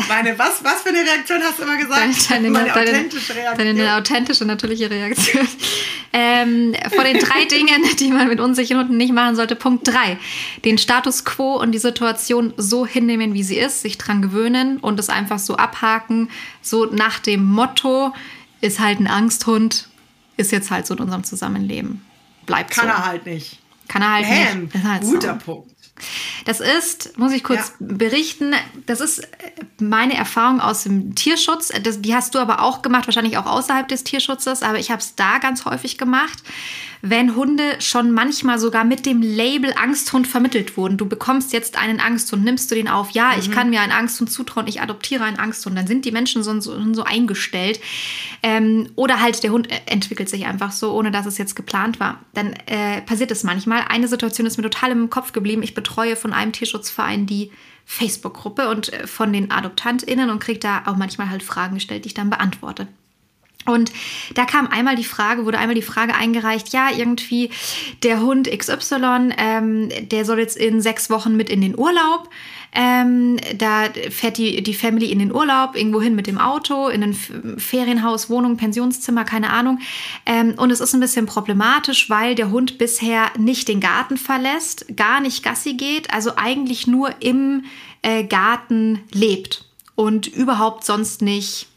meine, 0.08 0.38
was, 0.40 0.64
was 0.64 0.82
für 0.82 0.90
eine 0.90 1.00
Reaktion 1.00 1.42
hast 1.42 1.60
du 1.60 1.64
immer 1.64 1.78
gesagt? 1.78 2.30
Deine, 2.30 2.50
meine 2.50 2.70
deine, 2.70 2.92
authentische 2.92 3.36
Reaktion. 3.36 3.76
Deine 3.76 3.96
authentische, 3.96 4.46
natürliche 4.46 4.90
Reaktion. 4.90 5.48
ähm, 6.14 6.76
vor 6.94 7.04
den 7.04 7.20
drei 7.20 7.46
Dingen, 7.52 7.84
die 8.00 8.10
man 8.10 8.28
mit 8.28 8.40
unsicheren 8.40 8.84
Hunden 8.84 8.98
nicht 8.98 9.14
machen 9.14 9.36
sollte, 9.36 9.56
Punkt 9.56 9.88
drei. 9.88 10.18
Den 10.64 10.78
Status 10.78 11.26
quo 11.26 11.56
und 11.56 11.72
die 11.72 11.80
Situation 11.80 12.54
so 12.58 12.86
hinnehmen, 12.86 13.34
wie 13.34 13.44
sie 13.44 13.58
ist, 13.58 13.82
sich 13.82 13.98
dran 13.98 14.22
gewöhnen 14.22 14.78
und 14.78 15.00
es 15.00 15.10
einfach 15.10 15.40
so 15.40 15.58
abhaken, 15.58 16.30
so 16.62 16.86
nach 16.86 17.20
dem 17.20 17.46
Motto, 17.46 18.14
ist 18.62 18.80
halt 18.80 19.00
ein 19.00 19.08
Angsthund, 19.08 19.88
ist 20.38 20.52
jetzt 20.52 20.72
halt 20.72 20.86
so 20.86 20.94
in 20.94 21.02
unserem 21.02 21.24
Zusammenleben. 21.24 22.06
Bleibt 22.46 22.72
Kann 22.72 22.86
so. 22.86 22.92
er 22.92 23.06
halt 23.06 23.26
nicht. 23.26 23.60
Kann 23.88 24.02
er 24.02 24.14
halt 24.14 24.28
Bam. 24.28 24.64
nicht. 24.64 24.84
Halt 24.84 25.02
Guter 25.02 25.40
so. 25.40 25.54
Punkt. 25.54 25.72
Das 26.46 26.60
ist, 26.60 27.18
muss 27.18 27.32
ich 27.32 27.44
kurz 27.44 27.74
ja. 27.80 27.88
berichten, 27.88 28.54
das 28.86 29.02
ist 29.02 29.28
meine 29.80 30.16
Erfahrung 30.16 30.62
aus 30.62 30.84
dem 30.84 31.16
Tierschutz. 31.16 31.72
Das, 31.84 32.02
die 32.02 32.16
hast 32.16 32.36
du 32.36 32.40
aber 32.40 32.62
auch 32.62 32.82
gemacht, 32.82 33.08
wahrscheinlich 33.08 33.38
auch 33.38 33.46
außerhalb 33.46 33.88
des 33.88 34.04
Tierschutzes, 34.04 34.64
aber 34.64 34.80
ich 34.80 34.92
habe 34.92 35.02
es 35.02 35.16
da 35.16 35.38
ganz 35.40 35.66
häufig 35.66 35.98
gemacht 35.98 36.44
wenn 37.02 37.36
Hunde 37.36 37.64
schon 37.80 38.12
manchmal 38.12 38.60
sogar 38.60 38.84
mit 38.84 39.06
dem 39.06 39.22
Label 39.22 39.74
Angsthund 39.74 40.28
vermittelt 40.28 40.76
wurden. 40.76 40.98
Du 40.98 41.06
bekommst 41.06 41.54
jetzt 41.54 41.78
einen 41.78 42.00
Angsthund, 42.00 42.44
nimmst 42.44 42.70
du 42.70 42.76
den 42.76 42.88
auf? 42.88 43.12
Ja, 43.12 43.34
mhm. 43.34 43.40
ich 43.40 43.52
kann 43.52 43.70
mir 43.70 43.82
einen 43.82 43.92
Angsthund 43.92 44.32
zutrauen, 44.32 44.68
ich 44.68 44.82
adoptiere 44.82 45.24
einen 45.24 45.40
Angsthund. 45.40 45.78
Dann 45.78 45.88
sind 45.88 46.06
die 46.06 46.12
Menschen 46.12 46.44
so, 46.44 46.60
so, 46.60 46.94
so 46.94 47.04
eingestellt. 47.04 47.80
Ähm, 48.44 48.90
oder 48.96 49.22
halt 49.22 49.42
der 49.44 49.52
Hund 49.52 49.70
entwickelt 49.86 50.30
sich 50.30 50.46
einfach 50.46 50.72
so, 50.72 50.94
ohne 50.94 51.12
dass 51.12 51.26
es 51.26 51.38
jetzt 51.38 51.56
geplant 51.56 52.00
war. 52.00 52.20
Dann 52.34 52.54
äh, 52.66 53.02
passiert 53.02 53.32
es 53.32 53.44
manchmal. 53.44 53.84
Eine 53.88 54.08
Situation 54.08 54.46
ist 54.46 54.58
mir 54.58 54.64
total 54.64 54.92
im 54.92 55.10
Kopf 55.10 55.32
geblieben. 55.32 55.64
Ich 55.64 55.74
betreue 55.74 56.16
von 56.16 56.34
einem 56.34 56.52
Tierschutzverein 56.52 57.26
die 57.26 57.52
Facebook-Gruppe 57.86 58.70
und 58.70 58.92
äh, 58.92 59.08
von 59.08 59.32
den 59.32 59.52
AdoptantInnen 59.52 60.30
und 60.30 60.40
kriege 60.40 60.60
da 60.60 60.84
auch 60.86 60.98
manchmal 60.98 61.30
halt 61.30 61.44
Fragen 61.44 61.76
gestellt, 61.76 62.04
die 62.04 62.10
ich 62.10 62.14
dann 62.14 62.30
beantworte. 62.30 62.88
Und 63.66 63.92
da 64.34 64.46
kam 64.46 64.68
einmal 64.68 64.96
die 64.96 65.04
Frage, 65.04 65.46
wurde 65.46 65.60
einmal 65.60 65.76
die 65.76 65.82
Frage 65.82 66.16
eingereicht, 66.16 66.70
ja, 66.70 66.90
irgendwie 66.96 67.52
der 68.04 68.22
Hund 68.22 68.50
XY, 68.50 69.32
ähm, 69.38 69.90
der 70.02 70.26
soll 70.26 70.40
jetzt 70.40 70.58
in 70.58 70.82
sechs 70.82 71.10
Wochen 71.10 71.36
mit 71.36 71.50
in 71.50 71.62
den 71.62 71.78
Urlaub. 71.78 72.30
Ähm, 72.72 73.38
da 73.58 73.86
fährt 74.12 74.38
die, 74.38 74.62
die 74.62 74.74
Family 74.74 75.12
in 75.12 75.20
den 75.20 75.34
Urlaub, 75.34 75.76
irgendwo 75.76 76.02
hin 76.02 76.16
mit 76.16 76.28
dem 76.28 76.38
Auto, 76.38 76.88
in 76.88 77.04
ein 77.04 77.14
Ferienhaus, 77.58 78.30
Wohnung, 78.30 78.58
Pensionszimmer, 78.58 79.26
keine 79.26 79.50
Ahnung. 79.50 79.80
Ähm, 80.26 80.54
und 80.58 80.72
es 80.72 80.80
ist 80.80 80.94
ein 80.94 81.00
bisschen 81.00 81.26
problematisch, 81.26 82.10
weil 82.10 82.36
der 82.36 82.52
Hund 82.52 82.78
bisher 82.78 83.32
nicht 83.38 83.68
den 83.68 83.80
Garten 83.80 84.18
verlässt, 84.18 84.86
gar 84.96 85.20
nicht 85.20 85.44
Gassi 85.44 85.74
geht, 85.74 86.14
also 86.14 86.34
eigentlich 86.38 86.88
nur 86.88 87.22
im 87.22 87.66
äh, 88.04 88.24
Garten 88.24 89.02
lebt 89.12 89.66
und 89.96 90.28
überhaupt 90.28 90.86
sonst 90.86 91.22
nicht 91.22 91.68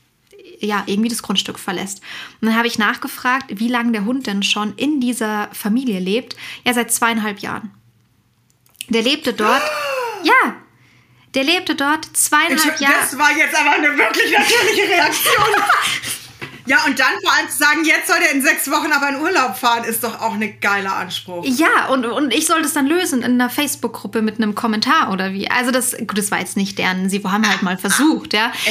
ja, 0.63 0.83
irgendwie 0.87 1.09
das 1.09 1.23
Grundstück 1.23 1.59
verlässt. 1.59 2.01
Und 2.41 2.49
dann 2.49 2.57
habe 2.57 2.67
ich 2.67 2.79
nachgefragt, 2.79 3.47
wie 3.49 3.69
lange 3.69 3.93
der 3.93 4.05
Hund 4.05 4.27
denn 4.27 4.43
schon 4.43 4.75
in 4.77 5.01
dieser 5.01 5.49
Familie 5.53 6.01
lebt. 6.01 6.37
Ja, 6.65 6.73
seit 6.73 6.93
zweieinhalb 6.93 7.41
Jahren. 7.41 7.71
Der 8.89 9.03
lebte 9.03 9.33
dort. 9.33 9.63
Ja, 10.25 10.55
der 11.35 11.43
lebte 11.43 11.75
dort 11.75 12.05
zweieinhalb 12.17 12.81
Jahre. 12.81 12.95
Das 13.01 13.19
war 13.19 13.37
jetzt 13.37 13.59
aber 13.59 13.73
eine 13.73 13.89
wirklich 13.99 14.31
natürliche 14.31 14.89
Reaktion. 14.89 15.47
Ja, 16.65 16.85
und 16.85 16.99
dann 16.99 17.13
vor 17.23 17.33
allem 17.33 17.49
zu 17.51 17.59
sagen, 17.59 17.85
jetzt 17.85 18.07
soll 18.07 18.19
er 18.25 18.31
in 18.31 18.41
sechs 18.41 18.71
Wochen 18.71 18.93
aber 18.93 19.09
in 19.09 19.17
Urlaub 19.17 19.57
fahren, 19.57 19.83
ist 19.85 20.05
doch 20.05 20.21
auch 20.21 20.35
ein 20.35 20.61
geiler 20.61 20.95
Anspruch. 20.95 21.45
Ja, 21.45 21.89
und, 21.89 22.07
und 22.07 22.33
ich 22.33 22.47
soll 22.47 22.63
das 22.63 22.73
dann 22.73 22.87
lösen 22.87 23.23
in 23.23 23.33
einer 23.33 23.51
Facebook-Gruppe 23.51 24.23
mit 24.23 24.37
einem 24.37 24.55
Kommentar 24.55 25.11
oder 25.13 25.33
wie. 25.33 25.51
Also 25.51 25.73
das, 25.73 25.97
gut, 25.99 26.17
das 26.17 26.31
war 26.31 26.39
jetzt 26.39 26.57
nicht 26.57 26.79
deren, 26.79 27.11
sie 27.11 27.23
haben 27.25 27.49
halt 27.49 27.63
mal 27.63 27.79
versucht, 27.79 28.33
ja. 28.33 28.53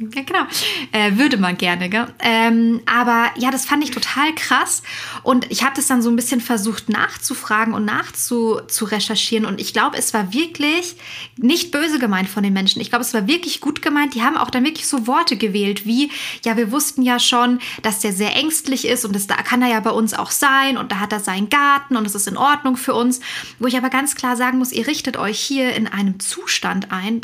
Ja, 0.00 0.22
genau. 0.22 0.46
Äh, 0.92 1.18
würde 1.18 1.36
man 1.36 1.58
gerne, 1.58 1.90
gell? 1.90 2.06
Ähm, 2.20 2.80
aber 2.86 3.30
ja, 3.36 3.50
das 3.50 3.66
fand 3.66 3.84
ich 3.84 3.90
total 3.90 4.34
krass. 4.34 4.82
Und 5.22 5.50
ich 5.50 5.62
habe 5.62 5.74
das 5.76 5.88
dann 5.88 6.00
so 6.00 6.08
ein 6.08 6.16
bisschen 6.16 6.40
versucht 6.40 6.88
nachzufragen 6.88 7.74
und 7.74 7.84
nachzurecherchieren. 7.84 9.44
Und 9.44 9.60
ich 9.60 9.74
glaube, 9.74 9.98
es 9.98 10.14
war 10.14 10.32
wirklich 10.32 10.96
nicht 11.36 11.70
böse 11.70 11.98
gemeint 11.98 12.30
von 12.30 12.42
den 12.42 12.54
Menschen. 12.54 12.80
Ich 12.80 12.88
glaube, 12.88 13.04
es 13.04 13.12
war 13.12 13.26
wirklich 13.26 13.60
gut 13.60 13.82
gemeint. 13.82 14.14
Die 14.14 14.22
haben 14.22 14.38
auch 14.38 14.48
dann 14.48 14.64
wirklich 14.64 14.88
so 14.88 15.06
Worte 15.06 15.36
gewählt 15.36 15.84
wie, 15.84 16.10
ja, 16.46 16.56
wir 16.56 16.72
wussten 16.72 17.02
ja 17.02 17.18
schon, 17.18 17.58
dass 17.82 18.00
der 18.00 18.14
sehr 18.14 18.34
ängstlich 18.36 18.86
ist 18.86 19.04
und 19.04 19.14
das 19.14 19.26
da 19.26 19.36
kann 19.36 19.60
er 19.60 19.68
ja 19.68 19.80
bei 19.80 19.90
uns 19.90 20.14
auch 20.14 20.30
sein 20.30 20.78
und 20.78 20.92
da 20.92 21.00
hat 21.00 21.12
er 21.12 21.20
seinen 21.20 21.50
Garten 21.50 21.96
und 21.96 22.06
es 22.06 22.14
ist 22.14 22.26
in 22.26 22.38
Ordnung 22.38 22.78
für 22.78 22.94
uns. 22.94 23.20
Wo 23.58 23.66
ich 23.66 23.76
aber 23.76 23.90
ganz 23.90 24.14
klar 24.14 24.36
sagen 24.36 24.58
muss, 24.58 24.72
ihr 24.72 24.86
richtet 24.86 25.18
euch 25.18 25.38
hier 25.38 25.74
in 25.74 25.86
einem 25.86 26.20
Zustand 26.20 26.90
ein, 26.90 27.20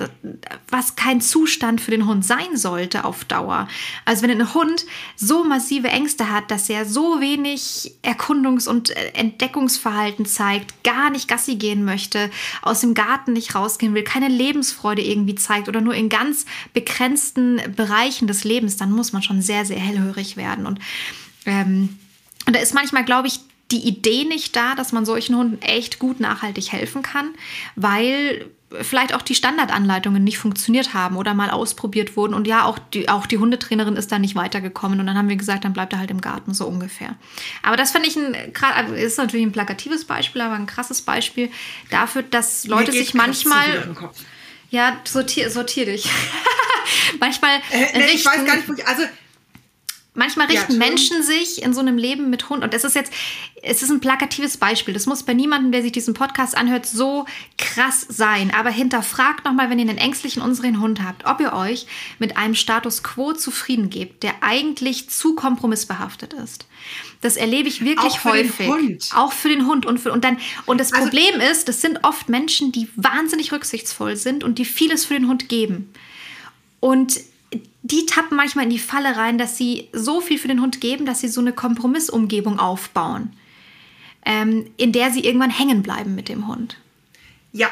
was 0.69 0.95
kein 0.97 1.23
Zustand 1.23 1.81
für 1.81 1.91
den 1.91 2.07
Hund 2.07 2.25
sein 2.25 2.57
soll 2.57 2.66
sollte 2.67 3.05
auf 3.05 3.25
Dauer. 3.25 3.69
Also 4.05 4.23
wenn 4.23 4.31
ein 4.33 4.53
Hund 4.53 4.87
so 5.15 5.45
massive 5.45 5.87
Ängste 5.87 6.33
hat, 6.33 6.51
dass 6.51 6.69
er 6.69 6.85
so 6.85 7.21
wenig 7.21 7.93
Erkundungs- 8.03 8.69
und 8.69 8.91
äh, 8.91 9.13
Entdeckungsverhalten 9.15 10.27
zeigt, 10.27 10.83
gar 10.83 11.11
nicht 11.11 11.29
Gassi 11.29 11.55
gehen 11.55 11.85
möchte, 11.85 12.29
aus 12.63 12.81
dem 12.81 12.95
Garten 12.95 13.35
nicht 13.35 13.55
rausgehen 13.55 13.95
will, 13.95 14.03
keine 14.03 14.27
Lebensfreude 14.27 15.01
irgendwie 15.01 15.37
zeigt 15.37 15.69
oder 15.69 15.81
nur 15.81 15.95
in 15.95 16.09
ganz 16.09 16.45
begrenzten 16.75 17.61
Bereichen 17.77 18.27
des 18.27 18.43
Lebens, 18.43 18.77
dann 18.77 18.91
muss 18.91 19.13
man 19.13 19.23
schon 19.23 19.43
sehr, 19.43 19.65
sehr 19.65 19.79
hellhörig 19.79 20.37
werden. 20.37 20.67
Und, 20.67 20.81
ähm, 21.45 21.97
und 22.47 22.57
da 22.57 22.59
ist 22.59 22.75
manchmal, 22.75 23.05
glaube 23.05 23.29
ich, 23.29 23.39
die 23.71 23.87
Idee 23.87 24.25
nicht 24.25 24.57
da, 24.57 24.75
dass 24.75 24.91
man 24.91 25.07
solchen 25.07 25.37
Hunden 25.37 25.63
echt 25.63 26.01
gut 26.01 26.19
nachhaltig 26.19 26.73
helfen 26.73 27.03
kann, 27.03 27.31
weil 27.77 28.51
vielleicht 28.83 29.15
auch 29.15 29.23
die 29.23 29.35
Standardanleitungen 29.35 30.23
nicht 30.23 30.39
funktioniert 30.39 30.95
haben 30.95 31.17
oder 31.17 31.35
mal 31.35 31.51
ausprobiert 31.51 32.17
wurden. 32.17 32.35
Und 32.35 32.47
ja, 32.47 32.65
auch 32.65 32.79
die, 32.79 33.09
auch 33.09 33.27
die 33.27 33.39
Hundetrainerin 33.39 33.97
ist 33.97 34.13
da 34.13 34.19
nicht 34.19 34.35
weitergekommen. 34.35 35.01
Und 35.01 35.07
dann 35.07 35.17
haben 35.17 35.29
wir 35.29 35.37
gesagt, 35.37 35.65
dann 35.65 35.73
bleibt 35.73 35.93
er 35.93 35.99
halt 35.99 36.11
im 36.11 36.21
Garten, 36.21 36.55
so 36.55 36.67
ungefähr. 36.67 37.17
Aber 37.63 37.77
das 37.77 37.93
finde 37.93 38.09
ich 38.09 38.17
ein, 38.17 38.37
also 38.61 38.95
ist 38.95 39.19
natürlich 39.19 39.47
ein 39.47 39.53
plakatives 39.53 40.05
Beispiel, 40.05 40.41
aber 40.41 40.55
ein 40.55 40.67
krasses 40.67 41.03
Beispiel 41.03 41.51
dafür, 41.91 42.23
dass 42.23 42.67
Leute 42.67 42.93
sich 42.93 43.15
manchmal. 43.15 43.95
Ja, 44.71 45.01
sortier, 45.05 45.51
sortier 45.51 45.87
dich. 45.87 46.09
manchmal. 47.21 47.61
Äh, 47.71 47.99
nee, 47.99 48.05
ich 48.15 48.25
weiß 48.25 48.45
gar 48.45 48.57
nicht, 48.57 48.69
wo 48.69 48.75
ich, 48.75 48.87
also 48.87 49.03
Manchmal 50.17 50.47
richten 50.47 50.73
ja, 50.73 50.79
Menschen 50.79 51.23
sich 51.23 51.63
in 51.63 51.75
so 51.75 51.81
einem 51.81 51.99
Leben 51.99 52.31
mit 52.31 52.49
Hund 52.49 52.65
und 52.65 52.73
es 52.73 52.85
ist 52.85 52.95
jetzt, 52.95 53.13
es 53.63 53.83
ist 53.83 53.91
ein 53.91 54.01
plakatives 54.01 54.57
Beispiel. 54.57 54.95
Das 54.95 55.07
muss 55.07 55.23
bei 55.23 55.35
niemandem, 55.35 55.73
der 55.73 55.83
sich 55.83 55.93
diesen 55.93 56.15
Podcast 56.15 56.57
anhört, 56.57 56.87
so 56.87 57.27
krass 57.59 58.07
sein. 58.09 58.53
Aber 58.55 58.71
hinterfragt 58.71 59.45
nochmal, 59.45 59.69
wenn 59.69 59.79
ihr 59.79 59.89
einen 59.89 59.99
ängstlichen 59.99 60.41
unseren 60.43 60.81
Hund 60.81 61.03
habt, 61.03 61.27
ob 61.27 61.41
ihr 61.41 61.53
euch 61.53 61.87
mit 62.19 62.37
einem 62.37 62.55
Status 62.55 63.03
quo 63.03 63.35
zufrieden 63.35 63.91
gebt, 63.91 64.23
der 64.23 64.35
eigentlich 64.41 65.11
zu 65.11 65.35
kompromissbehaftet 65.35 66.33
ist. 66.33 66.67
Das 67.21 67.37
erlebe 67.37 67.69
ich 67.69 67.85
wirklich 67.85 68.15
auch 68.15 68.25
häufig. 68.25 68.69
Auch 69.15 69.33
für 69.33 69.49
den 69.49 69.67
Hund. 69.67 69.85
Und, 69.85 69.99
für, 69.99 70.13
und, 70.13 70.25
dann, 70.25 70.39
und 70.65 70.81
das 70.81 70.93
also, 70.93 71.09
Problem 71.09 71.41
ist, 71.41 71.69
das 71.69 71.81
sind 71.81 72.05
oft 72.05 72.29
Menschen, 72.29 72.73
die 72.73 72.89
wahnsinnig 72.97 73.53
rücksichtsvoll 73.53 74.17
sind 74.17 74.45
und 74.45 74.59
die 74.59 74.65
vieles 74.65 75.05
für 75.05 75.15
den 75.15 75.29
Hund 75.29 75.49
geben. 75.49 75.93
Und 76.81 77.21
die 77.87 78.05
tappen 78.07 78.37
manchmal 78.37 78.65
in 78.65 78.71
die 78.71 78.79
Falle 78.79 79.17
rein, 79.17 79.39
dass 79.39 79.57
sie 79.57 79.89
so 79.93 80.21
viel 80.21 80.39
für 80.39 80.49
den 80.49 80.61
Hund 80.61 80.81
geben, 80.81 81.07
dass 81.07 81.21
sie 81.21 81.29
so 81.29 81.41
eine 81.41 81.53
Kompromissumgebung 81.53 82.59
aufbauen, 82.59 83.33
ähm, 84.25 84.67
in 84.77 84.93
der 84.93 85.11
sie 85.13 85.25
irgendwann 85.25 85.51
hängen 85.51 85.83
bleiben 85.83 86.15
mit 86.15 86.29
dem 86.29 86.49
Hund. 86.49 86.79
Ja, 87.53 87.69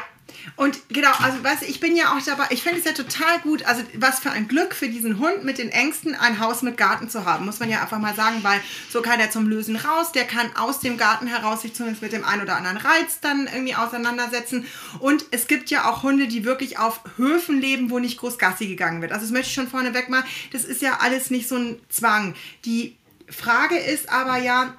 und 0.55 0.79
genau, 0.89 1.11
also 1.19 1.43
weißt 1.43 1.63
du, 1.63 1.65
ich 1.65 1.79
bin 1.79 1.95
ja 1.95 2.15
auch 2.15 2.21
dabei, 2.25 2.45
ich 2.49 2.63
finde 2.63 2.79
es 2.79 2.85
ja 2.85 2.93
total 2.93 3.39
gut, 3.41 3.65
also 3.65 3.83
was 3.95 4.19
für 4.19 4.31
ein 4.31 4.47
Glück 4.47 4.73
für 4.73 4.87
diesen 4.87 5.19
Hund 5.19 5.43
mit 5.43 5.57
den 5.57 5.69
Ängsten, 5.69 6.15
ein 6.15 6.39
Haus 6.39 6.61
mit 6.61 6.77
Garten 6.77 7.09
zu 7.09 7.25
haben, 7.25 7.45
muss 7.45 7.59
man 7.59 7.69
ja 7.69 7.81
einfach 7.81 7.99
mal 7.99 8.15
sagen, 8.15 8.43
weil 8.43 8.61
so 8.89 9.01
kann 9.01 9.19
er 9.19 9.31
zum 9.31 9.47
Lösen 9.47 9.75
raus, 9.75 10.11
der 10.11 10.25
kann 10.25 10.55
aus 10.55 10.79
dem 10.79 10.97
Garten 10.97 11.27
heraus 11.27 11.61
sich 11.61 11.73
zumindest 11.73 12.01
mit 12.01 12.13
dem 12.13 12.23
einen 12.23 12.41
oder 12.41 12.55
anderen 12.55 12.77
Reiz 12.77 13.19
dann 13.21 13.47
irgendwie 13.47 13.75
auseinandersetzen. 13.75 14.65
Und 14.99 15.25
es 15.31 15.47
gibt 15.47 15.69
ja 15.69 15.89
auch 15.89 16.03
Hunde, 16.03 16.27
die 16.27 16.45
wirklich 16.45 16.77
auf 16.77 17.01
Höfen 17.17 17.59
leben, 17.59 17.89
wo 17.89 17.99
nicht 17.99 18.19
groß 18.19 18.37
Gassi 18.37 18.67
gegangen 18.67 19.01
wird. 19.01 19.11
Also 19.11 19.25
das 19.25 19.31
möchte 19.31 19.47
ich 19.47 19.53
schon 19.53 19.67
vorneweg 19.67 20.09
mal, 20.09 20.23
das 20.51 20.63
ist 20.63 20.81
ja 20.81 20.99
alles 21.01 21.29
nicht 21.29 21.47
so 21.47 21.55
ein 21.55 21.79
Zwang. 21.89 22.35
Die 22.65 22.97
Frage 23.29 23.77
ist 23.77 24.09
aber 24.09 24.37
ja, 24.37 24.75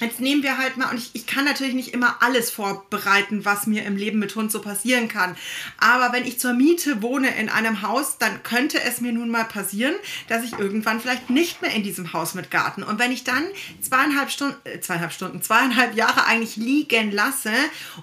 Jetzt 0.00 0.20
nehmen 0.20 0.44
wir 0.44 0.58
halt 0.58 0.76
mal, 0.76 0.90
und 0.90 0.98
ich, 0.98 1.10
ich 1.12 1.26
kann 1.26 1.44
natürlich 1.44 1.74
nicht 1.74 1.92
immer 1.92 2.18
alles 2.20 2.50
vorbereiten, 2.50 3.44
was 3.44 3.66
mir 3.66 3.84
im 3.84 3.96
Leben 3.96 4.20
mit 4.20 4.36
Hund 4.36 4.52
so 4.52 4.60
passieren 4.60 5.08
kann. 5.08 5.36
Aber 5.78 6.12
wenn 6.12 6.24
ich 6.24 6.38
zur 6.38 6.52
Miete 6.52 7.02
wohne 7.02 7.36
in 7.36 7.48
einem 7.48 7.82
Haus, 7.82 8.16
dann 8.18 8.44
könnte 8.44 8.80
es 8.80 9.00
mir 9.00 9.12
nun 9.12 9.28
mal 9.28 9.44
passieren, 9.44 9.94
dass 10.28 10.44
ich 10.44 10.52
irgendwann 10.56 11.00
vielleicht 11.00 11.30
nicht 11.30 11.62
mehr 11.62 11.72
in 11.72 11.82
diesem 11.82 12.12
Haus 12.12 12.34
mit 12.34 12.52
Garten. 12.52 12.84
Und 12.84 13.00
wenn 13.00 13.10
ich 13.10 13.24
dann 13.24 13.42
zweieinhalb 13.80 14.30
Stunden, 14.30 14.56
äh, 14.64 14.78
zweieinhalb 14.78 15.12
Stunden, 15.12 15.42
zweieinhalb 15.42 15.96
Jahre 15.96 16.26
eigentlich 16.26 16.54
liegen 16.54 17.10
lasse, 17.10 17.52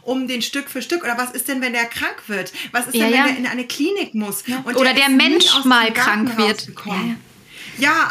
um 0.02 0.28
den 0.28 0.42
Stück 0.42 0.70
für 0.70 0.82
Stück, 0.82 1.04
oder 1.04 1.18
was 1.18 1.32
ist 1.32 1.48
denn, 1.48 1.62
wenn 1.62 1.72
der 1.72 1.86
krank 1.86 2.24
wird? 2.28 2.52
Was 2.74 2.88
ist 2.88 2.96
ja, 2.96 3.06
denn, 3.06 3.14
wenn 3.14 3.20
ja. 3.20 3.28
er 3.28 3.38
in 3.38 3.48
eine 3.48 3.66
Klinik 3.66 4.14
muss? 4.16 4.44
Ja. 4.48 4.64
oder 4.66 4.94
der, 4.94 4.96
der 4.96 5.10
Mensch 5.10 5.64
mal 5.64 5.94
krank 5.94 6.38
wird. 6.38 6.68
Ja, 6.86 6.96
ja, 6.96 7.16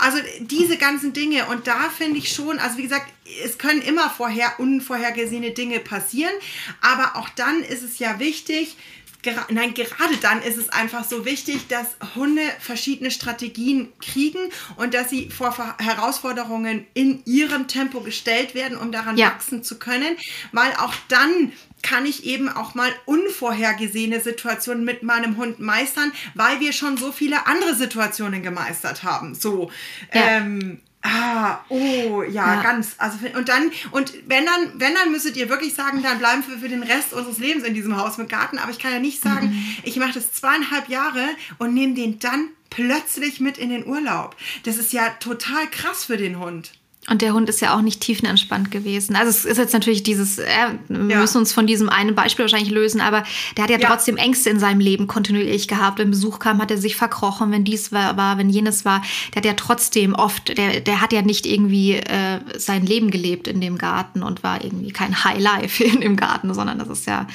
also 0.01 0.19
diese 0.41 0.77
ganzen 0.77 1.13
Dinge. 1.13 1.47
Und 1.47 1.67
da 1.67 1.89
finde 1.91 2.19
ich 2.19 2.33
schon, 2.33 2.59
also 2.59 2.77
wie 2.79 2.83
gesagt, 2.83 3.11
es 3.45 3.59
können 3.59 3.83
immer 3.83 4.11
vorher 4.11 4.59
unvorhergesehene 4.59 5.53
Dinge 5.53 5.81
passieren, 5.81 6.33
aber 6.81 7.17
auch 7.17 7.29
dann 7.31 7.63
ist 7.63 7.83
es 7.83 7.99
ja 7.99 8.19
wichtig, 8.19 8.77
Ger 9.25 9.47
nein, 9.49 9.73
gerade 9.73 10.17
dann 10.21 10.43
ist 10.43 10.59
es 10.59 10.69
einfach 10.69 11.03
so 11.03 11.25
wichtig, 11.25 11.67
dass 11.69 11.97
Hunde 12.15 12.43
verschiedene 12.61 13.11
Strategien 13.11 13.91
kriegen 13.99 14.51
und 14.77 14.93
dass 14.93 15.09
sie 15.09 15.31
vor 15.31 15.57
Herausforderungen 15.79 16.87
in 16.93 17.25
ihrem 17.25 17.67
Tempo 17.67 18.01
gestellt 18.01 18.55
werden, 18.55 18.77
um 18.77 18.93
daran 18.93 19.17
ja. 19.17 19.29
wachsen 19.29 19.65
zu 19.65 19.79
können, 19.79 20.17
weil 20.53 20.73
auch 20.75 20.93
dann 21.09 21.53
kann 21.85 22.07
ich 22.07 22.25
eben 22.25 22.49
auch 22.49 22.75
mal 22.75 22.91
unvorhergesehene 23.05 24.21
Situationen 24.21 24.85
mit 24.85 25.05
meinem 25.05 25.37
Hund 25.37 25.61
meistern, 25.61 26.11
weil 26.35 26.59
wir 26.59 26.73
schon 26.73 26.97
so 26.97 27.13
viele 27.13 27.47
andere 27.47 27.77
Situationen 27.77 28.43
gemeistert 28.43 29.05
haben. 29.05 29.37
So. 29.37 29.71
Ja. 30.13 30.39
Ähm, 30.39 30.81
Ah, 31.07 31.63
oh, 31.69 32.23
ja, 32.23 32.55
ja, 32.55 32.63
ganz. 32.63 32.95
Also 32.97 33.19
und 33.37 33.51
dann 33.51 33.71
und 33.91 34.15
wenn 34.27 34.47
dann, 34.47 34.81
wenn 34.81 34.95
dann 34.95 35.13
müsstet 35.13 35.37
ihr 35.37 35.51
wirklich 35.51 35.75
sagen, 35.75 36.03
dann 36.03 36.19
bleiben 36.19 36.43
wir 36.49 36.57
für 36.57 36.71
den 36.71 36.83
Rest 36.83 37.13
unseres 37.13 37.37
Lebens 37.37 37.65
in 37.65 37.75
diesem 37.75 37.99
Haus 37.99 38.17
mit 38.17 38.31
Garten. 38.31 38.57
Aber 38.57 38.71
ich 38.71 38.79
kann 38.79 38.91
ja 38.91 39.01
nicht 39.01 39.21
sagen, 39.21 39.49
mhm. 39.49 39.77
ich 39.83 39.97
mache 39.97 40.15
das 40.15 40.33
zweieinhalb 40.33 40.89
Jahre 40.89 41.29
und 41.59 41.75
nehme 41.75 41.93
den 41.93 42.21
dann 42.21 42.49
plötzlich 42.71 43.39
mit 43.39 43.59
in 43.59 43.69
den 43.69 43.87
Urlaub. 43.87 44.35
Das 44.63 44.79
ist 44.79 44.95
ja 44.95 45.11
total 45.21 45.69
krass 45.71 46.07
für 46.07 46.17
den 46.17 46.39
Hund. 46.39 46.73
Und 47.09 47.21
der 47.21 47.35
Hund 47.35 47.51
ist 47.51 47.61
ja 47.61 47.77
auch 47.77 47.83
nicht 47.83 48.01
tiefenentspannt 48.01 48.71
gewesen. 48.71 49.15
Also 49.15 49.29
es 49.29 49.45
ist 49.45 49.59
jetzt 49.59 49.75
natürlich 49.75 50.03
dieses, 50.03 50.39
äh, 50.39 50.47
wir 50.89 51.17
ja. 51.17 51.21
müssen 51.21 51.39
uns 51.39 51.53
von 51.53 51.67
diesem 51.67 51.91
einen 51.91 52.15
Beispiel 52.15 52.45
wahrscheinlich 52.45 52.71
lösen, 52.71 53.03
aber 53.03 53.25
der 53.57 53.65
hat 53.65 53.71
ja, 53.71 53.79
ja, 53.79 53.89
trotzdem 53.89 54.17
Ängste 54.17 54.49
in 54.49 54.59
seinem 54.59 54.81
Leben 54.81 55.07
kontinuierlich 55.07 55.69
gehabt. 55.69 55.99
Wenn 55.99 56.11
Besuch 56.11 56.39
kam, 56.39 56.63
hat 56.63 56.71
er 56.71 56.79
sich 56.79 56.97
verkrochen, 56.97 57.53
wenn 57.53 57.65
dies 57.65 57.93
war, 57.93 58.17
war 58.17 58.39
wenn 58.39 58.49
jenes 58.49 58.87
war. 58.87 59.03
Der 59.35 59.37
hat 59.37 59.45
ja 59.45 59.53
trotzdem 59.53 60.15
oft, 60.15 60.57
der, 60.57 60.81
der 60.81 61.03
hat 61.03 61.13
ja 61.13 61.21
nicht 61.21 61.45
irgendwie 61.45 61.97
äh, 61.97 62.41
sein 62.57 62.87
Leben 62.87 63.11
gelebt 63.11 63.49
in 63.49 63.61
dem 63.61 63.77
Garten 63.77 64.23
und 64.23 64.43
war 64.43 64.65
irgendwie 64.65 64.91
kein 64.91 65.25
High 65.25 65.41
Life 65.41 65.85
in 65.85 66.01
dem 66.01 66.17
Garten, 66.17 66.55
sondern 66.55 66.79
das 66.79 66.89
ist 66.89 67.07
ja, 67.07 67.27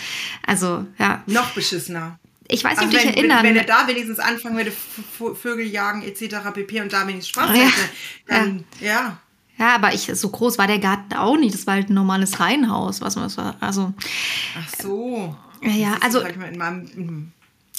also 0.47 0.85
ja. 0.97 1.21
Noch 1.27 1.51
beschissener. 1.51 2.17
Ich 2.51 2.63
weiß 2.63 2.79
nicht, 2.79 2.87
also 2.87 2.97
ob 2.97 3.03
dich 3.03 3.15
erinnern. 3.15 3.43
Wenn, 3.43 3.53
wenn 3.53 3.57
er 3.57 3.65
da 3.65 3.87
wenigstens 3.87 4.17
anfangen 4.17 4.57
würde, 4.57 4.73
Vögel 5.35 5.67
jagen 5.67 6.01
etc. 6.01 6.37
pp. 6.51 6.81
und 6.81 6.91
da 6.91 7.07
wenigstens 7.07 7.29
Spaß 7.29 7.55
ja. 7.55 7.63
hätte, 7.65 7.89
dann 8.25 8.63
ja. 8.79 9.19
Ja, 9.59 9.75
aber 9.75 9.93
ich, 9.93 10.09
so 10.13 10.29
groß 10.29 10.57
war 10.57 10.67
der 10.67 10.79
Garten 10.79 11.13
auch 11.15 11.37
nicht. 11.37 11.53
Das 11.53 11.67
war 11.67 11.75
halt 11.75 11.89
ein 11.89 11.93
normales 11.93 12.39
Reihenhaus, 12.39 13.01
was 13.01 13.15
man 13.17 13.35
war. 13.35 13.55
Also. 13.59 13.93
Ach 14.57 14.81
so. 14.81 15.35
Ja, 15.61 15.97
also. 16.01 16.21
Meinem, 16.57 16.89
mhm. 16.95 17.31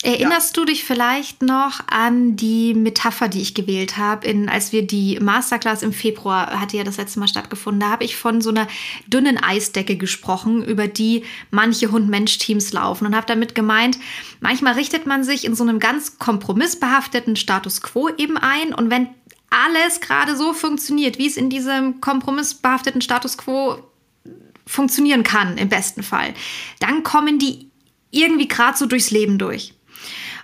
Erinnerst 0.03 0.57
ja. 0.57 0.63
du 0.63 0.67
dich 0.67 0.85
vielleicht 0.85 1.43
noch 1.43 1.81
an 1.89 2.35
die 2.35 2.73
Metapher, 2.73 3.29
die 3.29 3.43
ich 3.43 3.55
gewählt 3.55 3.99
habe, 3.99 4.49
als 4.51 4.73
wir 4.73 4.87
die 4.87 5.19
Masterclass 5.21 5.83
im 5.83 5.93
Februar 5.93 6.59
hatte 6.59 6.79
ja 6.79 6.85
das 6.85 6.97
letzte 6.97 7.21
Mal 7.21 7.29
stattgefunden. 7.29 7.81
Da 7.81 7.91
habe 7.91 8.05
ich 8.05 8.17
von 8.17 8.41
so 8.41 8.49
einer 8.49 8.67
dünnen 9.09 9.37
Eisdecke 9.37 9.97
gesprochen, 9.97 10.65
über 10.65 10.89
die 10.89 11.25
manche 11.51 11.91
Hund-Mensch-Teams 11.93 12.73
laufen 12.73 13.07
und 13.07 13.15
habe 13.15 13.27
damit 13.27 13.55
gemeint, 13.55 13.99
manchmal 14.41 14.73
richtet 14.73 15.07
man 15.07 15.23
sich 15.23 15.45
in 15.45 15.55
so 15.55 15.65
einem 15.65 15.81
ganz 15.81 16.19
kompromissbehafteten 16.19 17.37
Status 17.37 17.83
quo 17.83 18.09
eben 18.09 18.39
ein 18.39 18.73
und 18.73 18.89
wenn 18.89 19.09
alles 19.51 20.01
gerade 20.01 20.37
so 20.37 20.53
funktioniert, 20.53 21.19
wie 21.19 21.27
es 21.27 21.37
in 21.37 21.51
diesem 21.51 22.01
kompromissbehafteten 22.01 23.01
Status 23.01 23.37
quo 23.37 23.79
funktionieren 24.67 25.25
kann, 25.25 25.59
im 25.59 25.69
besten 25.69 26.03
Fall, 26.03 26.33
dann 26.79 27.03
kommen 27.03 27.39
die 27.39 27.71
irgendwie 28.11 28.49
gerade 28.49 28.79
so 28.79 28.87
durchs 28.87 29.11
Leben 29.11 29.39
durch. 29.39 29.75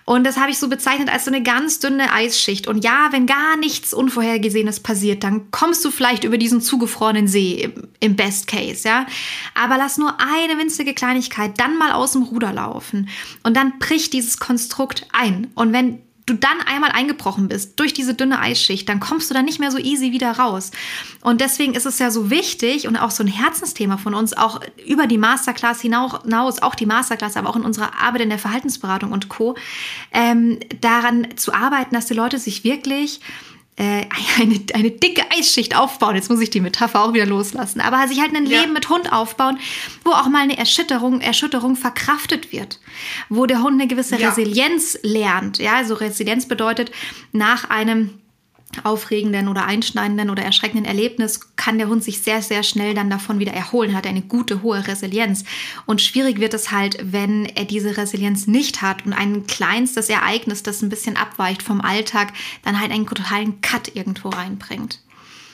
Und 0.04 0.22
das 0.22 0.36
habe 0.36 0.52
ich 0.52 0.58
so 0.58 0.68
bezeichnet 0.68 1.08
als 1.08 1.24
so 1.24 1.32
eine 1.32 1.42
ganz 1.42 1.80
dünne 1.80 2.12
Eisschicht. 2.12 2.68
Und 2.68 2.84
ja, 2.84 3.08
wenn 3.10 3.26
gar 3.26 3.56
nichts 3.56 3.92
Unvorhergesehenes 3.92 4.78
passiert, 4.78 5.24
dann 5.24 5.50
kommst 5.50 5.84
du 5.84 5.90
vielleicht 5.90 6.22
über 6.22 6.38
diesen 6.38 6.60
zugefrorenen 6.60 7.26
See 7.26 7.62
im, 7.62 7.88
im, 7.98 8.14
Best 8.14 8.46
Case, 8.46 8.86
ja. 8.86 9.06
Aber 9.54 9.76
lass 9.76 9.98
nur 9.98 10.14
eine 10.20 10.60
winzige 10.60 10.94
Kleinigkeit 10.94 11.58
dann 11.58 11.76
mal 11.76 11.90
aus 11.90 12.12
dem 12.12 12.22
Ruder 12.22 12.52
laufen. 12.52 13.08
Und 13.42 13.56
dann 13.56 13.80
bricht 13.80 14.12
dieses 14.12 14.38
Konstrukt 14.38 15.08
ein. 15.12 15.48
Und 15.56 15.72
wenn 15.72 15.98
du 16.26 16.34
dann 16.34 16.60
einmal 16.66 16.90
eingebrochen 16.90 17.48
bist 17.48 17.78
durch 17.78 17.92
diese 17.92 18.14
dünne 18.14 18.40
Eisschicht, 18.40 18.88
dann 18.88 18.98
kommst 18.98 19.30
du 19.30 19.34
da 19.34 19.42
nicht 19.42 19.60
mehr 19.60 19.70
so 19.70 19.78
easy 19.78 20.10
wieder 20.10 20.32
raus. 20.32 20.72
Und 21.22 21.40
deswegen 21.40 21.74
ist 21.74 21.86
es 21.86 22.00
ja 22.00 22.10
so 22.10 22.30
wichtig 22.30 22.88
und 22.88 22.96
auch 22.96 23.12
so 23.12 23.22
ein 23.22 23.28
Herzensthema 23.28 23.96
von 23.96 24.14
uns, 24.14 24.36
auch 24.36 24.60
über 24.86 25.06
die 25.06 25.18
Masterclass 25.18 25.80
hinaus, 25.80 26.62
auch 26.62 26.74
die 26.74 26.86
Masterclass, 26.86 27.36
aber 27.36 27.48
auch 27.48 27.56
in 27.56 27.64
unserer 27.64 28.00
Arbeit 28.00 28.22
in 28.22 28.30
der 28.30 28.38
Verhaltensberatung 28.38 29.12
und 29.12 29.28
Co., 29.28 29.56
ähm, 30.12 30.58
daran 30.80 31.28
zu 31.36 31.54
arbeiten, 31.54 31.94
dass 31.94 32.06
die 32.06 32.14
Leute 32.14 32.38
sich 32.38 32.64
wirklich 32.64 33.20
äh, 33.76 34.06
eine, 34.40 34.60
eine 34.74 34.90
dicke 34.90 35.22
Eisschicht 35.30 35.76
aufbauen. 35.76 36.16
Jetzt 36.16 36.30
muss 36.30 36.40
ich 36.40 36.50
die 36.50 36.60
Metapher 36.60 37.04
auch 37.04 37.12
wieder 37.12 37.26
loslassen. 37.26 37.80
Aber 37.80 38.08
sich 38.08 38.20
halt 38.20 38.34
ein 38.34 38.46
ja. 38.46 38.60
Leben 38.60 38.72
mit 38.72 38.88
Hund 38.88 39.12
aufbauen, 39.12 39.58
wo 40.04 40.10
auch 40.10 40.28
mal 40.28 40.42
eine 40.42 40.58
Erschütterung, 40.58 41.20
Erschütterung 41.20 41.76
verkraftet 41.76 42.52
wird. 42.52 42.80
Wo 43.28 43.46
der 43.46 43.62
Hund 43.62 43.80
eine 43.80 43.86
gewisse 43.86 44.18
ja. 44.18 44.28
Resilienz 44.28 44.98
lernt. 45.02 45.58
Ja, 45.58 45.76
also 45.76 45.94
Resilienz 45.94 46.46
bedeutet 46.46 46.90
nach 47.32 47.70
einem 47.70 48.14
aufregenden 48.84 49.48
oder 49.48 49.64
einschneidenden 49.64 50.30
oder 50.30 50.42
erschreckenden 50.42 50.84
Erlebnis 50.84 51.40
kann 51.56 51.78
der 51.78 51.88
Hund 51.88 52.04
sich 52.04 52.20
sehr, 52.22 52.42
sehr 52.42 52.62
schnell 52.62 52.94
dann 52.94 53.10
davon 53.10 53.38
wieder 53.38 53.52
erholen, 53.52 53.94
hat 53.94 54.06
eine 54.06 54.22
gute, 54.22 54.62
hohe 54.62 54.86
Resilienz. 54.86 55.44
Und 55.86 56.02
schwierig 56.02 56.40
wird 56.40 56.54
es 56.54 56.70
halt, 56.70 56.98
wenn 57.00 57.46
er 57.46 57.64
diese 57.64 57.96
Resilienz 57.96 58.46
nicht 58.46 58.82
hat 58.82 59.06
und 59.06 59.12
ein 59.12 59.46
kleinstes 59.46 60.08
Ereignis, 60.08 60.62
das 60.62 60.82
ein 60.82 60.88
bisschen 60.88 61.16
abweicht 61.16 61.62
vom 61.62 61.80
Alltag, 61.80 62.32
dann 62.64 62.80
halt 62.80 62.90
einen 62.90 63.06
totalen 63.06 63.60
Cut 63.60 63.94
irgendwo 63.94 64.28
reinbringt. 64.28 65.00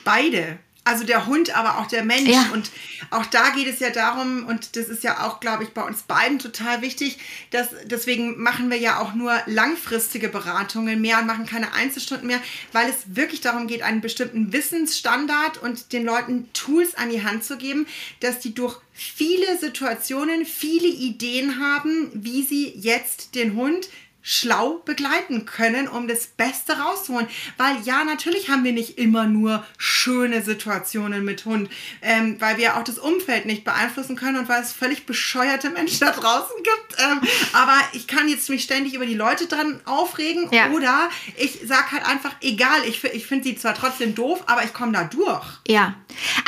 Beide. 0.05 0.59
Also 0.85 1.05
der 1.05 1.27
Hund, 1.27 1.57
aber 1.57 1.79
auch 1.79 1.87
der 1.87 2.05
Mensch. 2.05 2.31
Ja. 2.31 2.51
Und 2.53 2.71
auch 3.11 3.25
da 3.27 3.51
geht 3.51 3.69
es 3.69 3.79
ja 3.79 3.91
darum, 3.91 4.45
und 4.47 4.75
das 4.75 4.89
ist 4.89 5.05
ja 5.05 5.25
auch, 5.25 5.39
glaube 5.39 5.63
ich, 5.63 5.71
bei 5.71 5.83
uns 5.83 6.03
beiden 6.03 6.41
total 6.41 6.83
wichtig, 6.83 7.19
dass 7.51 7.69
deswegen 7.85 8.43
machen 8.43 8.69
wir 8.69 8.79
ja 8.79 8.99
auch 8.99 9.15
nur 9.15 9.33
langfristige 9.47 10.29
Beratungen 10.29 11.01
mehr 11.01 11.21
und 11.21 11.27
machen 11.27 11.47
keine 11.47 11.73
Einzelstunden 11.73 12.27
mehr, 12.27 12.41
weil 12.73 12.91
es 12.91 13.15
wirklich 13.15 13.41
darum 13.41 13.69
geht, 13.69 13.83
einen 13.83 14.01
bestimmten 14.01 14.53
Wissensstandard 14.53 15.59
und 15.59 15.93
den 15.93 16.05
Leuten 16.05 16.53
Tools 16.53 16.97
an 16.97 17.11
die 17.11 17.23
Hand 17.23 17.45
zu 17.45 17.57
geben, 17.57 17.87
dass 18.19 18.41
die 18.41 18.55
durch 18.55 18.81
viele 18.93 19.59
Situationen 19.59 20.45
viele 20.45 20.89
Ideen 20.89 21.61
haben, 21.61 22.11
wie 22.13 22.43
sie 22.43 22.73
jetzt 22.77 23.37
den 23.37 23.55
Hund 23.55 23.89
schlau 24.23 24.81
begleiten 24.85 25.47
können, 25.47 25.89
um 25.89 26.07
das 26.07 26.29
Beste 26.29 26.79
rauszuholen. 26.79 27.27
Weil 27.59 27.81
ja, 27.83 28.05
natürlich 28.05 28.49
haben 28.49 28.65
wir 28.65 28.73
nicht 28.73 28.99
immer 28.99 29.27
nur 29.27 29.67
schöne 29.79 30.43
Situationen 30.43 31.25
mit 31.25 31.45
Hund, 31.45 31.69
ähm, 32.01 32.37
weil 32.41 32.57
wir 32.57 32.77
auch 32.77 32.85
das 32.85 32.99
Umfeld 32.99 33.47
nicht 33.47 33.65
beeinflussen 33.65 34.15
können 34.15 34.39
und 34.39 34.49
weil 34.49 34.63
es 34.63 34.73
völlig 34.73 35.07
bescheuerte 35.07 35.71
Menschen 35.71 36.01
da 36.01 36.13
draußen 36.13 36.57
gibt. 36.57 37.01
Ähm, 37.01 37.21
aber 37.53 37.79
ich 37.93 38.07
kann 38.07 38.29
jetzt 38.29 38.49
mich 38.49 38.63
ständig 38.63 38.95
über 38.95 39.07
die 39.07 39.15
Leute 39.15 39.47
dran 39.47 39.81
aufregen 39.85 40.49
ja. 40.53 40.71
oder 40.71 41.11
ich 41.37 41.61
sage 41.65 41.93
halt 41.93 42.07
einfach, 42.07 42.35
egal, 42.41 42.81
ich, 42.87 43.03
ich 43.05 43.27
finde 43.27 43.45
sie 43.45 43.57
zwar 43.57 43.75
trotzdem 43.75 44.15
doof, 44.15 44.45
aber 44.47 44.65
ich 44.65 44.73
komme 44.73 44.93
da 44.93 45.05
durch. 45.05 45.45
Ja. 45.67 45.95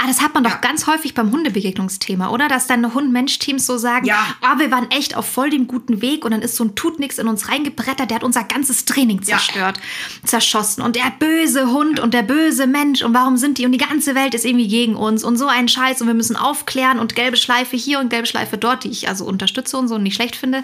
Ah, 0.01 0.07
das 0.07 0.21
hat 0.21 0.35
man 0.35 0.45
ja. 0.45 0.51
doch 0.51 0.61
ganz 0.61 0.87
häufig 0.87 1.15
beim 1.15 1.33
Hundebegegnungsthema, 1.33 2.31
oder? 2.31 2.49
Dass 2.49 2.69
dann 2.69 2.95
Hund-Mensch-Teams 2.95 3.67
so 3.67 3.79
sagen, 3.79 4.07
ja. 4.07 4.25
oh, 4.43 4.59
wir 4.59 4.71
waren 4.71 4.91
echt 4.91 5.17
auf 5.17 5.29
voll 5.29 5.51
dem 5.51 5.67
guten 5.67 6.01
Weg 6.03 6.25
und 6.25 6.31
dann 6.31 6.43
ist 6.43 6.57
so 6.57 6.65
ein 6.65 6.77
Tut 6.77 7.01
nix 7.01 7.19
in 7.19 7.27
uns 7.27 7.49
rein 7.49 7.64
reingebrettert, 7.65 8.11
der 8.11 8.17
hat 8.17 8.25
unser 8.25 8.45
ganzes 8.45 8.85
Training 8.85 9.23
zerstört, 9.23 9.79
ja. 9.79 10.29
zerschossen. 10.29 10.83
Und 10.83 10.97
der 10.97 11.13
böse 11.19 11.71
Hund 11.71 12.01
und 12.01 12.15
der 12.15 12.23
böse 12.23 12.67
Mensch 12.67 13.03
und 13.03 13.15
warum 13.15 13.37
sind 13.37 13.59
die 13.59 13.67
und 13.67 13.73
die 13.73 13.79
ganze 13.79 14.15
Welt 14.15 14.35
ist 14.35 14.45
irgendwie 14.45 14.69
gegen 14.69 14.97
uns 14.97 15.25
und 15.25 15.37
so 15.37 15.47
ein 15.47 15.69
Scheiß 15.69 16.01
und 16.01 16.07
wir 16.07 16.15
müssen 16.15 16.37
aufklären 16.37 16.99
und 16.99 17.15
gelbe 17.15 17.37
Schleife 17.37 17.77
hier 17.77 18.01
und 18.01 18.11
gelbe 18.11 18.27
Schleife 18.27 18.59
dort, 18.59 18.85
die 18.85 18.91
ich 18.91 19.09
also 19.09 19.25
unterstütze 19.25 19.77
und 19.77 19.89
so 19.89 19.97
und 19.97 20.03
nicht 20.03 20.15
schlecht 20.15 20.37
finde. 20.37 20.63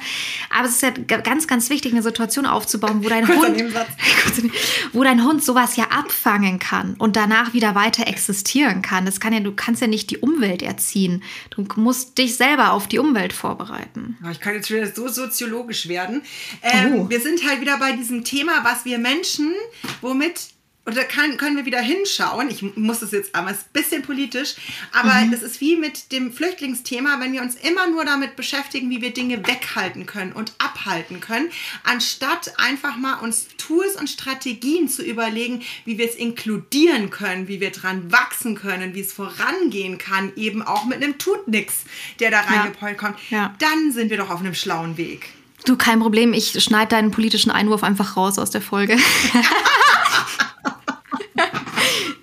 Aber 0.51 0.67
es 0.67 0.75
ist 0.75 0.83
ja 0.83 0.91
ganz, 0.91 1.47
ganz 1.47 1.71
wichtig, 1.71 1.93
eine 1.93 2.03
Situation 2.03 2.47
aufzubauen, 2.47 3.05
wo 3.05 3.09
dein 3.09 3.27
Hund, 3.37 3.63
wo 4.93 5.03
dein 5.03 5.25
Hund 5.25 5.43
sowas 5.43 5.77
ja 5.77 5.85
abfangen 5.85 6.59
kann 6.59 6.95
und 6.99 7.17
danach 7.17 7.55
wieder 7.55 7.75
weiter 7.75 8.07
existieren 8.07 8.83
kann. 8.83 9.07
Das 9.07 9.21
kann 9.21 9.33
ja, 9.33 9.41
du 9.41 9.53
kannst 9.53 9.81
ja 9.81 9.87
nicht 9.87 10.11
die 10.11 10.19
Umwelt 10.19 10.63
erziehen. 10.63 11.23
Du 11.51 11.65
musst 11.77 12.19
dich 12.19 12.37
selber 12.37 12.73
auf 12.73 12.89
die 12.89 12.99
Umwelt 12.99 13.33
vorbereiten. 13.33 14.19
Ich 14.31 14.41
kann 14.41 14.55
jetzt 14.55 14.71
wieder 14.71 14.87
so 14.87 15.09
soziologisch 15.09 15.89
werden. 15.89 16.23
Ähm, 16.63 16.90
Wir 17.09 17.21
sind 17.21 17.47
halt 17.49 17.61
wieder 17.61 17.79
bei 17.79 17.93
diesem 17.93 18.25
Thema, 18.25 18.65
was 18.65 18.85
wir 18.85 18.99
Menschen, 18.99 19.55
womit 20.01 20.51
da 20.87 21.05
kann, 21.05 21.37
können 21.37 21.57
wir 21.57 21.67
wieder 21.67 21.81
hinschauen. 21.81 22.51
Ich 22.51 22.63
muss 22.77 23.01
das 23.01 23.13
jetzt 23.13 23.35
einmal, 23.35 23.55
ein 23.55 23.59
bisschen 23.73 24.03
politisch, 24.03 24.57
aber 24.93 25.13
mhm. 25.13 25.31
das 25.31 25.43
ist 25.43 25.61
wie 25.61 25.77
mit 25.77 26.13
dem 26.13 26.33
Flüchtlingsthema, 26.33 27.21
wenn 27.21 27.33
wir 27.33 27.43
uns 27.43 27.55
immer 27.55 27.89
nur 27.89 28.05
damit 28.05 28.37
beschäftigen, 28.37 28.91
wie 28.91 29.03
wir 29.03 29.13
Dinge 29.13 29.47
weghalten 29.47 30.07
können 30.07 30.33
und 30.33 30.55
abhalten 30.59 31.21
können, 31.21 31.51
anstatt 31.85 32.55
einfach 32.59 32.97
mal 32.97 33.21
uns 33.21 33.49
Tools 33.59 33.97
und 33.97 34.09
Strategien 34.09 34.89
zu 34.89 35.03
überlegen, 35.03 35.63
wie 35.85 35.99
wir 35.99 36.09
es 36.09 36.15
inkludieren 36.15 37.11
können, 37.11 37.49
wie 37.49 37.61
wir 37.61 37.71
dran 37.71 38.11
wachsen 38.11 38.55
können, 38.55 38.95
wie 38.95 39.01
es 39.01 39.13
vorangehen 39.13 39.99
kann, 39.99 40.33
eben 40.37 40.63
auch 40.63 40.87
mit 40.87 41.03
einem 41.03 41.19
Tut 41.19 41.47
nix, 41.47 41.85
der 42.19 42.31
da 42.31 42.41
reingepollt 42.41 42.99
kommt. 42.99 43.19
Ja. 43.31 43.55
Dann 43.59 43.93
sind 43.93 44.11
wir 44.11 44.17
doch 44.17 44.31
auf 44.31 44.41
einem 44.41 44.55
schlauen 44.55 44.97
Weg. 44.97 45.29
Du, 45.65 45.77
kein 45.77 46.01
Problem. 46.01 46.33
Ich 46.33 46.63
schneide 46.63 46.91
deinen 46.91 47.11
politischen 47.11 47.51
Einwurf 47.51 47.83
einfach 47.83 48.17
raus 48.17 48.39
aus 48.39 48.51
der 48.51 48.63
Folge. 48.63 48.97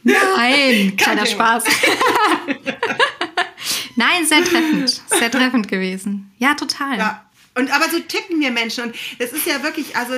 Nein, 0.04 0.96
kleiner 0.98 1.26
Spaß. 1.26 1.64
Nein, 3.96 4.26
sehr 4.26 4.44
treffend. 4.44 5.02
Sehr 5.08 5.32
treffend 5.32 5.68
gewesen. 5.68 6.32
Ja, 6.38 6.54
total. 6.54 6.98
Ja. 6.98 7.26
Und 7.58 7.74
aber 7.74 7.89
so 7.89 7.99
ticken 7.99 8.39
wir 8.39 8.51
Menschen. 8.51 8.86
Und 8.86 8.95
das 9.20 9.32
ist 9.32 9.47
ja 9.47 9.64
wirklich, 9.64 9.95
also 9.95 10.14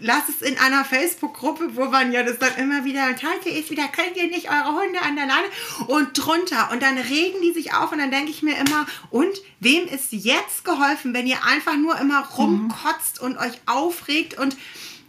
lass 0.00 0.28
es 0.28 0.40
in 0.40 0.56
einer 0.58 0.84
Facebook-Gruppe, 0.84 1.74
wo 1.74 1.86
man 1.86 2.12
ja 2.12 2.22
das 2.22 2.38
dann 2.38 2.56
immer 2.56 2.84
wieder, 2.84 3.06
und 3.08 3.22
heute 3.22 3.50
ist 3.50 3.70
wieder, 3.70 3.88
könnt 3.88 4.16
ihr 4.16 4.28
nicht 4.28 4.48
eure 4.48 4.80
Hunde 4.80 5.00
an 5.02 5.16
der 5.16 5.26
Leine 5.26 5.48
und 5.88 6.10
drunter. 6.14 6.70
Und 6.70 6.82
dann 6.82 6.96
regen 6.96 7.42
die 7.42 7.52
sich 7.52 7.74
auf 7.74 7.92
und 7.92 7.98
dann 7.98 8.10
denke 8.10 8.30
ich 8.30 8.42
mir 8.42 8.56
immer, 8.56 8.86
und 9.10 9.36
wem 9.60 9.86
ist 9.88 10.12
jetzt 10.12 10.64
geholfen, 10.64 11.12
wenn 11.12 11.26
ihr 11.26 11.44
einfach 11.44 11.76
nur 11.76 11.98
immer 11.98 12.24
rumkotzt 12.24 13.20
und 13.20 13.36
euch 13.38 13.54
aufregt 13.66 14.38
und 14.38 14.56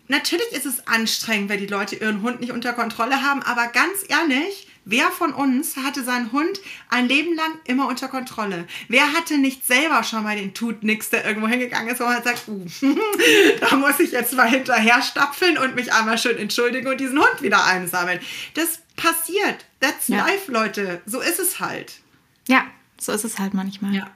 Natürlich 0.08 0.52
ist 0.52 0.66
es 0.66 0.88
anstrengend, 0.88 1.50
wenn 1.50 1.60
die 1.60 1.68
Leute 1.68 1.96
ihren 1.96 2.22
Hund 2.22 2.40
nicht 2.40 2.52
unter 2.52 2.74
Kontrolle 2.74 3.22
haben, 3.22 3.44
aber 3.44 3.68
ganz 3.68 4.04
ehrlich, 4.08 4.68
Wer 4.90 5.12
von 5.12 5.34
uns 5.34 5.76
hatte 5.76 6.02
seinen 6.02 6.32
Hund 6.32 6.62
ein 6.88 7.10
Leben 7.10 7.36
lang 7.36 7.60
immer 7.66 7.90
unter 7.90 8.08
Kontrolle? 8.08 8.66
Wer 8.88 9.12
hatte 9.12 9.38
nicht 9.38 9.68
selber 9.68 10.02
schon 10.04 10.24
mal 10.24 10.38
den 10.38 10.54
Tut 10.54 10.82
nix, 10.82 11.10
der 11.10 11.26
irgendwo 11.26 11.50
hingegangen 11.50 11.90
ist, 11.90 12.00
wo 12.00 12.06
man 12.06 12.24
sagt, 12.24 12.48
uh, 12.48 12.66
da 13.60 13.76
muss 13.76 14.00
ich 14.00 14.14
jetzt 14.14 14.32
mal 14.32 14.50
hinterher 14.50 15.02
stapfeln 15.02 15.58
und 15.58 15.76
mich 15.76 15.92
einmal 15.92 16.18
schön 16.18 16.38
entschuldigen 16.38 16.88
und 16.88 17.02
diesen 17.02 17.20
Hund 17.20 17.42
wieder 17.42 17.66
einsammeln. 17.66 18.22
Das 18.54 18.80
passiert. 18.96 19.66
That's 19.82 20.08
ja. 20.08 20.26
life, 20.26 20.50
Leute. 20.50 21.02
So 21.06 21.20
ist 21.20 21.40
es 21.40 21.60
halt. 21.60 21.96
Ja, 22.48 22.66
so 23.00 23.12
ist 23.12 23.24
es 23.24 23.40
halt 23.40 23.54
manchmal. 23.54 23.94
Ja. 23.94 24.08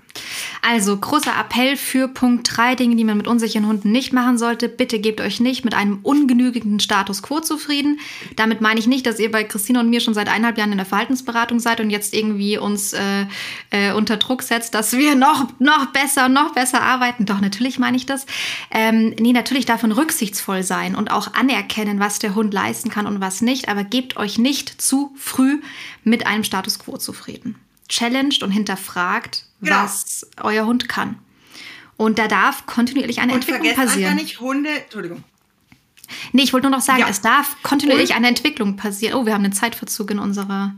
Also, 0.63 0.95
großer 0.95 1.31
Appell 1.39 1.75
für 1.75 2.07
Punkt 2.07 2.49
3, 2.55 2.75
Dinge, 2.75 2.95
die 2.95 3.03
man 3.03 3.17
mit 3.17 3.27
unsicheren 3.27 3.65
Hunden 3.67 3.91
nicht 3.91 4.13
machen 4.13 4.37
sollte. 4.37 4.69
Bitte 4.69 4.99
gebt 4.99 5.21
euch 5.21 5.39
nicht 5.39 5.63
mit 5.65 5.73
einem 5.73 5.99
ungenügenden 6.03 6.79
Status 6.79 7.23
quo 7.23 7.39
zufrieden. 7.39 7.99
Damit 8.35 8.61
meine 8.61 8.79
ich 8.79 8.87
nicht, 8.87 9.05
dass 9.05 9.19
ihr 9.19 9.31
bei 9.31 9.43
Christine 9.43 9.79
und 9.79 9.89
mir 9.89 10.01
schon 10.01 10.13
seit 10.13 10.27
eineinhalb 10.27 10.57
Jahren 10.57 10.71
in 10.71 10.77
der 10.77 10.85
Verhaltensberatung 10.85 11.59
seid 11.59 11.79
und 11.79 11.89
jetzt 11.89 12.13
irgendwie 12.13 12.57
uns 12.57 12.93
äh, 12.93 13.25
äh, 13.71 13.93
unter 13.93 14.17
Druck 14.17 14.43
setzt, 14.43 14.75
dass 14.75 14.93
wir 14.93 15.15
noch, 15.15 15.47
noch 15.59 15.87
besser, 15.87 16.29
noch 16.29 16.53
besser 16.53 16.81
arbeiten. 16.81 17.25
Doch, 17.25 17.41
natürlich 17.41 17.79
meine 17.79 17.97
ich 17.97 18.05
das. 18.05 18.25
Ähm, 18.69 19.15
nee, 19.19 19.33
natürlich 19.33 19.65
darf 19.65 19.81
man 19.81 19.91
rücksichtsvoll 19.91 20.63
sein 20.63 20.95
und 20.95 21.11
auch 21.11 21.33
anerkennen, 21.33 21.99
was 21.99 22.19
der 22.19 22.35
Hund 22.35 22.53
leisten 22.53 22.89
kann 22.89 23.07
und 23.07 23.21
was 23.21 23.41
nicht. 23.41 23.69
Aber 23.69 23.83
gebt 23.83 24.17
euch 24.17 24.37
nicht 24.37 24.81
zu 24.81 25.13
früh 25.15 25.61
mit 26.03 26.27
einem 26.27 26.43
Status 26.43 26.79
quo 26.79 26.97
zufrieden 26.97 27.55
challenged 27.91 28.41
und 28.41 28.51
hinterfragt, 28.51 29.45
genau. 29.61 29.83
was 29.83 30.27
euer 30.37 30.65
Hund 30.65 30.89
kann. 30.89 31.19
Und 31.97 32.17
da 32.17 32.27
darf 32.27 32.65
kontinuierlich 32.65 33.19
eine 33.19 33.33
und 33.33 33.47
Entwicklung 33.47 33.75
passieren. 33.75 34.15
nicht 34.15 34.39
Hunde, 34.39 34.69
Entschuldigung. 34.69 35.23
Nee, 36.31 36.43
ich 36.43 36.53
wollte 36.53 36.67
nur 36.67 36.77
noch 36.77 36.83
sagen, 36.83 37.01
ja. 37.01 37.09
es 37.09 37.21
darf 37.21 37.55
kontinuierlich 37.63 38.09
und? 38.09 38.15
eine 38.17 38.27
Entwicklung 38.27 38.75
passieren. 38.75 39.15
Oh, 39.15 39.25
wir 39.25 39.33
haben 39.33 39.43
einen 39.43 39.53
Zeitverzug 39.53 40.11
in 40.11 40.19
unserer. 40.19 40.73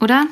Oder? 0.00 0.26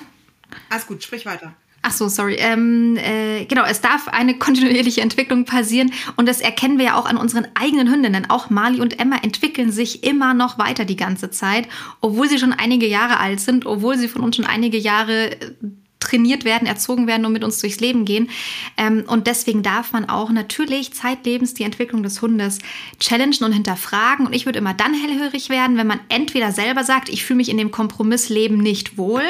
Alles 0.69 0.87
gut, 0.87 1.03
sprich 1.03 1.27
weiter. 1.27 1.55
Ach 1.83 1.93
so, 1.93 2.09
sorry. 2.09 2.37
Ähm, 2.39 2.99
äh, 2.99 3.47
genau, 3.47 3.65
es 3.65 3.81
darf 3.81 4.09
eine 4.09 4.35
kontinuierliche 4.39 5.01
Entwicklung 5.01 5.45
passieren 5.45 5.93
und 6.17 6.29
das 6.29 6.41
erkennen 6.41 6.79
wir 6.79 6.87
ja 6.87 6.95
auch 6.97 7.07
an 7.07 7.17
unseren 7.17 7.47
eigenen 7.55 7.91
Hündinnen. 7.91 8.29
Auch 8.29 8.51
Mali 8.51 8.81
und 8.81 9.01
Emma 9.01 9.17
entwickeln 9.17 9.73
sich 9.73 10.05
immer 10.05 10.35
noch 10.35 10.59
weiter 10.59 10.85
die 10.85 10.97
ganze 10.97 11.31
Zeit, 11.31 11.69
obwohl 12.01 12.29
sie 12.29 12.39
schon 12.39 12.53
einige 12.53 12.87
Jahre 12.87 13.19
alt 13.19 13.41
sind, 13.41 13.65
obwohl 13.65 13.97
sie 13.97 14.09
von 14.09 14.23
uns 14.23 14.37
schon 14.37 14.45
einige 14.45 14.77
Jahre 14.77 15.33
äh, 15.33 15.53
trainiert 16.01 16.45
werden, 16.45 16.67
erzogen 16.67 17.07
werden 17.07 17.25
und 17.25 17.33
mit 17.33 17.45
uns 17.45 17.61
durchs 17.61 17.81
Leben 17.81 18.05
gehen. 18.05 18.31
Ähm, 18.77 19.05
und 19.07 19.27
deswegen 19.27 19.63
darf 19.63 19.93
man 19.93 20.09
auch 20.09 20.31
natürlich 20.31 20.93
zeitlebens 20.93 21.55
die 21.55 21.63
Entwicklung 21.63 22.03
des 22.03 22.21
Hundes 22.23 22.59
challengen 22.99 23.45
und 23.45 23.53
hinterfragen. 23.53 24.27
Und 24.27 24.35
ich 24.35 24.47
würde 24.47 24.59
immer 24.59 24.75
dann 24.75 24.95
hellhörig 24.95 25.51
werden, 25.51 25.77
wenn 25.77 25.87
man 25.87 26.01
entweder 26.09 26.53
selber 26.53 26.83
sagt, 26.83 27.09
ich 27.09 27.25
fühle 27.25 27.37
mich 27.37 27.51
in 27.51 27.59
dem 27.59 27.71
Kompromissleben 27.71 28.59
nicht 28.59 28.99
wohl, 28.99 29.23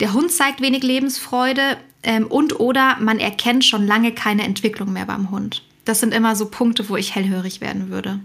der 0.00 0.12
Hund 0.12 0.30
zeigt 0.32 0.60
wenig 0.60 0.82
Lebensfreude 0.82 1.78
ähm, 2.02 2.26
und 2.26 2.60
oder 2.60 2.96
man 3.00 3.18
erkennt 3.18 3.64
schon 3.64 3.86
lange 3.86 4.12
keine 4.12 4.42
Entwicklung 4.42 4.92
mehr 4.92 5.06
beim 5.06 5.30
Hund. 5.30 5.62
Das 5.84 6.00
sind 6.00 6.14
immer 6.14 6.36
so 6.36 6.46
Punkte, 6.46 6.88
wo 6.88 6.96
ich 6.96 7.14
hellhörig 7.14 7.60
werden 7.60 7.90
würde. 7.90 8.20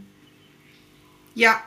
Ja, 1.37 1.61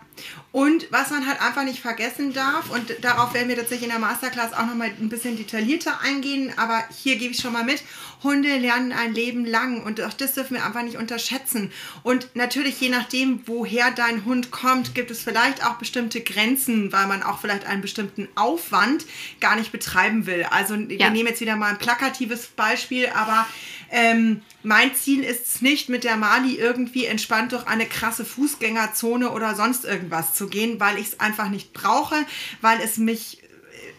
und 0.50 0.90
was 0.90 1.10
man 1.10 1.28
halt 1.28 1.40
einfach 1.40 1.62
nicht 1.62 1.78
vergessen 1.78 2.32
darf, 2.32 2.70
und 2.70 2.92
darauf 3.02 3.34
werden 3.34 3.48
wir 3.48 3.54
tatsächlich 3.54 3.84
in 3.84 3.90
der 3.90 4.00
Masterclass 4.00 4.52
auch 4.52 4.66
nochmal 4.66 4.90
ein 5.00 5.08
bisschen 5.08 5.36
detaillierter 5.36 6.00
eingehen, 6.00 6.52
aber 6.56 6.82
hier 6.90 7.14
gebe 7.18 7.32
ich 7.32 7.40
schon 7.40 7.52
mal 7.52 7.62
mit, 7.62 7.84
Hunde 8.24 8.58
lernen 8.58 8.90
ein 8.90 9.14
Leben 9.14 9.46
lang 9.46 9.84
und 9.84 10.00
auch 10.00 10.12
das 10.12 10.34
dürfen 10.34 10.56
wir 10.56 10.66
einfach 10.66 10.82
nicht 10.82 10.96
unterschätzen. 10.96 11.70
Und 12.02 12.34
natürlich, 12.34 12.80
je 12.80 12.88
nachdem, 12.88 13.42
woher 13.46 13.92
dein 13.92 14.24
Hund 14.24 14.50
kommt, 14.50 14.96
gibt 14.96 15.12
es 15.12 15.22
vielleicht 15.22 15.64
auch 15.64 15.74
bestimmte 15.74 16.20
Grenzen, 16.20 16.92
weil 16.92 17.06
man 17.06 17.22
auch 17.22 17.40
vielleicht 17.40 17.64
einen 17.64 17.80
bestimmten 17.80 18.26
Aufwand 18.34 19.06
gar 19.40 19.54
nicht 19.54 19.70
betreiben 19.70 20.26
will. 20.26 20.44
Also 20.50 20.74
ja. 20.74 20.98
wir 20.98 21.10
nehmen 21.10 21.28
jetzt 21.28 21.40
wieder 21.40 21.54
mal 21.54 21.70
ein 21.70 21.78
plakatives 21.78 22.48
Beispiel, 22.48 23.08
aber 23.14 23.46
ähm, 23.90 24.42
mein 24.62 24.94
Ziel 24.94 25.24
ist 25.24 25.46
es 25.46 25.62
nicht, 25.62 25.88
mit 25.88 26.04
der 26.04 26.16
Mali 26.16 26.54
irgendwie 26.54 27.06
entspannt 27.06 27.52
durch 27.52 27.66
eine 27.66 27.86
krasse 27.86 28.24
Fußgängerzone 28.24 29.30
oder 29.30 29.54
sonst 29.54 29.84
irgendwas 29.84 30.34
zu 30.34 30.48
gehen, 30.48 30.78
weil 30.80 30.98
ich 30.98 31.08
es 31.08 31.20
einfach 31.20 31.48
nicht 31.48 31.72
brauche, 31.72 32.16
weil 32.60 32.80
es 32.80 32.98
mich 32.98 33.38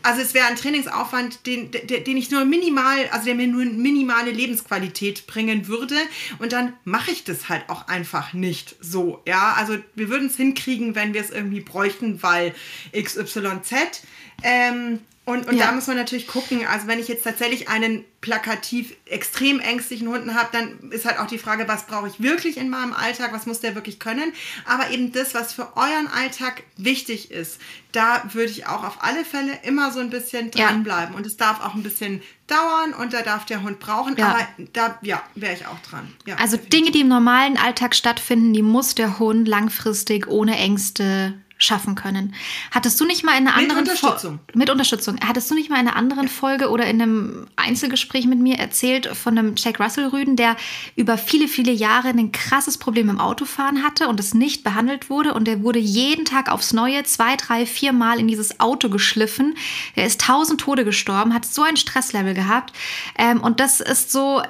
also 0.04 0.22
es 0.22 0.34
wäre 0.34 0.48
ein 0.48 0.56
Trainingsaufwand, 0.56 1.46
den, 1.46 1.70
den 1.72 2.18
ich 2.18 2.32
nur 2.32 2.46
minimal, 2.46 3.08
also 3.12 3.26
der 3.26 3.36
mir 3.36 3.48
nur 3.48 3.66
minimale 3.66 4.32
Lebensqualität 4.32 5.28
bringen 5.28 5.68
würde. 5.68 5.96
Und 6.40 6.54
dann 6.54 6.74
mache 6.84 7.12
ich 7.12 7.24
das 7.24 7.50
halt 7.50 7.70
auch 7.70 7.88
einfach 7.88 8.34
nicht 8.34 8.76
so. 8.80 9.22
Ja, 9.28 9.54
also 9.54 9.78
wir 9.96 10.10
würden 10.10 10.28
es 10.28 10.38
hinkriegen, 10.38 10.96
wenn 10.96 11.14
wir 11.14 11.22
es 11.22 11.30
irgendwie 11.30 11.62
bräuchten, 11.62 12.24
weil 12.24 12.56
XYZ. 12.94 14.02
Ähm, 14.44 15.00
Und, 15.24 15.48
und 15.48 15.56
ja. 15.56 15.68
da 15.68 15.72
muss 15.72 15.86
man 15.86 15.98
natürlich 15.98 16.28
gucken, 16.28 16.66
also 16.66 16.88
wenn 16.88 16.98
ich 16.98 17.08
jetzt 17.08 17.24
tatsächlich 17.24 17.70
einen 17.70 18.04
plakativ 18.22 18.96
extrem 19.06 19.60
ängstlichen 19.60 20.08
Hunden 20.08 20.34
habe, 20.34 20.50
dann 20.52 20.92
ist 20.92 21.06
halt 21.06 21.20
auch 21.20 21.28
die 21.28 21.38
Frage, 21.38 21.68
was 21.68 21.86
brauche 21.86 22.08
ich 22.08 22.22
wirklich 22.22 22.58
in 22.58 22.70
meinem 22.70 22.94
Alltag, 22.94 23.32
was 23.32 23.46
muss 23.46 23.60
der 23.60 23.76
wirklich 23.76 24.00
können. 24.00 24.34
Aber 24.66 24.90
eben 24.90 25.12
das, 25.12 25.36
was 25.36 25.54
für 25.54 25.78
euren 25.78 26.08
Alltag 26.08 26.64
wichtig 26.76 27.30
ist, 27.30 27.60
da 27.92 28.24
würde 28.34 28.50
ich 28.50 28.66
auch 28.66 28.84
auf 28.84 29.04
alle 29.04 29.24
Fälle 29.24 29.60
immer 29.64 29.92
so 29.92 30.00
ein 30.00 30.10
bisschen 30.10 30.50
dranbleiben. 30.50 31.14
Ja. 31.14 31.18
Und 31.18 31.28
es 31.28 31.38
darf 31.38 31.64
auch 31.64 31.76
ein 31.76 31.84
bisschen 31.84 32.24
dauern 32.48 32.94
und 33.00 33.14
da 33.14 33.22
darf 33.22 33.46
der 33.46 33.62
Hund 33.62 33.80
brauchen. 33.80 34.16
Ja. 34.18 34.30
Aber 34.30 34.48
da 34.74 34.98
ja, 35.04 35.22
wäre 35.36 35.54
ich 35.54 35.68
auch 35.68 35.80
dran. 35.88 36.12
Ja, 36.26 36.36
also 36.38 36.58
Dinge, 36.58 36.90
die 36.90 37.02
im 37.02 37.08
normalen 37.08 37.58
Alltag 37.58 37.94
stattfinden, 37.94 38.54
die 38.54 38.64
muss 38.64 38.96
der 38.96 39.20
Hund 39.20 39.48
langfristig 39.48 40.28
ohne 40.28 40.58
Ängste 40.58 41.41
schaffen 41.62 41.96
können. 41.96 42.34
Hattest 42.72 43.00
du 43.00 43.06
nicht 43.06 43.24
mal 43.24 43.38
in 43.38 43.48
einer 43.48 43.56
mit 43.56 43.70
anderen 43.70 43.88
Unterstützung. 43.88 44.40
Fo 44.40 44.58
mit 44.58 44.70
Unterstützung. 44.70 45.18
Hattest 45.26 45.50
du 45.52 45.56
nicht 45.56 45.70
mal 45.70 45.80
in 45.80 45.88
einer 45.88 45.96
anderen 45.96 46.24
ja. 46.24 46.30
Folge 46.30 46.70
oder 46.70 46.86
in 46.88 47.02
einem 47.02 47.48
Einzelgespräch 47.56 48.26
mit 48.26 48.40
mir 48.40 48.58
erzählt 48.58 49.08
von 49.08 49.38
einem 49.38 49.54
Jack 49.56 49.80
Russell 49.80 50.08
Rüden, 50.08 50.36
der 50.36 50.58
über 50.96 51.18
viele 51.18 51.48
viele 51.48 51.72
Jahre 51.72 52.10
ein 52.10 52.32
krasses 52.32 52.78
Problem 52.78 53.10
im 53.10 53.20
Autofahren 53.20 53.84
hatte 53.84 54.08
und 54.08 54.20
es 54.20 54.34
nicht 54.34 54.64
behandelt 54.64 55.10
wurde 55.10 55.34
und 55.34 55.46
der 55.46 55.62
wurde 55.62 55.80
jeden 55.80 56.26
Tag 56.26 56.52
aufs 56.52 56.74
Neue 56.74 57.04
zwei, 57.04 57.36
drei, 57.36 57.66
vier 57.66 57.94
Mal 57.94 58.20
in 58.20 58.28
dieses 58.28 58.60
Auto 58.60 58.90
geschliffen. 58.90 59.56
Er 59.96 60.08
ist 60.08 60.22
tausend 60.22 60.62
Tode 60.62 60.84
gestorben, 60.84 61.34
hat 61.34 61.46
so 61.46 61.62
ein 61.62 61.78
Stresslevel 61.78 62.34
gehabt 62.34 62.74
ähm, 63.18 63.42
und 63.42 63.60
das 63.60 63.82
ist 63.82 64.12
so 64.12 64.42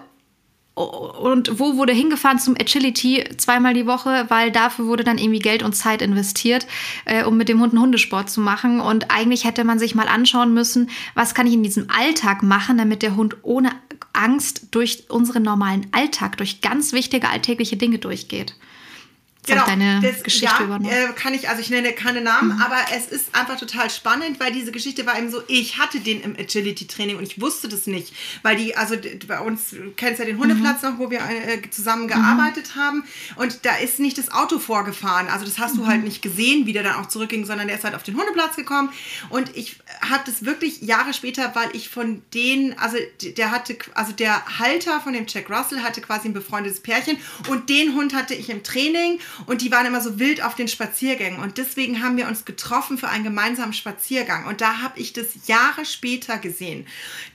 und 0.73 1.59
wo 1.59 1.75
wurde 1.75 1.91
hingefahren 1.91 2.39
zum 2.39 2.55
Agility 2.55 3.25
zweimal 3.37 3.73
die 3.73 3.85
Woche, 3.85 4.25
weil 4.29 4.51
dafür 4.51 4.85
wurde 4.85 5.03
dann 5.03 5.17
irgendwie 5.17 5.39
Geld 5.39 5.63
und 5.63 5.73
Zeit 5.73 6.01
investiert, 6.01 6.65
äh, 7.05 7.25
um 7.25 7.35
mit 7.35 7.49
dem 7.49 7.59
Hund 7.59 7.73
einen 7.73 7.81
Hundesport 7.81 8.29
zu 8.29 8.39
machen. 8.39 8.79
Und 8.79 9.11
eigentlich 9.11 9.43
hätte 9.43 9.65
man 9.65 9.79
sich 9.79 9.95
mal 9.95 10.07
anschauen 10.07 10.53
müssen, 10.53 10.89
was 11.13 11.35
kann 11.35 11.45
ich 11.45 11.53
in 11.53 11.63
diesem 11.63 11.89
Alltag 11.89 12.41
machen, 12.41 12.77
damit 12.77 13.01
der 13.01 13.17
Hund 13.17 13.37
ohne 13.41 13.71
Angst 14.13 14.67
durch 14.71 15.09
unseren 15.09 15.43
normalen 15.43 15.87
Alltag, 15.91 16.37
durch 16.37 16.61
ganz 16.61 16.93
wichtige 16.93 17.29
alltägliche 17.29 17.75
Dinge 17.75 17.99
durchgeht. 17.99 18.55
Genau, 19.47 19.65
deine 19.65 19.99
das, 20.01 20.21
Geschichte 20.21 20.63
ja, 20.63 20.77
äh, 20.77 21.13
kann 21.13 21.33
ich, 21.33 21.49
also 21.49 21.61
ich 21.61 21.71
nenne 21.71 21.93
keine 21.93 22.21
Namen, 22.21 22.55
mhm. 22.55 22.61
aber 22.61 22.77
es 22.95 23.07
ist 23.07 23.33
einfach 23.33 23.57
total 23.57 23.89
spannend, 23.89 24.39
weil 24.39 24.51
diese 24.51 24.71
Geschichte 24.71 25.03
war 25.07 25.17
eben 25.17 25.31
so, 25.31 25.41
ich 25.47 25.79
hatte 25.79 25.99
den 25.99 26.21
im 26.21 26.35
Agility-Training 26.35 27.17
und 27.17 27.23
ich 27.23 27.41
wusste 27.41 27.67
das 27.67 27.87
nicht, 27.87 28.13
weil 28.43 28.55
die, 28.55 28.77
also 28.77 28.95
bei 29.27 29.39
uns, 29.39 29.71
du 29.71 29.91
kennst 29.95 30.19
ja 30.19 30.25
den 30.25 30.37
Hundeplatz 30.37 30.83
mhm. 30.83 30.89
noch, 30.89 30.99
wo 30.99 31.09
wir 31.09 31.21
äh, 31.21 31.67
zusammen 31.71 32.07
gearbeitet 32.07 32.75
mhm. 32.75 32.79
haben 32.79 33.03
und 33.35 33.65
da 33.65 33.77
ist 33.77 33.99
nicht 33.99 34.19
das 34.19 34.31
Auto 34.31 34.59
vorgefahren, 34.59 35.27
also 35.27 35.43
das 35.43 35.57
hast 35.57 35.75
du 35.75 35.87
halt 35.87 36.01
mhm. 36.01 36.05
nicht 36.05 36.21
gesehen, 36.21 36.67
wie 36.67 36.73
der 36.73 36.83
dann 36.83 36.97
auch 36.97 37.07
zurückging, 37.07 37.47
sondern 37.47 37.67
der 37.67 37.77
ist 37.77 37.83
halt 37.83 37.95
auf 37.95 38.03
den 38.03 38.17
Hundeplatz 38.17 38.55
gekommen 38.55 38.91
und 39.29 39.57
ich 39.57 39.77
habe 40.07 40.21
das 40.23 40.45
wirklich 40.45 40.81
Jahre 40.81 41.15
später, 41.15 41.55
weil 41.55 41.69
ich 41.73 41.89
von 41.89 42.21
denen, 42.35 42.77
also 42.77 42.97
der 43.23 43.49
hatte, 43.49 43.75
also 43.95 44.11
der 44.11 44.59
Halter 44.59 45.01
von 45.01 45.13
dem 45.13 45.25
Jack 45.27 45.49
Russell 45.49 45.81
hatte 45.81 45.99
quasi 45.99 46.27
ein 46.27 46.33
befreundetes 46.33 46.79
Pärchen 46.79 47.17
und 47.47 47.69
den 47.69 47.95
Hund 47.95 48.13
hatte 48.13 48.35
ich 48.35 48.51
im 48.51 48.61
Training 48.61 49.19
und 49.45 49.61
die 49.61 49.71
waren 49.71 49.85
immer 49.85 50.01
so 50.01 50.19
wild 50.19 50.43
auf 50.43 50.55
den 50.55 50.67
Spaziergängen. 50.67 51.39
Und 51.39 51.57
deswegen 51.57 52.03
haben 52.03 52.17
wir 52.17 52.27
uns 52.27 52.45
getroffen 52.45 52.97
für 52.97 53.09
einen 53.09 53.23
gemeinsamen 53.23 53.73
Spaziergang. 53.73 54.45
Und 54.45 54.61
da 54.61 54.81
habe 54.81 54.99
ich 54.99 55.13
das 55.13 55.47
Jahre 55.47 55.85
später 55.85 56.37
gesehen, 56.37 56.85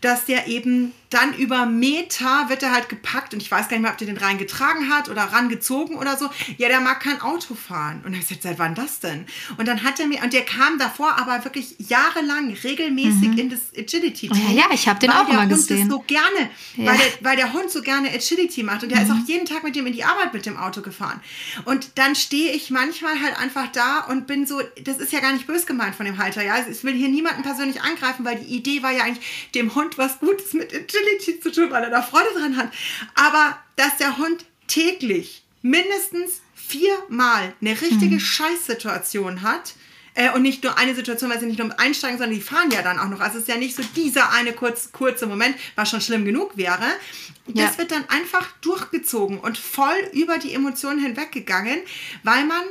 dass 0.00 0.24
der 0.24 0.46
eben 0.46 0.92
dann 1.10 1.34
über 1.34 1.66
Meter 1.66 2.48
wird 2.48 2.62
er 2.62 2.72
halt 2.72 2.88
gepackt 2.88 3.32
und 3.32 3.40
ich 3.40 3.50
weiß 3.50 3.68
gar 3.68 3.76
nicht 3.76 3.82
mehr, 3.82 3.92
ob 3.92 3.98
der 3.98 4.08
den 4.08 4.16
reingetragen 4.16 4.90
hat 4.90 5.08
oder 5.08 5.22
rangezogen 5.22 5.96
oder 5.96 6.16
so. 6.16 6.28
Ja, 6.58 6.68
der 6.68 6.80
mag 6.80 7.00
kein 7.00 7.20
Auto 7.20 7.54
fahren. 7.54 8.02
Und 8.04 8.12
ich 8.12 8.20
gesagt, 8.20 8.42
seit 8.42 8.58
wann 8.58 8.74
das 8.74 9.00
denn? 9.00 9.24
Und 9.56 9.68
dann 9.68 9.84
hat 9.84 10.00
er 10.00 10.06
mir, 10.06 10.22
und 10.22 10.32
der 10.32 10.44
kam 10.44 10.78
davor 10.78 11.16
aber 11.16 11.44
wirklich 11.44 11.76
jahrelang 11.78 12.52
regelmäßig 12.52 13.28
mhm. 13.28 13.38
in 13.38 13.50
das 13.50 13.60
Agility. 13.76 14.30
Oh, 14.32 14.36
ja, 14.36 14.50
ja, 14.50 14.64
ich 14.72 14.88
habe 14.88 14.98
den 14.98 15.10
auch 15.10 15.28
immer 15.28 15.46
gesehen. 15.46 15.88
so 15.88 16.00
gerne, 16.00 16.50
ja. 16.76 16.86
weil, 16.86 16.98
der, 16.98 17.06
weil 17.20 17.36
der 17.36 17.52
Hund 17.52 17.70
so 17.70 17.82
gerne 17.82 18.10
Agility 18.10 18.62
macht 18.62 18.82
und 18.82 18.90
der 18.90 19.00
mhm. 19.00 19.06
ist 19.06 19.12
auch 19.12 19.28
jeden 19.28 19.46
Tag 19.46 19.62
mit 19.62 19.76
dem 19.76 19.86
in 19.86 19.92
die 19.92 20.04
Arbeit 20.04 20.34
mit 20.34 20.44
dem 20.44 20.56
Auto 20.56 20.82
gefahren. 20.82 21.20
Und 21.64 21.85
dann 21.94 22.14
stehe 22.14 22.52
ich 22.52 22.70
manchmal 22.70 23.20
halt 23.20 23.38
einfach 23.38 23.70
da 23.72 24.00
und 24.00 24.26
bin 24.26 24.46
so, 24.46 24.60
das 24.82 24.98
ist 24.98 25.12
ja 25.12 25.20
gar 25.20 25.32
nicht 25.32 25.46
bös 25.46 25.66
gemeint 25.66 25.94
von 25.94 26.06
dem 26.06 26.18
Halter, 26.18 26.42
ja. 26.42 26.56
Ich 26.68 26.84
will 26.84 26.94
hier 26.94 27.08
niemanden 27.08 27.42
persönlich 27.42 27.80
angreifen, 27.82 28.24
weil 28.24 28.36
die 28.36 28.54
Idee 28.54 28.82
war 28.82 28.92
ja 28.92 29.04
eigentlich, 29.04 29.50
dem 29.54 29.74
Hund 29.74 29.98
was 29.98 30.20
Gutes 30.20 30.52
mit 30.52 30.74
Agility 30.74 31.40
zu 31.40 31.52
tun, 31.52 31.70
weil 31.70 31.84
er 31.84 31.90
da 31.90 32.02
Freude 32.02 32.28
dran 32.34 32.56
hat. 32.56 32.72
Aber 33.14 33.58
dass 33.76 33.96
der 33.96 34.18
Hund 34.18 34.44
täglich 34.66 35.42
mindestens 35.62 36.40
viermal 36.54 37.54
eine 37.60 37.80
richtige 37.80 38.16
mhm. 38.16 38.20
Scheißsituation 38.20 39.42
hat, 39.42 39.74
äh, 40.16 40.30
und 40.32 40.42
nicht 40.42 40.64
nur 40.64 40.76
eine 40.76 40.94
Situation, 40.94 41.30
weil 41.30 41.38
sie 41.38 41.46
nicht 41.46 41.58
nur 41.58 41.78
einsteigen, 41.78 42.18
sondern 42.18 42.34
die 42.34 42.42
fahren 42.42 42.70
ja 42.70 42.82
dann 42.82 42.98
auch 42.98 43.08
noch. 43.08 43.20
Also 43.20 43.36
es 43.36 43.42
ist 43.42 43.48
ja 43.48 43.56
nicht 43.56 43.76
so 43.76 43.82
dieser 43.94 44.32
eine 44.32 44.52
kurz, 44.52 44.90
kurze 44.90 45.26
Moment, 45.26 45.56
was 45.76 45.90
schon 45.90 46.00
schlimm 46.00 46.24
genug 46.24 46.56
wäre. 46.56 46.86
Das 47.46 47.72
ja. 47.72 47.78
wird 47.78 47.92
dann 47.92 48.08
einfach 48.08 48.50
durchgezogen 48.62 49.38
und 49.38 49.56
voll 49.58 49.96
über 50.12 50.38
die 50.38 50.54
Emotionen 50.54 50.98
hinweggegangen, 50.98 51.78
weil 52.24 52.44
man 52.44 52.62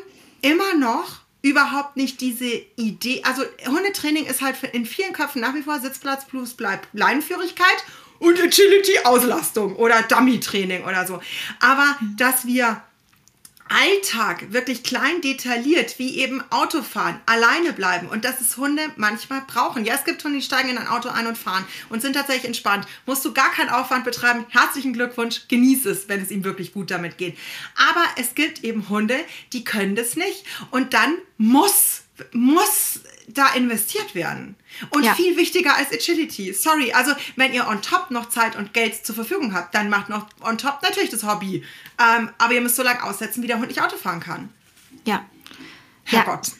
immer 0.41 0.75
noch 0.75 1.21
überhaupt 1.43 1.95
nicht 1.95 2.21
diese 2.21 2.49
Idee, 2.75 3.21
also 3.23 3.43
Hundetraining 3.67 4.25
ist 4.25 4.41
halt 4.41 4.55
in 4.73 4.87
vielen 4.87 5.13
Köpfen 5.13 5.41
nach 5.41 5.53
wie 5.53 5.61
vor 5.61 5.79
Sitzplatz 5.79 6.25
plus 6.25 6.57
Leinenführigkeit 6.93 7.85
und 8.17 8.41
Agility-Auslastung 8.41 9.75
oder 9.75 10.01
Dummy-Training 10.01 10.83
oder 10.83 11.05
so. 11.05 11.21
Aber 11.59 11.95
dass 12.17 12.47
wir 12.47 12.81
Alltag 13.67 14.53
wirklich 14.53 14.83
klein 14.83 15.21
detailliert, 15.21 15.97
wie 15.97 16.19
eben 16.19 16.43
Autofahren, 16.51 17.19
alleine 17.25 17.73
bleiben 17.73 18.07
und 18.07 18.23
dass 18.23 18.41
es 18.41 18.57
Hunde 18.57 18.83
manchmal 18.95 19.41
brauchen. 19.47 19.85
Ja, 19.85 19.95
es 19.95 20.05
gibt 20.05 20.23
Hunde, 20.23 20.37
die 20.37 20.45
steigen 20.45 20.69
in 20.69 20.77
ein 20.77 20.87
Auto 20.87 21.09
ein 21.09 21.27
und 21.27 21.37
fahren 21.37 21.65
und 21.89 22.01
sind 22.01 22.13
tatsächlich 22.13 22.45
entspannt. 22.45 22.87
Musst 23.05 23.25
du 23.25 23.33
gar 23.33 23.51
keinen 23.51 23.69
Aufwand 23.69 24.05
betreiben. 24.05 24.45
Herzlichen 24.49 24.93
Glückwunsch, 24.93 25.47
genieß 25.47 25.85
es, 25.85 26.07
wenn 26.07 26.21
es 26.21 26.31
ihm 26.31 26.43
wirklich 26.43 26.73
gut 26.73 26.91
damit 26.91 27.17
geht. 27.17 27.37
Aber 27.75 28.03
es 28.17 28.35
gibt 28.35 28.63
eben 28.63 28.87
Hunde, 28.89 29.17
die 29.51 29.63
können 29.63 29.95
das 29.95 30.15
nicht 30.15 30.45
und 30.71 30.93
dann 30.93 31.17
muss 31.37 32.03
muss 32.31 33.01
da 33.27 33.53
investiert 33.53 34.15
werden. 34.15 34.55
Und 34.91 35.03
ja. 35.03 35.13
viel 35.13 35.37
wichtiger 35.37 35.75
als 35.75 35.91
Agility. 35.91 36.53
Sorry, 36.53 36.91
also 36.91 37.13
wenn 37.35 37.53
ihr 37.53 37.67
on 37.67 37.81
top 37.81 38.11
noch 38.11 38.29
Zeit 38.29 38.55
und 38.55 38.73
Geld 38.73 39.05
zur 39.05 39.15
Verfügung 39.15 39.53
habt, 39.53 39.73
dann 39.73 39.89
macht 39.89 40.09
noch 40.09 40.27
on 40.41 40.57
top 40.57 40.81
natürlich 40.83 41.09
das 41.09 41.23
Hobby. 41.23 41.63
Ähm, 41.99 42.29
aber 42.37 42.53
ihr 42.53 42.61
müsst 42.61 42.75
so 42.75 42.83
lange 42.83 43.03
aussetzen, 43.03 43.41
wie 43.43 43.47
der 43.47 43.57
Hund 43.57 43.67
nicht 43.67 43.81
Auto 43.81 43.97
fahren 43.97 44.19
kann. 44.19 44.49
Ja. 45.05 45.25
Herrgott. 46.03 46.51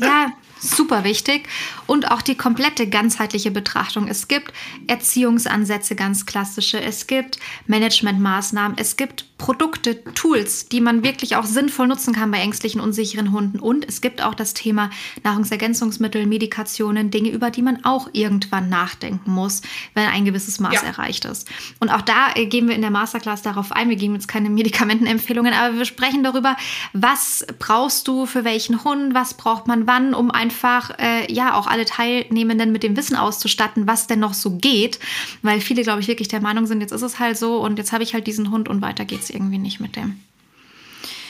Ja. 0.00 0.06
ja, 0.06 0.32
super 0.60 1.04
wichtig. 1.04 1.48
Und 1.92 2.10
auch 2.10 2.22
die 2.22 2.36
komplette 2.36 2.88
ganzheitliche 2.88 3.50
Betrachtung. 3.50 4.08
Es 4.08 4.26
gibt 4.26 4.50
Erziehungsansätze, 4.86 5.94
ganz 5.94 6.24
klassische. 6.24 6.80
Es 6.80 7.06
gibt 7.06 7.38
Managementmaßnahmen. 7.66 8.78
Es 8.78 8.96
gibt 8.96 9.26
Produkte, 9.36 10.04
Tools, 10.14 10.68
die 10.68 10.80
man 10.80 11.02
wirklich 11.02 11.34
auch 11.34 11.44
sinnvoll 11.44 11.88
nutzen 11.88 12.14
kann 12.14 12.30
bei 12.30 12.38
ängstlichen, 12.38 12.80
unsicheren 12.80 13.32
Hunden. 13.32 13.58
Und 13.58 13.86
es 13.86 14.00
gibt 14.00 14.22
auch 14.22 14.34
das 14.34 14.54
Thema 14.54 14.88
Nahrungsergänzungsmittel, 15.24 16.26
Medikationen, 16.26 17.10
Dinge, 17.10 17.28
über 17.30 17.50
die 17.50 17.60
man 17.60 17.84
auch 17.84 18.08
irgendwann 18.12 18.68
nachdenken 18.68 19.32
muss, 19.32 19.60
wenn 19.94 20.06
ein 20.06 20.24
gewisses 20.24 20.60
Maß 20.60 20.74
ja. 20.74 20.82
erreicht 20.82 21.24
ist. 21.24 21.48
Und 21.80 21.90
auch 21.90 22.02
da 22.02 22.28
äh, 22.36 22.46
gehen 22.46 22.68
wir 22.68 22.76
in 22.76 22.82
der 22.82 22.92
Masterclass 22.92 23.42
darauf 23.42 23.72
ein. 23.72 23.88
Wir 23.88 23.96
geben 23.96 24.14
jetzt 24.14 24.28
keine 24.28 24.48
Medikamentenempfehlungen, 24.48 25.52
aber 25.52 25.76
wir 25.76 25.84
sprechen 25.86 26.22
darüber, 26.22 26.56
was 26.92 27.44
brauchst 27.58 28.06
du 28.06 28.26
für 28.26 28.44
welchen 28.44 28.84
Hund, 28.84 29.12
was 29.12 29.34
braucht 29.34 29.66
man 29.66 29.88
wann, 29.88 30.14
um 30.14 30.30
einfach 30.30 30.96
äh, 30.98 31.30
ja 31.32 31.54
auch 31.54 31.66
alle 31.66 31.81
Teilnehmenden 31.84 32.72
mit 32.72 32.82
dem 32.82 32.96
Wissen 32.96 33.16
auszustatten, 33.16 33.86
was 33.86 34.06
denn 34.06 34.20
noch 34.20 34.34
so 34.34 34.56
geht. 34.56 34.98
Weil 35.42 35.60
viele, 35.60 35.82
glaube 35.82 36.00
ich, 36.00 36.08
wirklich 36.08 36.28
der 36.28 36.40
Meinung 36.40 36.66
sind, 36.66 36.80
jetzt 36.80 36.92
ist 36.92 37.02
es 37.02 37.18
halt 37.18 37.36
so 37.36 37.58
und 37.62 37.78
jetzt 37.78 37.92
habe 37.92 38.02
ich 38.02 38.14
halt 38.14 38.26
diesen 38.26 38.50
Hund 38.50 38.68
und 38.68 38.82
weiter 38.82 39.04
geht's 39.04 39.30
irgendwie 39.30 39.58
nicht 39.58 39.80
mit 39.80 39.96
dem. 39.96 40.20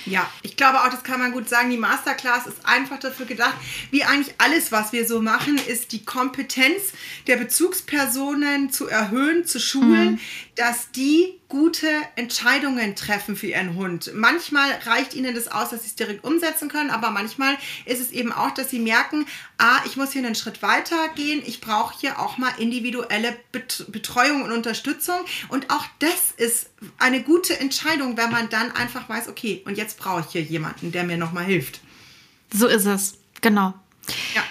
Ja, 0.05 0.29
ich 0.43 0.57
glaube 0.57 0.81
auch, 0.81 0.89
das 0.89 1.05
kann 1.05 1.21
man 1.21 1.33
gut 1.33 1.49
sagen. 1.49 1.71
Die 1.71 1.77
Masterclass 1.77 2.47
ist 2.47 2.67
einfach 2.67 2.99
dafür 2.99 3.27
gedacht, 3.27 3.55
wie 3.91 4.03
eigentlich 4.03 4.35
alles, 4.39 4.73
was 4.73 4.93
wir 4.93 5.07
so 5.07 5.23
machen, 5.23 5.59
ist 5.69 5.93
die 5.93 6.05
Kompetenz 6.05 6.93
der 7.27 7.37
Bezugspersonen 7.37 8.71
zu 8.71 8.89
erhöhen, 8.89 9.45
zu 9.45 9.61
schulen, 9.61 10.13
mhm. 10.13 10.21
Dass 10.55 10.91
die 10.91 11.41
gute 11.49 11.89
Entscheidungen 12.17 12.95
treffen 12.95 13.37
für 13.37 13.47
ihren 13.47 13.75
Hund. 13.75 14.11
Manchmal 14.15 14.71
reicht 14.85 15.15
ihnen 15.15 15.35
das 15.35 15.49
aus, 15.49 15.71
dass 15.71 15.83
sie 15.83 15.89
es 15.89 15.95
direkt 15.95 16.25
umsetzen 16.25 16.69
können, 16.69 16.91
aber 16.91 17.11
manchmal 17.11 17.57
ist 17.87 18.01
es 18.01 18.11
eben 18.11 18.33
auch, 18.33 18.51
dass 18.51 18.71
sie 18.71 18.79
merken, 18.79 19.27
ah, 19.59 19.79
ich 19.87 19.97
muss 19.97 20.13
hier 20.13 20.25
einen 20.25 20.35
Schritt 20.35 20.63
weiter 20.63 21.09
gehen, 21.15 21.43
ich 21.47 21.61
brauche 21.61 21.99
hier 21.99 22.19
auch 22.19 22.37
mal 22.37 22.53
individuelle 22.59 23.37
Betreuung 23.51 24.43
und 24.43 24.53
Unterstützung 24.53 25.17
und 25.49 25.71
auch 25.71 25.87
das 26.01 26.33
ist 26.37 26.71
eine 26.99 27.23
gute 27.23 27.59
Entscheidung, 27.59 28.17
wenn 28.17 28.31
man 28.31 28.51
dann 28.51 28.73
einfach 28.73 29.09
weiß, 29.09 29.29
okay, 29.29 29.63
und 29.65 29.79
jetzt 29.79 29.99
brauche 29.99 30.21
ich 30.21 30.33
hier 30.33 30.43
jemanden, 30.43 30.93
der 30.93 31.05
mir 31.05 31.17
nochmal 31.17 31.45
hilft. 31.45 31.81
So 32.53 32.67
ist 32.67 32.85
es, 32.85 33.19
genau. 33.41 33.75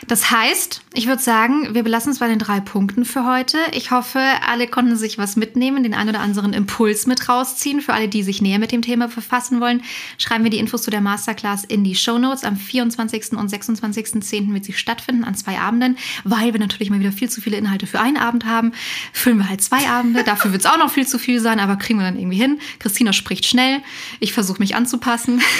Das 0.07 0.31
heißt, 0.31 0.81
ich 0.93 1.07
würde 1.07 1.21
sagen, 1.21 1.73
wir 1.73 1.83
belassen 1.83 2.11
es 2.11 2.19
bei 2.19 2.27
den 2.27 2.39
drei 2.39 2.59
Punkten 2.59 3.05
für 3.05 3.25
heute. 3.25 3.57
Ich 3.73 3.91
hoffe, 3.91 4.19
alle 4.45 4.67
konnten 4.67 4.95
sich 4.95 5.17
was 5.17 5.35
mitnehmen, 5.35 5.83
den 5.83 5.93
einen 5.93 6.09
oder 6.09 6.19
anderen 6.19 6.53
Impuls 6.53 7.05
mit 7.05 7.27
rausziehen. 7.29 7.81
Für 7.81 7.93
alle, 7.93 8.07
die 8.07 8.23
sich 8.23 8.41
näher 8.41 8.59
mit 8.59 8.71
dem 8.71 8.81
Thema 8.81 9.09
verfassen 9.09 9.61
wollen, 9.61 9.83
schreiben 10.17 10.43
wir 10.43 10.51
die 10.51 10.59
Infos 10.59 10.83
zu 10.83 10.91
der 10.91 11.01
Masterclass 11.01 11.63
in 11.63 11.83
die 11.83 11.95
Show 11.95 12.17
Notes. 12.17 12.43
Am 12.43 12.57
24. 12.57 13.33
und 13.33 13.51
26.10. 13.51 14.53
wird 14.53 14.65
sie 14.65 14.73
stattfinden, 14.73 15.23
an 15.23 15.35
zwei 15.35 15.59
Abenden. 15.59 15.97
Weil 16.23 16.53
wir 16.53 16.59
natürlich 16.59 16.89
mal 16.89 16.99
wieder 16.99 17.11
viel 17.11 17.29
zu 17.29 17.41
viele 17.41 17.57
Inhalte 17.57 17.87
für 17.87 17.99
einen 17.99 18.17
Abend 18.17 18.45
haben, 18.45 18.73
füllen 19.13 19.37
wir 19.37 19.49
halt 19.49 19.61
zwei 19.61 19.87
Abende. 19.89 20.23
Dafür 20.23 20.51
wird 20.51 20.65
es 20.65 20.71
auch 20.71 20.77
noch 20.77 20.91
viel 20.91 21.07
zu 21.07 21.19
viel 21.19 21.39
sein, 21.39 21.59
aber 21.59 21.75
kriegen 21.75 21.99
wir 21.99 22.05
dann 22.05 22.17
irgendwie 22.17 22.37
hin. 22.37 22.59
Christina 22.79 23.13
spricht 23.13 23.45
schnell. 23.45 23.79
Ich 24.19 24.33
versuche 24.33 24.59
mich 24.59 24.75
anzupassen. 24.75 25.41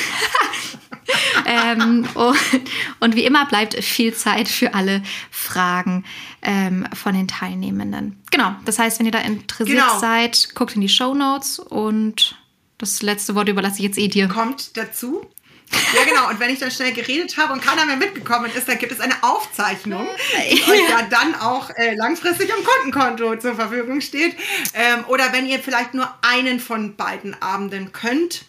ähm, 1.46 2.08
und, 2.14 2.38
und, 3.00 3.16
wie 3.16 3.26
immer 3.26 3.46
bleibt 3.46 3.76
viel 3.84 4.14
Zeit 4.14 4.48
für 4.48 4.74
alle 4.74 5.02
Fragen 5.30 6.04
ähm, 6.42 6.88
von 6.94 7.14
den 7.14 7.28
Teilnehmenden. 7.28 8.22
Genau, 8.32 8.56
das 8.66 8.80
heißt, 8.80 9.00
wenn 9.00 9.06
ihr 9.06 9.12
da 9.12 9.20
interessiert 9.20 9.80
genau. 9.80 10.00
seid, 10.00 10.56
guckt 10.56 10.76
in 10.76 10.82
die 10.82 10.90
Show 10.90 11.14
Notes 11.14 11.60
und 11.60 12.38
das 12.78 13.02
letzte 13.02 13.36
Wort 13.36 13.48
überlasse 13.50 13.78
ich 13.78 13.84
jetzt 13.84 13.98
eh 13.98 14.08
dir. 14.08 14.28
Kommt 14.28 14.76
dazu. 14.78 15.28
Ja, 15.94 16.04
genau. 16.04 16.30
Und 16.30 16.40
wenn 16.40 16.50
ich 16.50 16.60
dann 16.60 16.72
schnell 16.72 16.92
geredet 16.94 17.38
habe 17.38 17.54
und 17.54 17.62
keiner 17.62 17.86
mehr 17.86 17.96
mitgekommen 17.96 18.52
ist, 18.54 18.68
dann 18.68 18.78
gibt 18.78 18.92
es 18.92 19.00
eine 19.00 19.14
Aufzeichnung, 19.22 20.08
die 20.52 20.62
euch 20.64 20.90
ja 20.90 21.04
dann 21.10 21.36
auch 21.36 21.70
äh, 21.72 21.96
langfristig 21.96 22.52
am 22.54 22.64
Kundenkonto 22.64 23.38
zur 23.38 23.56
Verfügung 23.56 24.02
steht. 24.02 24.36
Ähm, 24.74 25.06
oder 25.08 25.32
wenn 25.32 25.48
ihr 25.48 25.60
vielleicht 25.60 25.94
nur 25.94 26.14
einen 26.22 26.60
von 26.60 26.96
beiden 26.96 27.42
Abenden 27.42 27.94
könnt, 27.94 28.46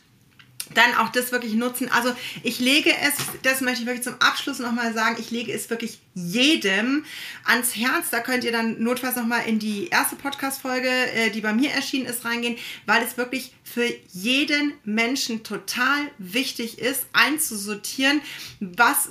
dann 0.75 0.95
auch 0.97 1.11
das 1.11 1.33
wirklich 1.33 1.55
nutzen. 1.55 1.91
Also 1.91 2.14
ich 2.43 2.59
lege 2.59 2.91
es, 2.91 3.14
das 3.43 3.61
möchte 3.61 3.81
ich 3.81 3.87
wirklich 3.87 4.05
zum 4.05 4.14
Abschluss 4.20 4.59
nochmal 4.59 4.95
sagen, 4.95 5.16
ich 5.18 5.31
lege 5.31 5.53
es 5.53 5.68
wirklich 5.70 5.99
jedem 6.15 7.05
ans 7.45 7.75
Herz. 7.77 8.11
Da 8.11 8.21
könnt 8.21 8.45
ihr 8.45 8.53
dann 8.53 8.83
notfalls 8.83 9.17
nochmal 9.17 9.47
in 9.47 9.59
die 9.59 9.89
erste 9.89 10.17
Podcast-Folge, 10.17 10.89
äh, 10.89 11.31
die 11.31 11.41
bei 11.41 11.53
mir 11.53 11.71
erschienen 11.71 12.07
ist, 12.07 12.25
reingehen, 12.25 12.57
weil 12.87 13.03
es 13.03 13.17
wirklich 13.17 13.53
für 13.73 13.89
jeden 14.13 14.75
Menschen 14.85 15.45
total 15.45 16.11
wichtig 16.19 16.79
ist, 16.79 17.07
einzusortieren, 17.15 18.21
was, 18.61 19.09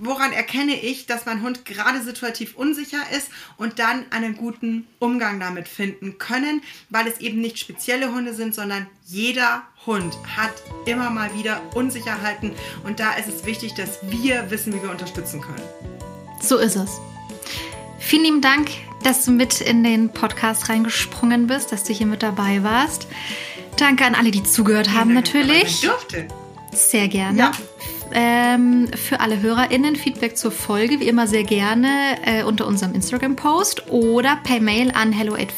woran 0.00 0.32
erkenne 0.32 0.80
ich, 0.80 1.06
dass 1.06 1.26
mein 1.26 1.42
Hund 1.42 1.64
gerade 1.64 2.02
situativ 2.02 2.56
unsicher 2.56 3.02
ist 3.16 3.28
und 3.56 3.78
dann 3.78 4.10
einen 4.10 4.36
guten 4.36 4.88
Umgang 4.98 5.38
damit 5.38 5.68
finden 5.68 6.18
können, 6.18 6.62
weil 6.88 7.06
es 7.06 7.20
eben 7.20 7.40
nicht 7.40 7.58
spezielle 7.58 8.12
Hunde 8.12 8.34
sind, 8.34 8.54
sondern 8.54 8.86
jeder 9.06 9.62
Hund 9.86 10.16
hat 10.36 10.54
immer 10.86 11.10
mal 11.10 11.32
wieder 11.34 11.62
Unsicherheiten 11.74 12.52
und 12.84 12.98
da 12.98 13.14
ist 13.14 13.28
es 13.28 13.44
wichtig, 13.44 13.74
dass 13.74 13.98
wir 14.10 14.50
wissen, 14.50 14.74
wie 14.74 14.82
wir 14.82 14.90
unterstützen 14.90 15.40
können. 15.40 15.89
So 16.40 16.56
ist 16.56 16.76
es. 16.76 17.00
Vielen 17.98 18.24
lieben 18.24 18.40
Dank, 18.40 18.70
dass 19.02 19.24
du 19.24 19.30
mit 19.30 19.60
in 19.60 19.84
den 19.84 20.10
Podcast 20.10 20.68
reingesprungen 20.68 21.46
bist, 21.46 21.72
dass 21.72 21.84
du 21.84 21.92
hier 21.92 22.06
mit 22.06 22.22
dabei 22.22 22.62
warst. 22.62 23.06
Danke 23.76 24.04
an 24.04 24.14
alle, 24.14 24.30
die 24.30 24.42
zugehört 24.42 24.92
haben, 24.92 25.14
natürlich. 25.14 25.64
Ich 25.64 25.80
durfte. 25.82 26.28
Sehr 26.72 27.08
gerne. 27.08 27.38
Ja. 27.38 27.52
Ähm, 28.12 28.88
für 28.88 29.20
alle 29.20 29.40
HörerInnen 29.40 29.94
Feedback 29.94 30.36
zur 30.36 30.50
Folge, 30.50 30.98
wie 30.98 31.08
immer 31.08 31.28
sehr 31.28 31.44
gerne 31.44 32.18
äh, 32.24 32.42
unter 32.42 32.66
unserem 32.66 32.94
Instagram-Post 32.94 33.88
oder 33.90 34.36
per 34.42 34.60
Mail 34.60 34.90
an 34.90 35.12
hello 35.12 35.34
at 35.34 35.52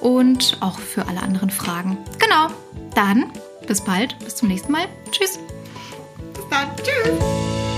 und 0.00 0.58
auch 0.60 0.78
für 0.78 1.08
alle 1.08 1.22
anderen 1.22 1.50
Fragen. 1.50 1.98
Genau. 2.18 2.48
Dann 2.94 3.32
bis 3.66 3.82
bald, 3.82 4.18
bis 4.18 4.36
zum 4.36 4.48
nächsten 4.48 4.72
Mal. 4.72 4.86
Tschüss. 5.10 5.38
Bis 6.34 6.44
dann. 6.50 6.68
Tschüss. 6.76 7.69